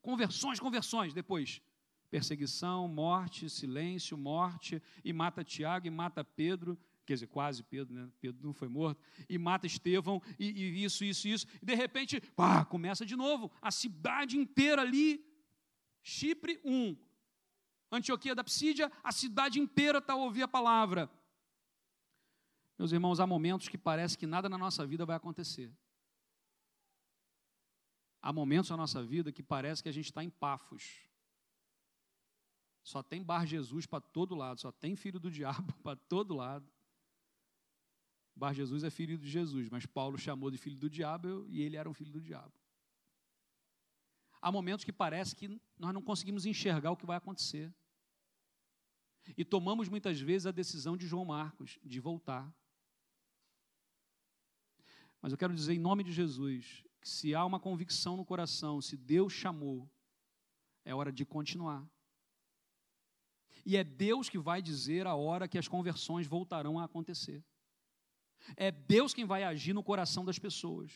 conversões, 0.00 0.60
conversões, 0.60 1.12
depois 1.12 1.60
perseguição, 2.10 2.88
morte, 2.88 3.48
silêncio, 3.50 4.16
morte, 4.16 4.82
e 5.04 5.12
mata 5.12 5.44
Tiago, 5.44 5.86
e 5.86 5.90
mata 5.90 6.24
Pedro, 6.24 6.78
quer 7.04 7.14
dizer, 7.14 7.26
quase 7.26 7.62
Pedro, 7.62 7.94
né? 7.94 8.08
Pedro 8.20 8.44
não 8.44 8.52
foi 8.52 8.68
morto, 8.68 9.00
e 9.28 9.38
mata 9.38 9.66
Estevão, 9.66 10.22
e, 10.38 10.46
e 10.46 10.84
isso, 10.84 11.04
isso, 11.04 11.28
isso, 11.28 11.46
e 11.60 11.66
de 11.66 11.74
repente, 11.74 12.20
pá, 12.20 12.64
começa 12.64 13.04
de 13.04 13.16
novo, 13.16 13.50
a 13.60 13.70
cidade 13.70 14.36
inteira 14.36 14.82
ali, 14.82 15.24
Chipre, 16.02 16.60
um, 16.64 16.96
Antioquia 17.90 18.34
da 18.34 18.44
Psídia, 18.44 18.90
a 19.02 19.12
cidade 19.12 19.60
inteira 19.60 19.98
está 19.98 20.12
a 20.12 20.16
ouvir 20.16 20.42
a 20.42 20.48
palavra. 20.48 21.10
Meus 22.78 22.92
irmãos, 22.92 23.20
há 23.20 23.26
momentos 23.26 23.68
que 23.68 23.78
parece 23.78 24.18
que 24.18 24.26
nada 24.26 24.48
na 24.48 24.58
nossa 24.58 24.86
vida 24.86 25.06
vai 25.06 25.16
acontecer. 25.16 25.72
Há 28.20 28.32
momentos 28.32 28.70
na 28.70 28.76
nossa 28.76 29.02
vida 29.02 29.32
que 29.32 29.42
parece 29.42 29.82
que 29.82 29.88
a 29.88 29.92
gente 29.92 30.06
está 30.06 30.22
em 30.22 30.28
Pafos. 30.28 31.08
Só 32.86 33.02
tem 33.02 33.20
Bar 33.20 33.44
Jesus 33.44 33.84
para 33.84 34.00
todo 34.00 34.36
lado, 34.36 34.60
só 34.60 34.70
tem 34.70 34.94
filho 34.94 35.18
do 35.18 35.28
diabo 35.28 35.72
para 35.82 35.96
todo 35.96 36.36
lado. 36.36 36.72
Bar 38.32 38.52
Jesus 38.52 38.84
é 38.84 38.90
filho 38.90 39.18
de 39.18 39.28
Jesus, 39.28 39.68
mas 39.68 39.84
Paulo 39.84 40.16
chamou 40.16 40.52
de 40.52 40.56
filho 40.56 40.78
do 40.78 40.88
diabo 40.88 41.44
e 41.48 41.62
ele 41.62 41.76
era 41.76 41.90
um 41.90 41.92
filho 41.92 42.12
do 42.12 42.20
diabo. 42.20 42.52
Há 44.40 44.52
momentos 44.52 44.84
que 44.84 44.92
parece 44.92 45.34
que 45.34 45.60
nós 45.76 45.92
não 45.92 46.00
conseguimos 46.00 46.46
enxergar 46.46 46.92
o 46.92 46.96
que 46.96 47.04
vai 47.04 47.16
acontecer. 47.16 47.74
E 49.36 49.44
tomamos 49.44 49.88
muitas 49.88 50.20
vezes 50.20 50.46
a 50.46 50.52
decisão 50.52 50.96
de 50.96 51.08
João 51.08 51.24
Marcos 51.24 51.80
de 51.82 51.98
voltar. 51.98 52.54
Mas 55.20 55.32
eu 55.32 55.38
quero 55.38 55.52
dizer 55.52 55.74
em 55.74 55.80
nome 55.80 56.04
de 56.04 56.12
Jesus, 56.12 56.84
que 57.00 57.08
se 57.08 57.34
há 57.34 57.44
uma 57.44 57.58
convicção 57.58 58.16
no 58.16 58.24
coração, 58.24 58.80
se 58.80 58.96
Deus 58.96 59.32
chamou, 59.32 59.90
é 60.84 60.94
hora 60.94 61.10
de 61.10 61.24
continuar. 61.24 61.84
E 63.66 63.76
é 63.76 63.82
Deus 63.82 64.28
que 64.28 64.38
vai 64.38 64.62
dizer 64.62 65.08
a 65.08 65.16
hora 65.16 65.48
que 65.48 65.58
as 65.58 65.66
conversões 65.66 66.24
voltarão 66.24 66.78
a 66.78 66.84
acontecer. 66.84 67.44
É 68.56 68.70
Deus 68.70 69.12
quem 69.12 69.24
vai 69.24 69.42
agir 69.42 69.72
no 69.72 69.82
coração 69.82 70.24
das 70.24 70.38
pessoas. 70.38 70.92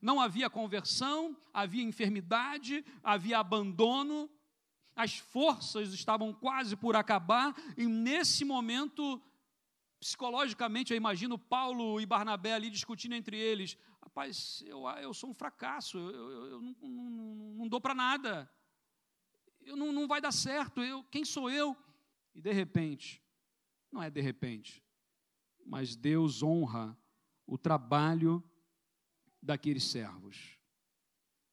Não 0.00 0.20
havia 0.20 0.48
conversão, 0.48 1.36
havia 1.52 1.82
enfermidade, 1.82 2.84
havia 3.02 3.38
abandono, 3.38 4.30
as 4.94 5.18
forças 5.18 5.92
estavam 5.92 6.32
quase 6.32 6.76
por 6.76 6.94
acabar, 6.94 7.52
e 7.76 7.86
nesse 7.86 8.44
momento, 8.44 9.20
psicologicamente, 9.98 10.92
eu 10.92 10.96
imagino 10.96 11.36
Paulo 11.36 12.00
e 12.00 12.06
Barnabé 12.06 12.52
ali 12.52 12.70
discutindo 12.70 13.16
entre 13.16 13.36
eles: 13.36 13.76
rapaz, 14.00 14.62
eu, 14.64 14.86
eu 15.00 15.12
sou 15.12 15.30
um 15.30 15.34
fracasso, 15.34 15.98
eu, 15.98 16.30
eu, 16.30 16.46
eu 16.52 16.62
não, 16.62 16.76
não, 16.80 17.34
não, 17.56 17.68
dou 17.68 17.80
para 17.80 17.94
nada, 17.96 18.48
eu 19.64 19.76
não, 19.76 19.92
não 19.92 20.06
vai 20.06 20.20
dar 20.20 20.32
certo, 20.32 20.80
eu, 20.80 21.02
quem 21.04 21.24
sou 21.24 21.50
eu? 21.50 21.76
E 22.34 22.40
de 22.40 22.52
repente, 22.52 23.22
não 23.90 24.02
é 24.02 24.10
de 24.10 24.20
repente, 24.20 24.82
mas 25.64 25.96
Deus 25.96 26.42
honra 26.42 26.96
o 27.46 27.56
trabalho 27.56 28.42
daqueles 29.42 29.84
servos. 29.84 30.58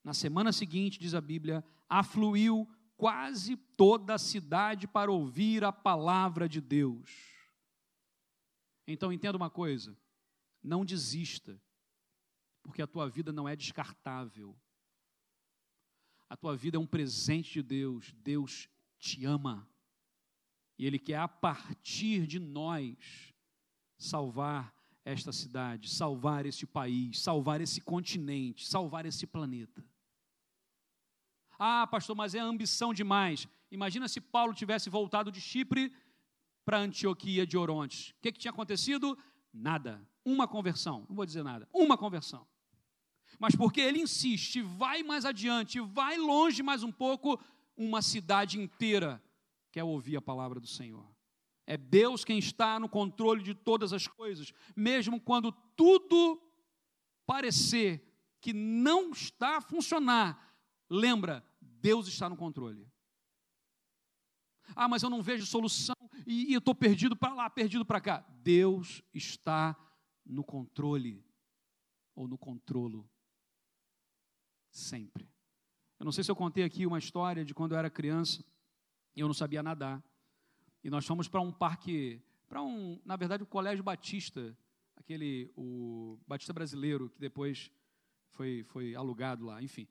Na 0.03 0.14
semana 0.14 0.51
seguinte, 0.51 0.99
diz 0.99 1.14
a 1.14 1.22
Bíblia, 1.22 1.64
afluiu 1.88 2.68
quase 2.97 3.55
toda 3.55 4.16
a 4.16 4.20
cidade 4.20 4.88
para 4.88 5.12
ouvir 5.12 5.64
a 5.64 5.72
palavra 5.72 6.47
de 6.47 6.59
Deus. 6.59 7.12
Então 8.88 9.12
entenda 9.12 9.38
uma 9.38 9.49
coisa: 9.49 9.97
não 10.64 10.84
desista 10.84 11.62
porque 12.62 12.82
a 12.82 12.88
tua 12.88 13.09
vida 13.09 13.32
não 13.32 13.47
é 13.47 13.55
descartável. 13.55 14.55
A 16.32 16.38
tua 16.38 16.56
vida 16.56 16.78
é 16.78 16.80
um 16.80 16.88
presente 16.88 17.52
de 17.56 17.62
Deus. 17.62 18.16
Deus 18.24 18.70
te 18.98 19.26
ama. 19.26 19.68
E 20.80 20.86
Ele 20.86 20.98
quer, 20.98 21.18
a 21.18 21.28
partir 21.28 22.26
de 22.26 22.40
nós, 22.40 22.96
salvar 23.98 24.74
esta 25.04 25.34
cidade, 25.34 25.90
salvar 25.90 26.46
este 26.46 26.66
país, 26.66 27.20
salvar 27.20 27.60
esse 27.60 27.82
continente, 27.82 28.66
salvar 28.66 29.06
esse 29.06 29.28
planeta. 29.28 29.84
Ah, 31.60 31.86
pastor, 31.86 32.16
mas 32.16 32.34
é 32.34 32.40
ambição 32.40 32.94
demais. 32.94 33.46
Imagina 33.70 34.08
se 34.08 34.22
Paulo 34.22 34.54
tivesse 34.54 34.90
voltado 34.90 35.34
de 35.34 35.42
Chipre 35.42 35.94
para 36.64 36.80
Antioquia 36.80 37.46
de 37.46 37.58
Orontes. 37.58 38.12
O 38.12 38.22
que, 38.22 38.32
que 38.32 38.40
tinha 38.40 38.52
acontecido? 38.52 39.18
Nada. 39.54 40.02
Uma 40.24 40.48
conversão. 40.48 41.06
Não 41.10 41.16
vou 41.18 41.26
dizer 41.26 41.44
nada. 41.44 41.68
Uma 41.74 41.98
conversão 41.98 42.48
mas 43.42 43.56
porque 43.56 43.82
ele 43.82 44.00
insiste, 44.00 44.62
vai 44.62 45.02
mais 45.02 45.26
adiante, 45.26 45.80
vai 45.80 46.16
longe 46.16 46.62
mais 46.62 46.84
um 46.84 46.92
pouco, 46.92 47.42
uma 47.76 48.00
cidade 48.00 48.60
inteira 48.60 49.20
quer 49.72 49.84
ouvir 49.84 50.16
a 50.16 50.22
palavra 50.22 50.60
do 50.60 50.68
Senhor. 50.68 51.04
É 51.66 51.76
Deus 51.76 52.24
quem 52.24 52.38
está 52.38 52.80
no 52.80 52.88
controle 52.88 53.42
de 53.42 53.56
todas 53.56 53.94
as 53.94 54.06
coisas, 54.06 54.54
mesmo 54.76 55.20
quando 55.20 55.52
tudo 55.76 56.39
parecer 57.26 58.08
que 58.39 58.54
não 58.54 59.10
está 59.10 59.58
a 59.58 59.62
funcionar. 59.62 60.56
Lembra, 60.88 61.44
Deus 61.60 62.08
está 62.08 62.30
no 62.30 62.38
controle. 62.38 62.88
Ah, 64.76 64.88
mas 64.88 65.02
eu 65.02 65.10
não 65.10 65.24
vejo 65.24 65.48
solução 65.48 65.96
e, 66.28 66.52
e 66.52 66.54
eu 66.54 66.60
estou 66.60 66.76
perdido 66.76 67.16
para 67.16 67.34
lá, 67.34 67.50
perdido 67.50 67.84
para 67.84 68.00
cá. 68.00 68.24
Deus 68.44 69.02
está 69.12 69.76
no 70.24 70.44
controle 70.44 71.26
ou 72.14 72.28
no 72.28 72.38
controlo 72.38 73.10
sempre. 74.72 75.30
Eu 76.00 76.06
não 76.06 76.12
sei 76.12 76.24
se 76.24 76.32
eu 76.32 76.36
contei 76.36 76.64
aqui 76.64 76.86
uma 76.86 76.98
história 76.98 77.46
de 77.46 77.54
quando 77.54 77.74
eu 77.74 77.78
era 77.78 77.90
criança 77.90 78.44
e 79.16 79.20
eu 79.20 79.28
não 79.28 79.34
sabia 79.34 79.62
nadar. 79.62 80.04
E 80.84 80.90
nós 80.90 81.06
fomos 81.06 81.28
para 81.28 81.42
um 81.42 81.52
parque, 81.52 82.20
para 82.50 82.64
um, 82.64 83.00
na 83.06 83.16
verdade, 83.16 83.44
o 83.44 83.46
Colégio 83.46 83.84
Batista, 83.84 84.58
aquele, 84.96 85.52
o 85.56 86.18
Batista 86.26 86.54
Brasileiro, 86.54 87.10
que 87.10 87.20
depois 87.20 87.70
foi, 88.30 88.64
foi 88.64 88.96
alugado 88.96 89.46
lá, 89.46 89.62
enfim. 89.62 89.88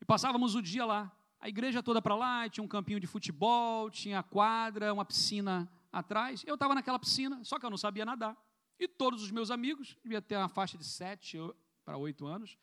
E 0.00 0.04
passávamos 0.04 0.54
o 0.54 0.62
dia 0.62 0.86
lá, 0.86 1.14
a 1.38 1.48
igreja 1.48 1.82
toda 1.82 2.00
para 2.00 2.14
lá, 2.14 2.48
tinha 2.48 2.64
um 2.64 2.68
campinho 2.68 2.98
de 2.98 3.06
futebol, 3.06 3.90
tinha 3.90 4.22
quadra, 4.22 4.94
uma 4.94 5.04
piscina 5.04 5.70
atrás. 5.92 6.42
Eu 6.46 6.54
estava 6.54 6.74
naquela 6.74 6.98
piscina, 6.98 7.44
só 7.44 7.58
que 7.58 7.66
eu 7.66 7.70
não 7.70 7.76
sabia 7.76 8.04
nadar. 8.06 8.34
E 8.78 8.88
todos 8.88 9.22
os 9.22 9.30
meus 9.30 9.50
amigos, 9.50 9.96
devia 10.02 10.22
ter 10.22 10.36
uma 10.36 10.48
faixa 10.48 10.78
de 10.78 10.84
sete 10.84 11.36
para 11.84 11.98
oito 11.98 12.26
anos, 12.26 12.56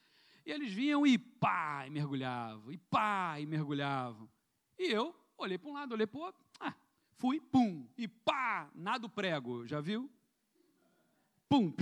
e 0.45 0.51
eles 0.51 0.73
vinham 0.73 1.05
e 1.05 1.17
pá, 1.17 1.85
e 1.85 1.89
mergulhavam, 1.89 2.71
e 2.71 2.77
pá, 2.77 3.39
e 3.39 3.45
mergulhavam. 3.45 4.29
E 4.77 4.91
eu 4.91 5.15
olhei 5.37 5.57
para 5.57 5.69
um 5.69 5.73
lado, 5.73 5.93
olhei 5.93 6.07
para 6.07 6.19
o 6.19 6.23
outro, 6.23 6.43
ah, 6.59 6.75
fui, 7.17 7.39
pum, 7.39 7.87
e 7.97 8.07
pá, 8.07 8.69
nada 8.75 9.07
prego, 9.07 9.65
já 9.67 9.79
viu? 9.79 10.09
Pum, 11.47 11.73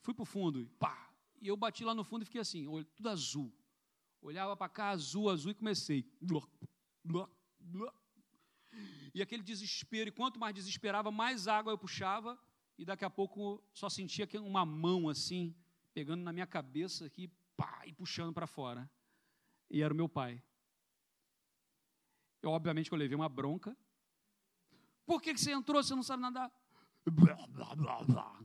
fui 0.00 0.14
para 0.14 0.22
o 0.22 0.26
fundo, 0.26 0.60
e 0.60 0.66
pá. 0.66 1.10
E 1.40 1.48
eu 1.48 1.56
bati 1.56 1.84
lá 1.84 1.94
no 1.94 2.04
fundo 2.04 2.22
e 2.22 2.24
fiquei 2.24 2.40
assim, 2.40 2.66
tudo 2.96 3.08
azul. 3.08 3.52
Olhava 4.20 4.56
para 4.56 4.68
cá, 4.68 4.90
azul, 4.90 5.30
azul, 5.30 5.52
e 5.52 5.54
comecei. 5.54 6.04
E 9.14 9.22
aquele 9.22 9.42
desespero, 9.42 10.08
e 10.08 10.12
quanto 10.12 10.38
mais 10.38 10.54
desesperava, 10.54 11.10
mais 11.10 11.46
água 11.48 11.72
eu 11.72 11.78
puxava, 11.78 12.38
e 12.76 12.84
daqui 12.84 13.04
a 13.04 13.10
pouco 13.10 13.62
só 13.72 13.88
sentia 13.88 14.28
uma 14.40 14.64
mão 14.66 15.08
assim, 15.08 15.54
pegando 15.94 16.22
na 16.22 16.32
minha 16.32 16.46
cabeça 16.46 17.06
aqui, 17.06 17.30
pá, 17.58 17.82
e 17.84 17.92
puxando 17.92 18.32
para 18.32 18.46
fora. 18.46 18.88
E 19.68 19.82
era 19.82 19.92
o 19.92 19.96
meu 19.96 20.08
pai. 20.08 20.40
Eu, 22.40 22.50
obviamente, 22.50 22.90
eu 22.92 22.96
levei 22.96 23.16
uma 23.16 23.28
bronca. 23.28 23.76
Por 25.04 25.20
que, 25.20 25.34
que 25.34 25.40
você 25.40 25.50
entrou? 25.50 25.82
Você 25.82 25.94
não 25.94 26.04
sabe 26.04 26.22
nadar? 26.22 26.52
Blá, 27.04 27.46
blá, 27.48 27.74
blá, 27.74 28.04
blá. 28.04 28.40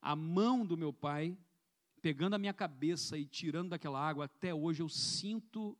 A 0.00 0.16
mão 0.16 0.64
do 0.64 0.76
meu 0.78 0.92
pai, 0.92 1.36
pegando 2.00 2.34
a 2.34 2.38
minha 2.38 2.54
cabeça 2.54 3.18
e 3.18 3.26
tirando 3.26 3.70
daquela 3.70 4.00
água, 4.00 4.24
até 4.24 4.54
hoje 4.54 4.82
eu 4.82 4.88
sinto. 4.88 5.76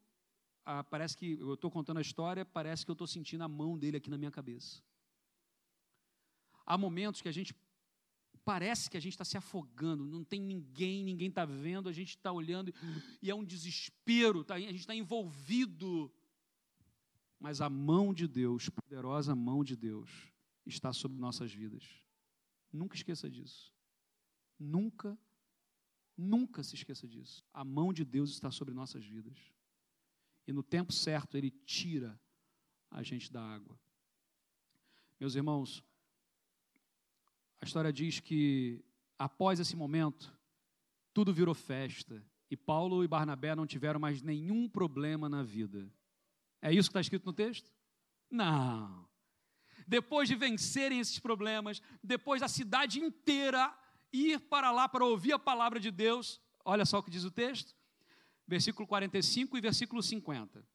Ah, 0.64 0.84
parece 0.84 1.16
que 1.16 1.38
eu 1.38 1.54
estou 1.54 1.70
contando 1.70 1.98
a 1.98 2.02
história, 2.02 2.44
parece 2.44 2.84
que 2.84 2.90
eu 2.90 2.94
estou 2.94 3.06
sentindo 3.06 3.44
a 3.44 3.48
mão 3.48 3.78
dele 3.78 3.96
aqui 3.96 4.10
na 4.10 4.18
minha 4.18 4.30
cabeça. 4.30 4.82
Há 6.66 6.76
momentos 6.76 7.22
que 7.22 7.28
a 7.28 7.32
gente 7.32 7.54
parece 8.46 8.88
que 8.88 8.96
a 8.96 9.00
gente 9.00 9.14
está 9.14 9.24
se 9.24 9.36
afogando, 9.36 10.06
não 10.06 10.22
tem 10.22 10.40
ninguém, 10.40 11.02
ninguém 11.02 11.28
está 11.28 11.44
vendo, 11.44 11.88
a 11.88 11.92
gente 11.92 12.10
está 12.10 12.30
olhando 12.30 12.72
e 13.20 13.28
é 13.28 13.34
um 13.34 13.44
desespero, 13.44 14.44
tá, 14.44 14.54
a 14.54 14.60
gente 14.60 14.76
está 14.76 14.94
envolvido. 14.94 16.14
Mas 17.40 17.60
a 17.60 17.68
mão 17.68 18.14
de 18.14 18.28
Deus, 18.28 18.68
poderosa 18.68 19.34
mão 19.34 19.64
de 19.64 19.74
Deus, 19.74 20.32
está 20.64 20.92
sobre 20.92 21.18
nossas 21.18 21.52
vidas. 21.52 21.84
Nunca 22.72 22.94
esqueça 22.94 23.28
disso. 23.28 23.74
Nunca, 24.56 25.18
nunca 26.16 26.62
se 26.62 26.76
esqueça 26.76 27.06
disso. 27.08 27.44
A 27.52 27.64
mão 27.64 27.92
de 27.92 28.04
Deus 28.04 28.30
está 28.30 28.52
sobre 28.52 28.72
nossas 28.72 29.04
vidas. 29.04 29.36
E 30.46 30.52
no 30.52 30.62
tempo 30.62 30.92
certo, 30.92 31.36
Ele 31.36 31.50
tira 31.50 32.18
a 32.92 33.02
gente 33.02 33.30
da 33.32 33.42
água. 33.42 33.76
Meus 35.18 35.34
irmãos, 35.34 35.82
a 37.60 37.64
história 37.64 37.92
diz 37.92 38.20
que 38.20 38.84
após 39.18 39.58
esse 39.60 39.74
momento, 39.76 40.32
tudo 41.12 41.32
virou 41.32 41.54
festa 41.54 42.22
e 42.50 42.56
Paulo 42.56 43.02
e 43.02 43.08
Barnabé 43.08 43.54
não 43.54 43.66
tiveram 43.66 43.98
mais 43.98 44.22
nenhum 44.22 44.68
problema 44.68 45.28
na 45.28 45.42
vida. 45.42 45.90
É 46.60 46.72
isso 46.72 46.88
que 46.88 46.90
está 46.90 47.00
escrito 47.00 47.26
no 47.26 47.32
texto? 47.32 47.72
Não. 48.30 49.08
Depois 49.86 50.28
de 50.28 50.34
vencerem 50.34 51.00
esses 51.00 51.18
problemas, 51.18 51.80
depois 52.02 52.40
da 52.40 52.48
cidade 52.48 53.00
inteira 53.00 53.76
ir 54.12 54.40
para 54.40 54.70
lá 54.70 54.88
para 54.88 55.04
ouvir 55.04 55.32
a 55.32 55.38
palavra 55.38 55.78
de 55.78 55.90
Deus, 55.90 56.40
olha 56.64 56.84
só 56.84 56.98
o 56.98 57.02
que 57.02 57.10
diz 57.10 57.24
o 57.24 57.30
texto, 57.30 57.74
versículo 58.46 58.86
45 58.86 59.56
e 59.56 59.60
versículo 59.60 60.02
50. 60.02 60.66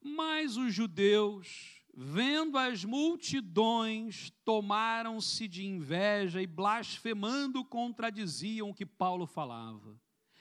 Mas 0.00 0.56
os 0.56 0.74
judeus 0.74 1.81
vendo 1.94 2.56
as 2.56 2.84
multidões, 2.84 4.32
tomaram-se 4.44 5.46
de 5.46 5.66
inveja 5.66 6.40
e 6.40 6.46
blasfemando 6.46 7.64
contradiziam 7.64 8.70
o 8.70 8.74
que 8.74 8.86
Paulo 8.86 9.26
falava. 9.26 10.00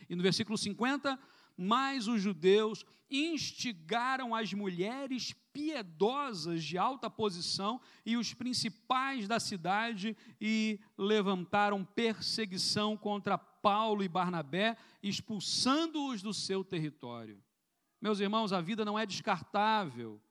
E 0.09 0.15
no 0.15 0.23
versículo 0.23 0.57
50, 0.57 1.19
mas 1.57 2.07
os 2.07 2.21
judeus 2.21 2.85
instigaram 3.09 4.33
as 4.33 4.53
mulheres 4.53 5.33
piedosas 5.51 6.63
de 6.63 6.77
alta 6.77 7.09
posição 7.09 7.81
e 8.05 8.15
os 8.15 8.33
principais 8.33 9.27
da 9.27 9.39
cidade 9.39 10.15
e 10.39 10.79
levantaram 10.97 11.83
perseguição 11.83 12.95
contra 12.95 13.37
Paulo 13.37 14.03
e 14.03 14.07
Barnabé, 14.07 14.77
expulsando-os 15.03 16.21
do 16.21 16.33
seu 16.33 16.63
território. 16.63 17.43
Meus 18.01 18.19
irmãos, 18.19 18.53
a 18.53 18.61
vida 18.61 18.85
não 18.85 18.97
é 18.97 19.05
descartável 19.05 20.21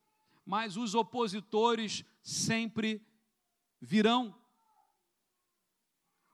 mas 0.45 0.77
os 0.77 0.95
opositores 0.95 2.05
sempre 2.23 3.05
virão. 3.81 4.39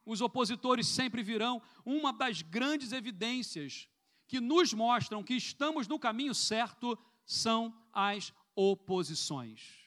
Os 0.04 0.20
opositores 0.20 0.86
sempre 0.86 1.22
virão. 1.22 1.60
Uma 1.84 2.12
das 2.12 2.42
grandes 2.42 2.92
evidências 2.92 3.88
que 4.26 4.40
nos 4.40 4.72
mostram 4.72 5.22
que 5.22 5.34
estamos 5.34 5.86
no 5.86 5.98
caminho 5.98 6.34
certo 6.34 6.98
são 7.24 7.76
as 7.92 8.32
oposições. 8.54 9.86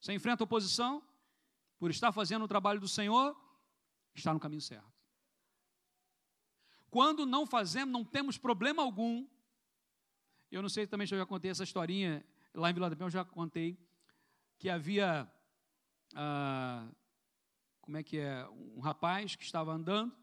Você 0.00 0.12
enfrenta 0.12 0.44
oposição 0.44 1.02
por 1.78 1.90
estar 1.90 2.12
fazendo 2.12 2.44
o 2.44 2.48
trabalho 2.48 2.80
do 2.80 2.88
Senhor, 2.88 3.36
está 4.14 4.32
no 4.32 4.40
caminho 4.40 4.62
certo. 4.62 4.90
Quando 6.90 7.24
não 7.24 7.46
fazemos, 7.46 7.92
não 7.92 8.04
temos 8.04 8.36
problema 8.36 8.82
algum 8.82 9.26
eu 10.56 10.62
não 10.62 10.68
sei 10.68 10.86
também 10.86 11.06
se 11.06 11.14
eu 11.14 11.18
já 11.18 11.26
contei 11.26 11.50
essa 11.50 11.64
historinha, 11.64 12.24
lá 12.54 12.70
em 12.70 12.74
Vila 12.74 12.90
do 12.90 12.96
Pé 12.96 13.04
eu 13.04 13.10
já 13.10 13.24
contei, 13.24 13.78
que 14.58 14.68
havia, 14.68 15.30
ah, 16.14 16.88
como 17.80 17.96
é 17.96 18.02
que 18.02 18.18
é, 18.18 18.48
um 18.48 18.80
rapaz 18.80 19.36
que 19.36 19.44
estava 19.44 19.72
andando, 19.72 20.14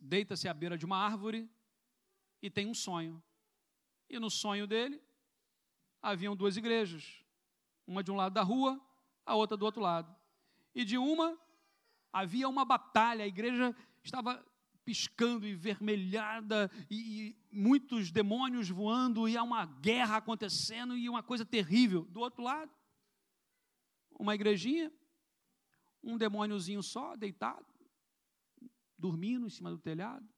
deita-se 0.00 0.48
à 0.48 0.54
beira 0.54 0.76
de 0.76 0.84
uma 0.84 0.96
árvore 0.96 1.48
e 2.42 2.50
tem 2.50 2.66
um 2.66 2.74
sonho. 2.74 3.22
E 4.08 4.18
no 4.18 4.30
sonho 4.30 4.66
dele, 4.66 5.00
haviam 6.02 6.34
duas 6.34 6.56
igrejas, 6.56 7.22
uma 7.86 8.02
de 8.02 8.10
um 8.10 8.16
lado 8.16 8.32
da 8.32 8.42
rua, 8.42 8.80
a 9.24 9.34
outra 9.34 9.56
do 9.56 9.64
outro 9.64 9.80
lado. 9.80 10.14
E 10.74 10.84
de 10.84 10.96
uma 10.98 11.38
havia 12.12 12.48
uma 12.48 12.64
batalha, 12.64 13.24
a 13.24 13.28
igreja 13.28 13.74
estava 14.02 14.44
piscando 14.90 15.46
e 15.46 15.54
vermelhada, 15.54 16.68
e, 16.90 16.96
e, 17.28 17.56
muitos 17.56 18.10
demônios 18.10 18.68
voando, 18.68 19.28
e 19.28 19.36
há 19.36 19.42
uma 19.44 19.64
guerra 19.64 20.16
acontecendo, 20.16 20.96
e 20.96 21.08
uma 21.08 21.22
coisa 21.22 21.44
terrível. 21.44 22.04
Do 22.06 22.18
outro 22.18 22.42
lado, 22.42 22.72
uma 24.18 24.34
igrejinha, 24.34 24.92
um 26.02 26.18
demôniozinho 26.18 26.82
só, 26.82 27.14
deitado, 27.14 27.64
dormindo 28.98 29.46
em 29.46 29.50
cima 29.50 29.70
do 29.70 29.78
telhado. 29.78 30.28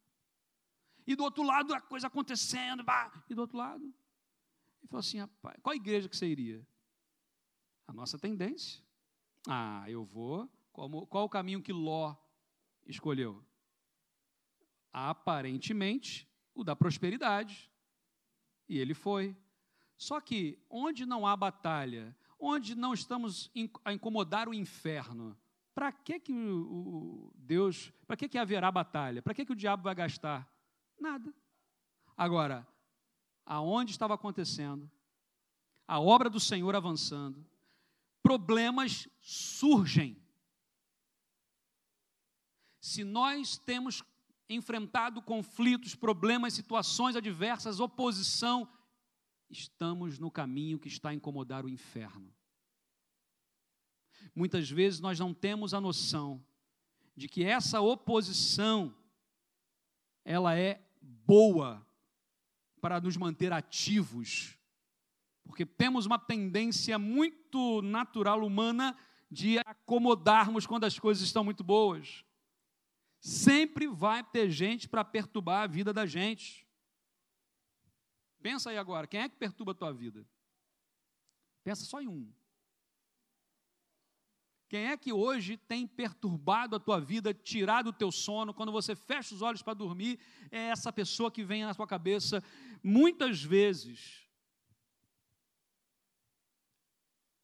E 1.07 1.17
do 1.17 1.25
outro 1.25 1.43
lado, 1.43 1.73
a 1.73 1.81
coisa 1.81 2.09
acontecendo, 2.09 2.85
bah, 2.85 3.25
e 3.31 3.35
do 3.35 3.41
outro 3.41 3.57
lado. 3.57 3.83
Ele 3.83 4.89
falou 4.89 5.01
assim: 5.01 5.19
rapaz, 5.19 5.57
qual 5.63 5.75
igreja 5.75 6.11
que 6.11 6.17
você 6.17 6.27
iria? 6.27 6.63
A 7.87 7.93
nossa 7.95 8.19
tendência. 8.19 8.85
Ah, 9.49 9.87
eu 9.89 10.05
vou. 10.05 10.47
Qual, 10.73 11.07
qual 11.07 11.25
o 11.25 11.31
caminho 11.31 11.63
que 11.63 11.73
Ló 11.73 12.15
escolheu? 12.87 13.43
Aparentemente, 14.93 16.29
o 16.55 16.63
da 16.63 16.77
prosperidade. 16.77 17.71
E 18.69 18.79
ele 18.79 18.95
foi. 18.95 19.37
Só 19.97 20.21
que 20.21 20.59
onde 20.69 21.07
não 21.07 21.27
há 21.27 21.37
batalha, 21.37 22.17
onde 22.39 22.75
não 22.75 22.93
estamos 22.93 23.51
a 23.85 23.93
incomodar 23.93 24.49
o 24.49 24.55
inferno, 24.55 25.37
para 25.75 25.91
que 25.93 26.21
que 26.21 26.33
o, 26.33 27.33
Deus, 27.35 27.93
para 28.07 28.17
que 28.17 28.29
que 28.29 28.39
haverá 28.39 28.71
batalha? 28.71 29.23
Para 29.23 29.35
que 29.35 29.45
que 29.45 29.53
o 29.53 29.57
diabo 29.57 29.85
vai 29.85 29.95
gastar? 29.95 30.49
Nada. 31.01 31.33
Agora, 32.17 32.67
aonde 33.47 33.93
estava 33.93 34.15
acontecendo? 34.15 34.91
A 35.87 35.99
obra 36.01 36.29
do 36.29 36.41
Senhor 36.41 36.75
avançando. 36.75 37.45
Problemas 38.23 39.09
surgem. 39.21 40.17
Se 42.81 43.05
nós 43.05 43.57
temos 43.57 44.03
enfrentado 44.55 45.23
conflitos, 45.23 45.95
problemas, 45.95 46.55
situações 46.55 47.17
adversas, 47.17 47.81
oposição, 47.81 48.69
estamos 49.51 50.19
no 50.19 50.31
caminho 50.31 50.79
que 50.79 50.89
está 50.89 51.11
a 51.11 51.15
incomodar 51.15 51.65
o 51.65 51.69
inferno. 51.69 52.33
Muitas 54.35 54.71
vezes 54.71 55.01
nós 55.01 55.19
não 55.19 55.35
temos 55.35 55.75
a 55.75 55.81
noção 55.81 56.45
de 57.17 57.29
que 57.29 57.45
essa 57.45 57.81
oposição 57.81 58.95
ela 60.25 60.57
é 60.57 60.81
boa 61.01 61.87
para 62.81 63.01
nos 63.01 63.17
manter 63.17 63.53
ativos, 63.53 64.57
porque 65.45 65.67
temos 65.67 66.07
uma 66.07 66.19
tendência 66.19 66.99
muito 66.99 67.83
natural 67.83 68.45
humana 68.45 68.97
de 69.31 69.59
acomodarmos 69.59 70.67
quando 70.67 70.85
as 70.85 70.99
coisas 70.99 71.23
estão 71.23 71.45
muito 71.45 71.63
boas. 71.63 72.25
Sempre 73.23 73.87
vai 73.87 74.25
ter 74.25 74.51
gente 74.51 74.89
para 74.89 75.05
perturbar 75.05 75.63
a 75.63 75.67
vida 75.69 75.93
da 75.93 76.05
gente. 76.05 76.67
Pensa 78.43 78.71
aí 78.71 78.77
agora, 78.77 79.07
quem 79.07 79.21
é 79.21 79.29
que 79.29 79.37
perturba 79.37 79.71
a 79.71 79.77
tua 79.77 79.93
vida? 79.93 80.27
Pensa 81.63 81.85
só 81.85 82.03
em 82.03 82.09
um. 82.09 82.33
Quem 84.69 84.87
é 84.87 84.97
que 84.97 85.13
hoje 85.13 85.57
tem 85.57 85.87
perturbado 85.87 86.75
a 86.75 86.81
tua 86.81 86.99
vida, 86.99 87.33
tirado 87.33 87.91
o 87.91 87.93
teu 87.93 88.11
sono, 88.11 88.53
quando 88.53 88.73
você 88.73 88.97
fecha 88.97 89.37
os 89.37 89.41
olhos 89.41 89.63
para 89.63 89.75
dormir, 89.75 90.19
é 90.51 90.71
essa 90.71 90.93
pessoa 90.93 91.31
que 91.31 91.45
vem 91.45 91.63
na 91.63 91.77
tua 91.77 91.87
cabeça. 91.87 92.43
Muitas 92.83 93.41
vezes, 93.41 94.29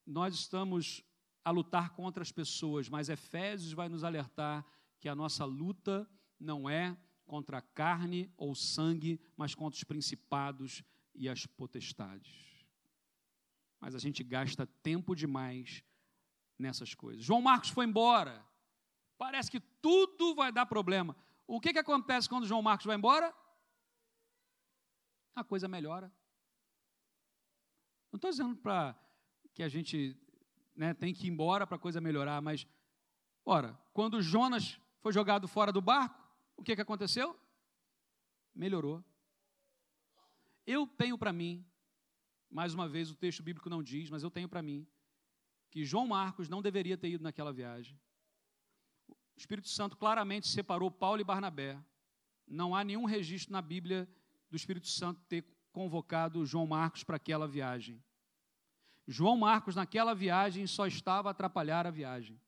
nós 0.05 0.35
estamos 0.35 1.05
a 1.45 1.51
lutar 1.51 1.91
contra 1.91 2.21
as 2.21 2.33
pessoas, 2.33 2.89
mas 2.89 3.07
Efésios 3.07 3.71
vai 3.71 3.87
nos 3.87 4.03
alertar 4.03 4.65
que 4.99 5.09
a 5.09 5.15
nossa 5.15 5.45
luta 5.45 6.09
não 6.39 6.69
é 6.69 6.97
contra 7.25 7.59
a 7.59 7.61
carne 7.61 8.31
ou 8.37 8.55
sangue, 8.55 9.19
mas 9.37 9.55
contra 9.55 9.77
os 9.77 9.83
principados 9.83 10.83
e 11.13 11.29
as 11.29 11.45
potestades. 11.45 12.65
Mas 13.79 13.95
a 13.95 13.99
gente 13.99 14.23
gasta 14.23 14.67
tempo 14.83 15.15
demais 15.15 15.83
nessas 16.57 16.93
coisas. 16.93 17.23
João 17.23 17.41
Marcos 17.41 17.69
foi 17.69 17.85
embora. 17.85 18.45
Parece 19.17 19.49
que 19.49 19.59
tudo 19.59 20.35
vai 20.35 20.51
dar 20.51 20.65
problema. 20.65 21.15
O 21.47 21.59
que, 21.59 21.73
que 21.73 21.79
acontece 21.79 22.27
quando 22.27 22.47
João 22.47 22.61
Marcos 22.61 22.85
vai 22.85 22.95
embora? 22.95 23.33
a 25.39 25.43
coisa 25.43 25.67
melhora. 25.67 26.11
Não 28.11 28.17
estou 28.17 28.29
dizendo 28.29 28.55
para 28.55 28.99
que 29.53 29.63
a 29.63 29.69
gente 29.69 30.17
né, 30.75 30.93
tem 30.93 31.13
que 31.13 31.27
ir 31.27 31.29
embora 31.29 31.65
para 31.65 31.75
a 31.75 31.79
coisa 31.79 32.01
melhorar, 32.01 32.41
mas, 32.41 32.67
ora, 33.45 33.79
quando 33.93 34.21
Jonas 34.21 34.79
foi 35.01 35.13
jogado 35.13 35.47
fora 35.47 35.71
do 35.71 35.81
barco, 35.81 36.19
o 36.57 36.63
que, 36.63 36.75
que 36.75 36.81
aconteceu? 36.81 37.39
Melhorou. 38.53 39.03
Eu 40.65 40.85
tenho 40.85 41.17
para 41.17 41.31
mim, 41.31 41.65
mais 42.49 42.73
uma 42.73 42.87
vez 42.87 43.09
o 43.09 43.15
texto 43.15 43.41
bíblico 43.41 43.69
não 43.69 43.81
diz, 43.81 44.09
mas 44.09 44.23
eu 44.23 44.29
tenho 44.29 44.49
para 44.49 44.61
mim, 44.61 44.87
que 45.71 45.85
João 45.85 46.07
Marcos 46.07 46.49
não 46.49 46.61
deveria 46.61 46.97
ter 46.97 47.09
ido 47.09 47.23
naquela 47.23 47.53
viagem. 47.53 47.99
O 49.07 49.15
Espírito 49.39 49.69
Santo 49.69 49.95
claramente 49.95 50.47
separou 50.47 50.91
Paulo 50.91 51.21
e 51.21 51.23
Barnabé. 51.23 51.81
Não 52.45 52.75
há 52.75 52.83
nenhum 52.83 53.05
registro 53.05 53.53
na 53.53 53.61
Bíblia 53.61 54.09
do 54.49 54.57
Espírito 54.57 54.87
Santo 54.87 55.21
ter 55.29 55.45
convocado 55.71 56.45
João 56.45 56.67
Marcos 56.67 57.03
para 57.03 57.15
aquela 57.15 57.47
viagem. 57.47 58.03
João 59.07 59.37
Marcos, 59.37 59.75
naquela 59.75 60.13
viagem, 60.13 60.67
só 60.67 60.85
estava 60.85 61.29
a 61.29 61.31
atrapalhar 61.31 61.87
a 61.87 61.91
viagem. 61.91 62.39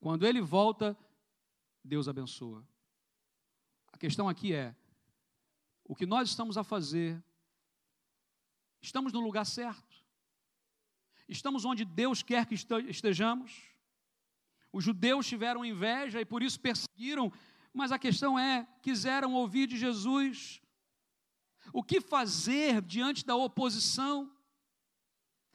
Quando 0.00 0.26
ele 0.26 0.40
volta, 0.40 0.96
Deus 1.84 2.08
abençoa. 2.08 2.66
A 3.92 3.98
questão 3.98 4.28
aqui 4.28 4.52
é: 4.52 4.74
o 5.84 5.94
que 5.94 6.06
nós 6.06 6.28
estamos 6.28 6.56
a 6.56 6.64
fazer, 6.64 7.22
estamos 8.80 9.12
no 9.12 9.20
lugar 9.20 9.44
certo? 9.44 9.96
Estamos 11.28 11.64
onde 11.64 11.84
Deus 11.84 12.22
quer 12.22 12.46
que 12.46 12.54
estejamos? 12.54 13.62
Os 14.72 14.84
judeus 14.84 15.26
tiveram 15.26 15.64
inveja 15.64 16.20
e 16.20 16.24
por 16.24 16.42
isso 16.42 16.60
perseguiram, 16.60 17.32
mas 17.72 17.92
a 17.92 17.98
questão 17.98 18.38
é: 18.38 18.66
quiseram 18.82 19.34
ouvir 19.34 19.66
de 19.66 19.76
Jesus 19.76 20.60
o 21.72 21.82
que 21.82 22.00
fazer 22.00 22.82
diante 22.82 23.24
da 23.24 23.36
oposição? 23.36 24.30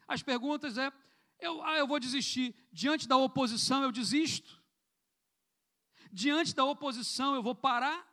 As 0.06 0.22
perguntas 0.22 0.78
é: 0.78 0.92
eu, 1.40 1.62
ah, 1.64 1.76
eu 1.76 1.86
vou 1.86 1.98
desistir. 1.98 2.54
Diante 2.72 3.06
da 3.06 3.16
oposição, 3.16 3.82
eu 3.82 3.92
desisto. 3.92 4.55
Diante 6.12 6.54
da 6.54 6.64
oposição, 6.64 7.34
eu 7.34 7.42
vou 7.42 7.54
parar. 7.54 8.06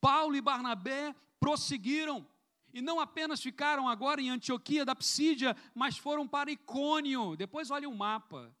Paulo 0.00 0.34
e 0.36 0.40
Barnabé 0.40 1.14
prosseguiram 1.38 2.26
e 2.72 2.80
não 2.80 3.00
apenas 3.00 3.40
ficaram 3.40 3.88
agora 3.88 4.20
em 4.20 4.30
Antioquia 4.30 4.84
da 4.84 4.94
Psídia, 4.94 5.56
mas 5.74 5.98
foram 5.98 6.26
para 6.26 6.50
Icônio. 6.50 7.36
Depois 7.36 7.70
olhe 7.70 7.86
o 7.86 7.94
mapa. 7.94 8.54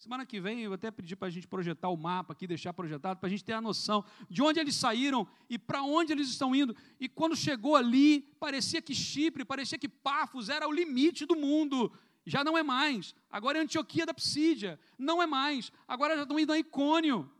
Semana 0.00 0.24
que 0.24 0.40
vem 0.40 0.60
eu 0.60 0.72
até 0.72 0.90
pedi 0.90 1.14
para 1.14 1.28
a 1.28 1.30
gente 1.30 1.46
projetar 1.46 1.90
o 1.90 1.96
mapa 1.96 2.32
aqui, 2.32 2.46
deixar 2.46 2.72
projetado, 2.72 3.20
para 3.20 3.26
a 3.26 3.30
gente 3.30 3.44
ter 3.44 3.52
a 3.52 3.60
noção 3.60 4.02
de 4.30 4.40
onde 4.40 4.58
eles 4.58 4.74
saíram 4.74 5.28
e 5.48 5.58
para 5.58 5.82
onde 5.82 6.10
eles 6.10 6.30
estão 6.30 6.54
indo. 6.54 6.74
E 6.98 7.06
quando 7.06 7.36
chegou 7.36 7.76
ali, 7.76 8.22
parecia 8.40 8.80
que 8.80 8.94
Chipre, 8.94 9.44
parecia 9.44 9.78
que 9.78 9.88
Pafos 9.88 10.48
era 10.48 10.66
o 10.66 10.72
limite 10.72 11.26
do 11.26 11.36
mundo. 11.36 11.92
Já 12.30 12.42
não 12.42 12.56
é 12.56 12.62
mais. 12.62 13.14
Agora 13.30 13.58
é 13.58 13.60
Antioquia 13.60 14.06
da 14.06 14.14
Psídia. 14.14 14.78
Não 14.98 15.22
é 15.22 15.26
mais. 15.26 15.72
Agora 15.86 16.16
já 16.16 16.22
estão 16.22 16.38
indo 16.38 16.52
a 16.52 16.58
Icônio. 16.58 17.30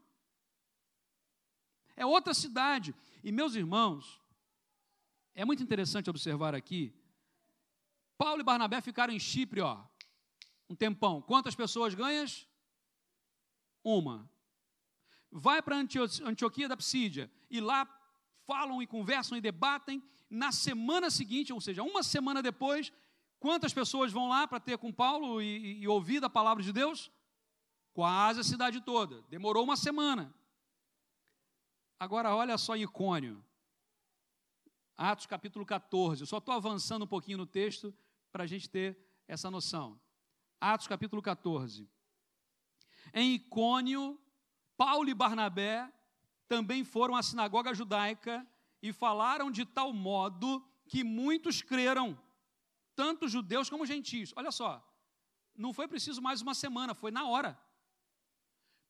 É 1.97 2.05
outra 2.05 2.34
cidade. 2.34 2.95
E 3.22 3.32
meus 3.32 3.55
irmãos, 3.55 4.20
é 5.34 5.45
muito 5.45 5.62
interessante 5.62 6.11
observar 6.11 6.55
aqui. 6.55 6.93
Paulo 8.18 8.41
e 8.41 8.45
Barnabé 8.45 8.80
ficaram 8.80 9.14
em 9.14 9.18
Chipre, 9.18 9.61
ó, 9.61 9.82
um 10.68 10.74
tempão. 10.74 11.22
Quantas 11.22 11.55
pessoas 11.55 11.95
ganhas? 11.95 12.47
uma. 13.84 14.30
Vai 15.30 15.62
para 15.62 15.76
Antioquia 15.76 16.68
da 16.68 16.76
Psídia 16.76 17.30
e 17.51 17.61
lá 17.61 17.88
falam 18.47 18.82
e 18.82 18.86
conversam 18.86 19.38
e 19.38 19.41
debatem. 19.41 20.03
Na 20.28 20.53
semana 20.53 21.11
seguinte, 21.11 21.53
ou 21.53 21.61
seja, 21.61 21.82
uma 21.82 22.03
semana 22.03 22.41
depois, 22.41 22.93
quantas 23.41 23.72
pessoas 23.72 24.12
vão 24.12 24.28
lá 24.28 24.47
para 24.47 24.61
ter 24.61 24.78
com 24.78 24.93
Paulo 24.93 25.43
e, 25.43 25.80
e 25.80 25.88
ouvir 25.88 26.20
da 26.20 26.30
palavra 26.30 26.62
de 26.62 26.72
Deus? 26.72 27.11
Quase 27.93 28.41
a 28.41 28.45
cidade 28.45 28.80
toda. 28.80 29.22
Demorou 29.22 29.64
uma 29.64 29.76
semana. 29.76 30.32
Agora, 31.99 32.34
olha 32.36 32.57
só 32.57 32.76
Icônio. 32.76 33.45
Atos 34.97 35.26
capítulo 35.26 35.66
14. 35.66 36.22
Eu 36.22 36.26
só 36.26 36.38
estou 36.38 36.55
avançando 36.55 37.05
um 37.05 37.09
pouquinho 37.09 37.38
no 37.38 37.47
texto 37.47 37.93
para 38.30 38.45
a 38.45 38.47
gente 38.47 38.68
ter 38.68 38.97
essa 39.26 39.51
noção. 39.51 40.01
Atos 40.61 40.86
capítulo 40.86 41.22
14. 41.22 41.88
Em 43.12 43.34
Icônio, 43.34 44.20
Paulo 44.76 45.09
e 45.09 45.14
Barnabé 45.14 45.91
também 46.47 46.84
foram 46.84 47.16
à 47.16 47.22
sinagoga 47.22 47.74
judaica 47.74 48.47
e 48.82 48.93
falaram 48.93 49.51
de 49.51 49.64
tal 49.64 49.93
modo 49.93 50.66
que 50.86 51.05
muitos 51.05 51.62
creram, 51.62 52.18
tanto 53.01 53.26
judeus 53.26 53.70
como 53.70 53.86
gentios. 53.86 54.30
Olha 54.36 54.51
só, 54.51 54.70
não 55.57 55.72
foi 55.72 55.88
preciso 55.88 56.20
mais 56.20 56.42
uma 56.42 56.55
semana, 56.55 56.94
foi 56.94 57.11
na 57.11 57.26
hora. 57.26 57.59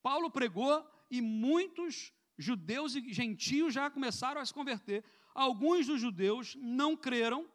Paulo 0.03 0.29
pregou 0.29 0.85
e 1.09 1.21
muitos 1.21 2.11
judeus 2.37 2.93
e 2.93 3.13
gentios 3.13 3.73
já 3.73 3.89
começaram 3.89 4.41
a 4.41 4.45
se 4.45 4.53
converter. 4.53 5.01
Alguns 5.33 5.87
dos 5.87 6.01
judeus 6.01 6.57
não 6.59 6.97
creram, 6.97 7.49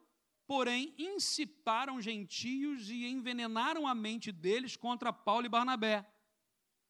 porém 0.46 0.94
incitaram 0.96 2.00
gentios 2.00 2.88
e 2.88 3.04
envenenaram 3.06 3.86
a 3.86 3.94
mente 3.94 4.32
deles 4.32 4.78
contra 4.78 5.12
Paulo 5.12 5.44
e 5.44 5.50
Barnabé. 5.50 6.10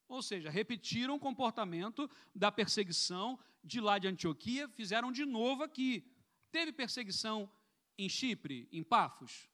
Ou 0.08 0.22
seja, 0.22 0.48
repetiram 0.48 1.16
o 1.16 1.24
comportamento 1.28 2.08
da 2.32 2.52
perseguição 2.52 3.36
de 3.64 3.80
lá 3.80 3.98
de 3.98 4.06
Antioquia, 4.06 4.68
fizeram 4.68 5.10
de 5.10 5.24
novo 5.24 5.64
aqui. 5.64 6.08
Teve 6.52 6.72
perseguição 6.72 7.50
em 7.98 8.08
Chipre, 8.08 8.68
em 8.70 8.84
Pafos? 8.84 9.48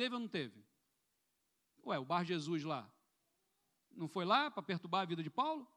Teve 0.00 0.14
ou 0.14 0.20
não 0.22 0.28
teve? 0.28 0.64
Ué, 1.84 1.98
o 1.98 2.06
Bar 2.06 2.24
Jesus 2.24 2.64
lá. 2.64 2.90
Não 3.90 4.08
foi 4.08 4.24
lá 4.24 4.50
para 4.50 4.62
perturbar 4.62 5.02
a 5.02 5.04
vida 5.04 5.22
de 5.22 5.28
Paulo? 5.28 5.70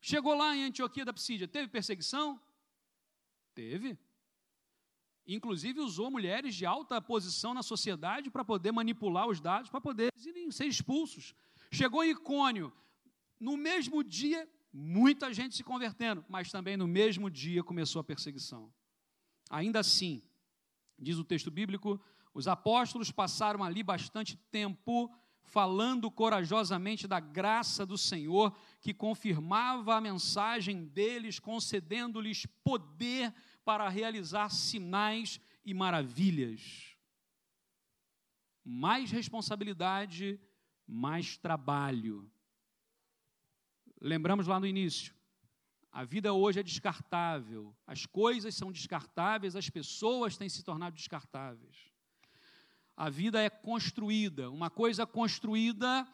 Chegou 0.00 0.34
lá 0.34 0.56
em 0.56 0.64
Antioquia 0.64 1.04
da 1.04 1.12
Psídia, 1.12 1.46
teve 1.46 1.68
perseguição? 1.68 2.40
Teve. 3.54 3.98
Inclusive 5.26 5.80
usou 5.80 6.10
mulheres 6.10 6.54
de 6.54 6.64
alta 6.64 6.98
posição 6.98 7.52
na 7.52 7.62
sociedade 7.62 8.30
para 8.30 8.42
poder 8.42 8.72
manipular 8.72 9.28
os 9.28 9.38
dados, 9.38 9.68
para 9.68 9.82
poder 9.82 10.10
ser 10.50 10.64
expulsos. 10.64 11.34
Chegou 11.70 12.02
em 12.02 12.12
Icônio, 12.12 12.72
no 13.38 13.54
mesmo 13.54 14.02
dia, 14.02 14.50
muita 14.72 15.30
gente 15.30 15.54
se 15.54 15.62
convertendo, 15.62 16.24
mas 16.26 16.50
também 16.50 16.74
no 16.74 16.88
mesmo 16.88 17.28
dia 17.28 17.62
começou 17.62 18.00
a 18.00 18.04
perseguição. 18.04 18.72
Ainda 19.50 19.80
assim, 19.80 20.22
diz 20.98 21.18
o 21.18 21.24
texto 21.24 21.50
bíblico, 21.50 22.00
os 22.34 22.48
apóstolos 22.48 23.12
passaram 23.12 23.62
ali 23.62 23.82
bastante 23.82 24.36
tempo 24.50 25.10
falando 25.40 26.10
corajosamente 26.10 27.06
da 27.06 27.20
graça 27.20 27.86
do 27.86 27.96
Senhor, 27.96 28.56
que 28.80 28.92
confirmava 28.92 29.94
a 29.94 30.00
mensagem 30.00 30.84
deles, 30.86 31.38
concedendo-lhes 31.38 32.44
poder 32.64 33.32
para 33.64 33.88
realizar 33.88 34.50
sinais 34.50 35.40
e 35.64 35.72
maravilhas. 35.72 36.96
Mais 38.64 39.10
responsabilidade 39.12 40.40
mais 40.86 41.36
trabalho. 41.36 42.30
Lembramos 44.00 44.46
lá 44.46 44.58
no 44.58 44.66
início, 44.66 45.14
a 45.90 46.04
vida 46.04 46.32
hoje 46.32 46.60
é 46.60 46.62
descartável, 46.62 47.74
as 47.86 48.04
coisas 48.04 48.54
são 48.54 48.72
descartáveis, 48.72 49.54
as 49.54 49.70
pessoas 49.70 50.36
têm 50.36 50.48
se 50.48 50.62
tornado 50.62 50.96
descartáveis. 50.96 51.93
A 52.96 53.10
vida 53.10 53.40
é 53.40 53.50
construída, 53.50 54.50
uma 54.50 54.70
coisa 54.70 55.06
construída 55.06 56.06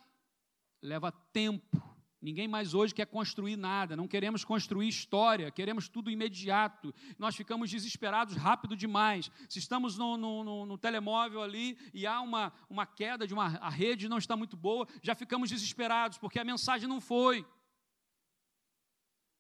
leva 0.83 1.12
tempo, 1.12 1.91
Ninguém 2.22 2.47
mais 2.47 2.74
hoje 2.74 2.95
quer 2.95 3.07
construir 3.07 3.57
nada, 3.57 3.97
não 3.97 4.07
queremos 4.07 4.45
construir 4.45 4.89
história, 4.89 5.51
queremos 5.51 5.89
tudo 5.89 6.11
imediato. 6.11 6.95
Nós 7.18 7.35
ficamos 7.35 7.70
desesperados 7.70 8.37
rápido 8.37 8.76
demais. 8.76 9.31
Se 9.49 9.59
estamos 9.59 9.97
no, 9.97 10.18
no, 10.18 10.45
no, 10.45 10.66
no 10.66 10.76
telemóvel 10.76 11.43
ali 11.43 11.78
e 11.95 12.07
há 12.07 12.20
uma, 12.20 12.53
uma 12.68 12.85
queda 12.85 13.26
de 13.26 13.33
uma 13.33 13.47
a 13.57 13.70
rede 13.70 14.07
não 14.07 14.18
está 14.18 14.37
muito 14.37 14.55
boa, 14.55 14.87
já 15.03 15.14
ficamos 15.14 15.49
desesperados 15.49 16.18
porque 16.18 16.39
a 16.39 16.45
mensagem 16.45 16.87
não 16.87 17.01
foi. 17.01 17.47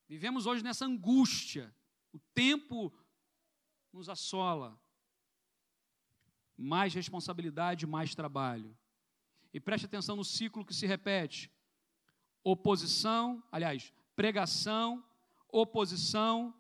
Vivemos 0.08 0.46
hoje 0.46 0.64
nessa 0.64 0.86
angústia. 0.86 1.74
O 2.14 2.18
tempo 2.34 2.90
nos 3.92 4.08
assola. 4.08 4.80
Mais 6.62 6.92
responsabilidade, 6.92 7.86
mais 7.86 8.14
trabalho. 8.14 8.76
E 9.52 9.58
preste 9.58 9.86
atenção 9.86 10.14
no 10.14 10.24
ciclo 10.24 10.64
que 10.64 10.74
se 10.74 10.86
repete 10.86 11.50
oposição, 12.44 13.42
aliás, 13.50 13.92
pregação, 14.14 15.02
oposição, 15.48 16.54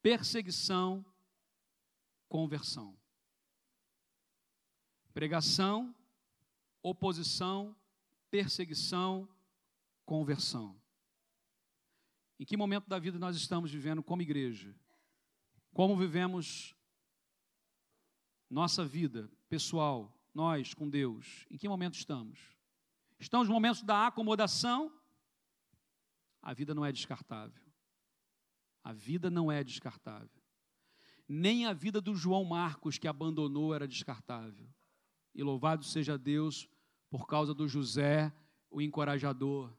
perseguição, 0.00 1.04
conversão. 2.28 2.96
Pregação, 5.12 5.92
oposição, 6.80 7.76
perseguição, 8.30 9.28
conversão. 10.04 10.80
Em 12.38 12.44
que 12.44 12.56
momento 12.56 12.88
da 12.88 13.00
vida 13.00 13.18
nós 13.18 13.34
estamos 13.34 13.72
vivendo 13.72 14.04
como 14.04 14.22
igreja? 14.22 14.72
Como 15.72 15.96
vivemos 15.96 16.77
nossa 18.50 18.84
vida 18.84 19.30
pessoal, 19.48 20.12
nós 20.34 20.74
com 20.74 20.88
Deus? 20.88 21.46
Em 21.50 21.58
que 21.58 21.68
momento 21.68 21.94
estamos? 21.94 22.38
Estamos 23.18 23.48
no 23.48 23.54
momento 23.54 23.84
da 23.84 24.06
acomodação? 24.06 24.92
A 26.40 26.52
vida 26.52 26.74
não 26.74 26.84
é 26.84 26.92
descartável. 26.92 27.62
A 28.82 28.92
vida 28.92 29.30
não 29.30 29.50
é 29.50 29.62
descartável. 29.62 30.42
Nem 31.28 31.66
a 31.66 31.72
vida 31.72 32.00
do 32.00 32.14
João 32.14 32.44
Marcos, 32.44 32.96
que 32.96 33.06
abandonou, 33.06 33.74
era 33.74 33.86
descartável. 33.86 34.66
E 35.34 35.42
louvado 35.42 35.84
seja 35.84 36.16
Deus 36.16 36.68
por 37.10 37.26
causa 37.26 37.52
do 37.52 37.68
José, 37.68 38.32
o 38.70 38.80
encorajador. 38.80 39.70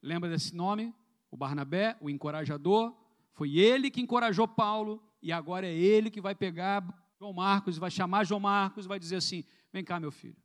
Lembra 0.00 0.30
desse 0.30 0.54
nome? 0.54 0.94
O 1.30 1.36
Barnabé, 1.36 1.96
o 2.00 2.08
encorajador. 2.08 2.96
Foi 3.32 3.58
ele 3.58 3.90
que 3.90 4.00
encorajou 4.00 4.48
Paulo 4.48 5.02
e 5.20 5.30
agora 5.30 5.66
é 5.66 5.74
ele 5.74 6.10
que 6.10 6.20
vai 6.20 6.34
pegar 6.34 6.82
João 7.18 7.32
Marcos, 7.32 7.78
vai 7.78 7.90
chamar 7.90 8.24
João 8.24 8.40
Marcos 8.40 8.86
vai 8.86 8.98
dizer 8.98 9.16
assim: 9.16 9.44
Vem 9.72 9.84
cá, 9.84 9.98
meu 9.98 10.12
filho, 10.12 10.36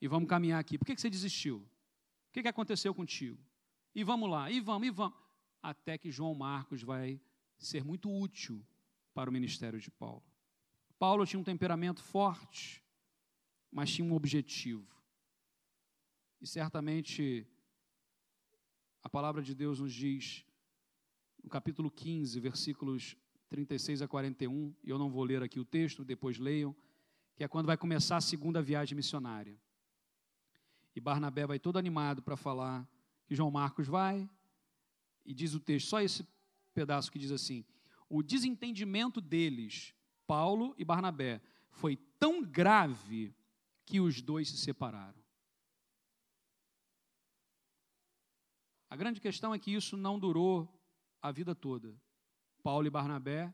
e 0.00 0.06
vamos 0.06 0.28
caminhar 0.28 0.60
aqui. 0.60 0.78
Por 0.78 0.84
que, 0.84 0.96
você 0.96 1.10
desistiu? 1.10 1.58
O 1.58 2.32
que, 2.32 2.42
que 2.42 2.48
aconteceu 2.48 2.94
contigo? 2.94 3.38
E 3.94 4.04
vamos 4.04 4.30
lá, 4.30 4.50
e 4.50 4.60
vamos, 4.60 4.86
e 4.86 4.90
vamos. 4.90 5.18
Até 5.62 5.98
que 5.98 6.10
João 6.10 6.34
Marcos 6.34 6.82
vai 6.82 7.20
ser 7.58 7.84
muito 7.84 8.10
útil 8.10 8.64
para 9.12 9.28
o 9.28 9.32
ministério 9.32 9.80
de 9.80 9.90
Paulo. 9.90 10.22
Paulo 10.98 11.26
tinha 11.26 11.40
um 11.40 11.44
temperamento 11.44 12.02
forte, 12.02 12.82
mas 13.70 13.92
tinha 13.92 14.06
um 14.06 14.14
objetivo. 14.14 14.86
E 16.40 16.46
certamente 16.46 17.46
a 19.02 19.08
palavra 19.08 19.42
de 19.42 19.54
Deus 19.54 19.80
nos 19.80 19.92
diz, 19.92 20.44
no 21.42 21.48
capítulo 21.48 21.90
15, 21.90 22.38
versículos 22.38 23.16
36 23.48 24.02
a 24.02 24.08
41, 24.08 24.74
e 24.84 24.90
eu 24.90 24.98
não 24.98 25.10
vou 25.10 25.24
ler 25.24 25.42
aqui 25.42 25.58
o 25.58 25.64
texto, 25.64 26.04
depois 26.04 26.38
leiam, 26.38 26.74
que 27.34 27.42
é 27.42 27.48
quando 27.48 27.66
vai 27.66 27.76
começar 27.76 28.16
a 28.16 28.20
segunda 28.20 28.60
viagem 28.60 28.94
missionária. 28.94 29.58
E 30.94 31.00
Barnabé 31.00 31.46
vai 31.46 31.58
todo 31.58 31.78
animado 31.78 32.22
para 32.22 32.36
falar 32.36 32.88
que 33.26 33.34
João 33.34 33.50
Marcos 33.50 33.86
vai, 33.86 34.28
e 35.24 35.34
diz 35.34 35.54
o 35.54 35.60
texto, 35.60 35.88
só 35.88 36.00
esse 36.00 36.26
pedaço 36.74 37.10
que 37.10 37.18
diz 37.18 37.30
assim: 37.30 37.64
o 38.08 38.22
desentendimento 38.22 39.20
deles, 39.20 39.94
Paulo 40.26 40.74
e 40.78 40.84
Barnabé, 40.84 41.40
foi 41.70 41.96
tão 42.18 42.42
grave 42.42 43.34
que 43.84 44.00
os 44.00 44.20
dois 44.20 44.48
se 44.48 44.58
separaram. 44.58 45.18
A 48.90 48.96
grande 48.96 49.20
questão 49.20 49.54
é 49.54 49.58
que 49.58 49.72
isso 49.72 49.96
não 49.96 50.18
durou 50.18 50.66
a 51.20 51.30
vida 51.30 51.54
toda. 51.54 51.94
Paulo 52.68 52.86
e 52.86 52.90
Barnabé 52.90 53.50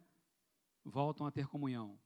voltam 0.84 1.24
a 1.24 1.30
ter 1.30 1.46
comunhão. 1.46 1.96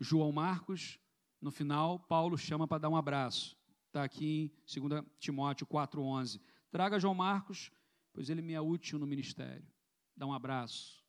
João 0.00 0.32
Marcos, 0.32 0.98
no 1.42 1.50
final, 1.50 2.00
Paulo 2.00 2.38
chama 2.38 2.66
para 2.66 2.78
dar 2.78 2.88
um 2.88 2.96
abraço. 2.96 3.54
Está 3.88 4.02
aqui 4.02 4.50
em 4.74 4.88
2 4.88 5.04
Timóteo 5.18 5.66
4,11. 5.66 6.40
Traga 6.70 6.98
João 6.98 7.14
Marcos, 7.14 7.70
pois 8.14 8.30
ele 8.30 8.40
me 8.40 8.54
é 8.54 8.60
útil 8.62 8.98
no 8.98 9.06
ministério. 9.06 9.70
Dá 10.16 10.24
um 10.24 10.32
abraço. 10.32 11.04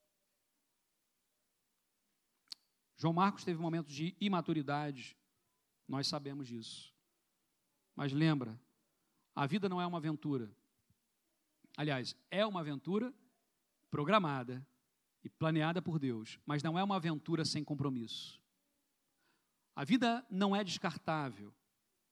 João 2.98 3.14
Marcos 3.14 3.46
teve 3.46 3.62
momentos 3.62 3.94
de 3.96 4.14
imaturidade, 4.20 5.18
nós 5.88 6.06
sabemos 6.06 6.50
disso. 6.50 6.94
Mas 7.96 8.12
lembra, 8.12 8.60
a 9.34 9.48
vida 9.48 9.70
não 9.70 9.80
é 9.80 9.88
uma 9.88 10.00
aventura. 10.00 10.54
Aliás, 11.78 12.14
é 12.30 12.46
uma 12.46 12.60
aventura 12.60 13.14
programada 13.90 14.66
e 15.24 15.30
planeada 15.30 15.82
por 15.82 16.00
Deus, 16.00 16.40
mas 16.46 16.64
não 16.64 16.78
é 16.78 16.84
uma 16.84 16.96
aventura 16.96 17.44
sem 17.44 17.64
compromisso. 17.64 18.42
A 19.76 19.84
vida 19.84 20.26
não 20.30 20.56
é 20.56 20.64
descartável, 20.64 21.54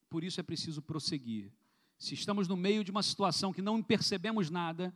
por 0.08 0.24
isso 0.24 0.40
é 0.40 0.42
preciso 0.42 0.80
prosseguir. 0.80 1.52
Se 1.98 2.14
estamos 2.14 2.48
no 2.48 2.56
meio 2.56 2.84
de 2.84 2.90
uma 2.90 3.02
situação 3.02 3.52
que 3.52 3.60
não 3.60 3.82
percebemos 3.82 4.50
nada, 4.50 4.94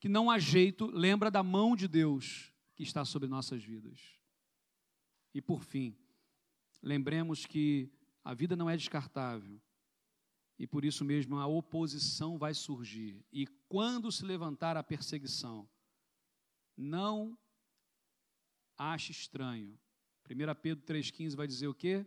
que 0.00 0.08
não 0.08 0.30
há 0.30 0.38
jeito, 0.38 0.86
lembra 0.86 1.30
da 1.30 1.42
mão 1.42 1.76
de 1.76 1.86
Deus 1.86 2.52
que 2.74 2.82
está 2.82 3.04
sobre 3.04 3.28
nossas 3.28 3.62
vidas. 3.62 4.00
E 5.32 5.40
por 5.40 5.62
fim, 5.62 5.96
lembremos 6.82 7.46
que 7.46 7.90
a 8.24 8.34
vida 8.34 8.56
não 8.56 8.68
é 8.68 8.76
descartável, 8.76 9.60
e 10.58 10.66
por 10.66 10.84
isso 10.84 11.04
mesmo 11.04 11.38
a 11.38 11.46
oposição 11.46 12.38
vai 12.38 12.54
surgir. 12.54 13.24
E 13.32 13.46
quando 13.68 14.12
se 14.12 14.24
levantar 14.24 14.76
a 14.76 14.82
perseguição, 14.82 15.68
não 16.82 17.38
ache 18.76 19.12
estranho. 19.12 19.78
1 20.28 20.60
Pedro 20.60 20.84
3,15 20.84 21.36
vai 21.36 21.46
dizer 21.46 21.68
o 21.68 21.74
quê? 21.74 22.04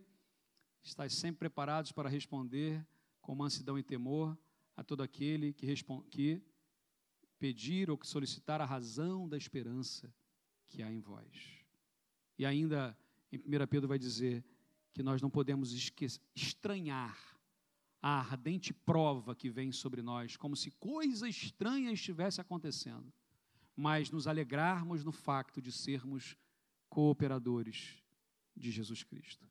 Estais 0.82 1.14
sempre 1.14 1.38
preparados 1.40 1.92
para 1.92 2.08
responder 2.08 2.86
com 3.20 3.34
mansidão 3.34 3.78
e 3.78 3.82
temor 3.82 4.38
a 4.76 4.84
todo 4.84 5.02
aquele 5.02 5.52
que, 5.52 5.66
que 6.10 6.42
pedir 7.38 7.90
ou 7.90 7.98
que 7.98 8.06
solicitar 8.06 8.60
a 8.60 8.64
razão 8.64 9.28
da 9.28 9.36
esperança 9.36 10.12
que 10.66 10.82
há 10.82 10.90
em 10.90 11.00
vós. 11.00 11.64
E 12.38 12.44
ainda 12.44 12.96
em 13.32 13.38
1 13.38 13.66
Pedro 13.68 13.88
vai 13.88 13.98
dizer 13.98 14.44
que 14.92 15.02
nós 15.02 15.20
não 15.20 15.30
podemos 15.30 15.72
estranhar 16.34 17.18
a 18.00 18.20
ardente 18.20 18.72
prova 18.72 19.34
que 19.34 19.50
vem 19.50 19.72
sobre 19.72 20.02
nós, 20.02 20.36
como 20.36 20.54
se 20.56 20.70
coisa 20.72 21.28
estranha 21.28 21.90
estivesse 21.90 22.40
acontecendo, 22.40 23.12
mas 23.76 24.10
nos 24.10 24.26
alegrarmos 24.26 25.04
no 25.04 25.12
facto 25.12 25.60
de 25.60 25.70
sermos 25.70 26.36
cooperadores 26.88 28.02
de 28.56 28.70
Jesus 28.70 29.02
Cristo. 29.02 29.46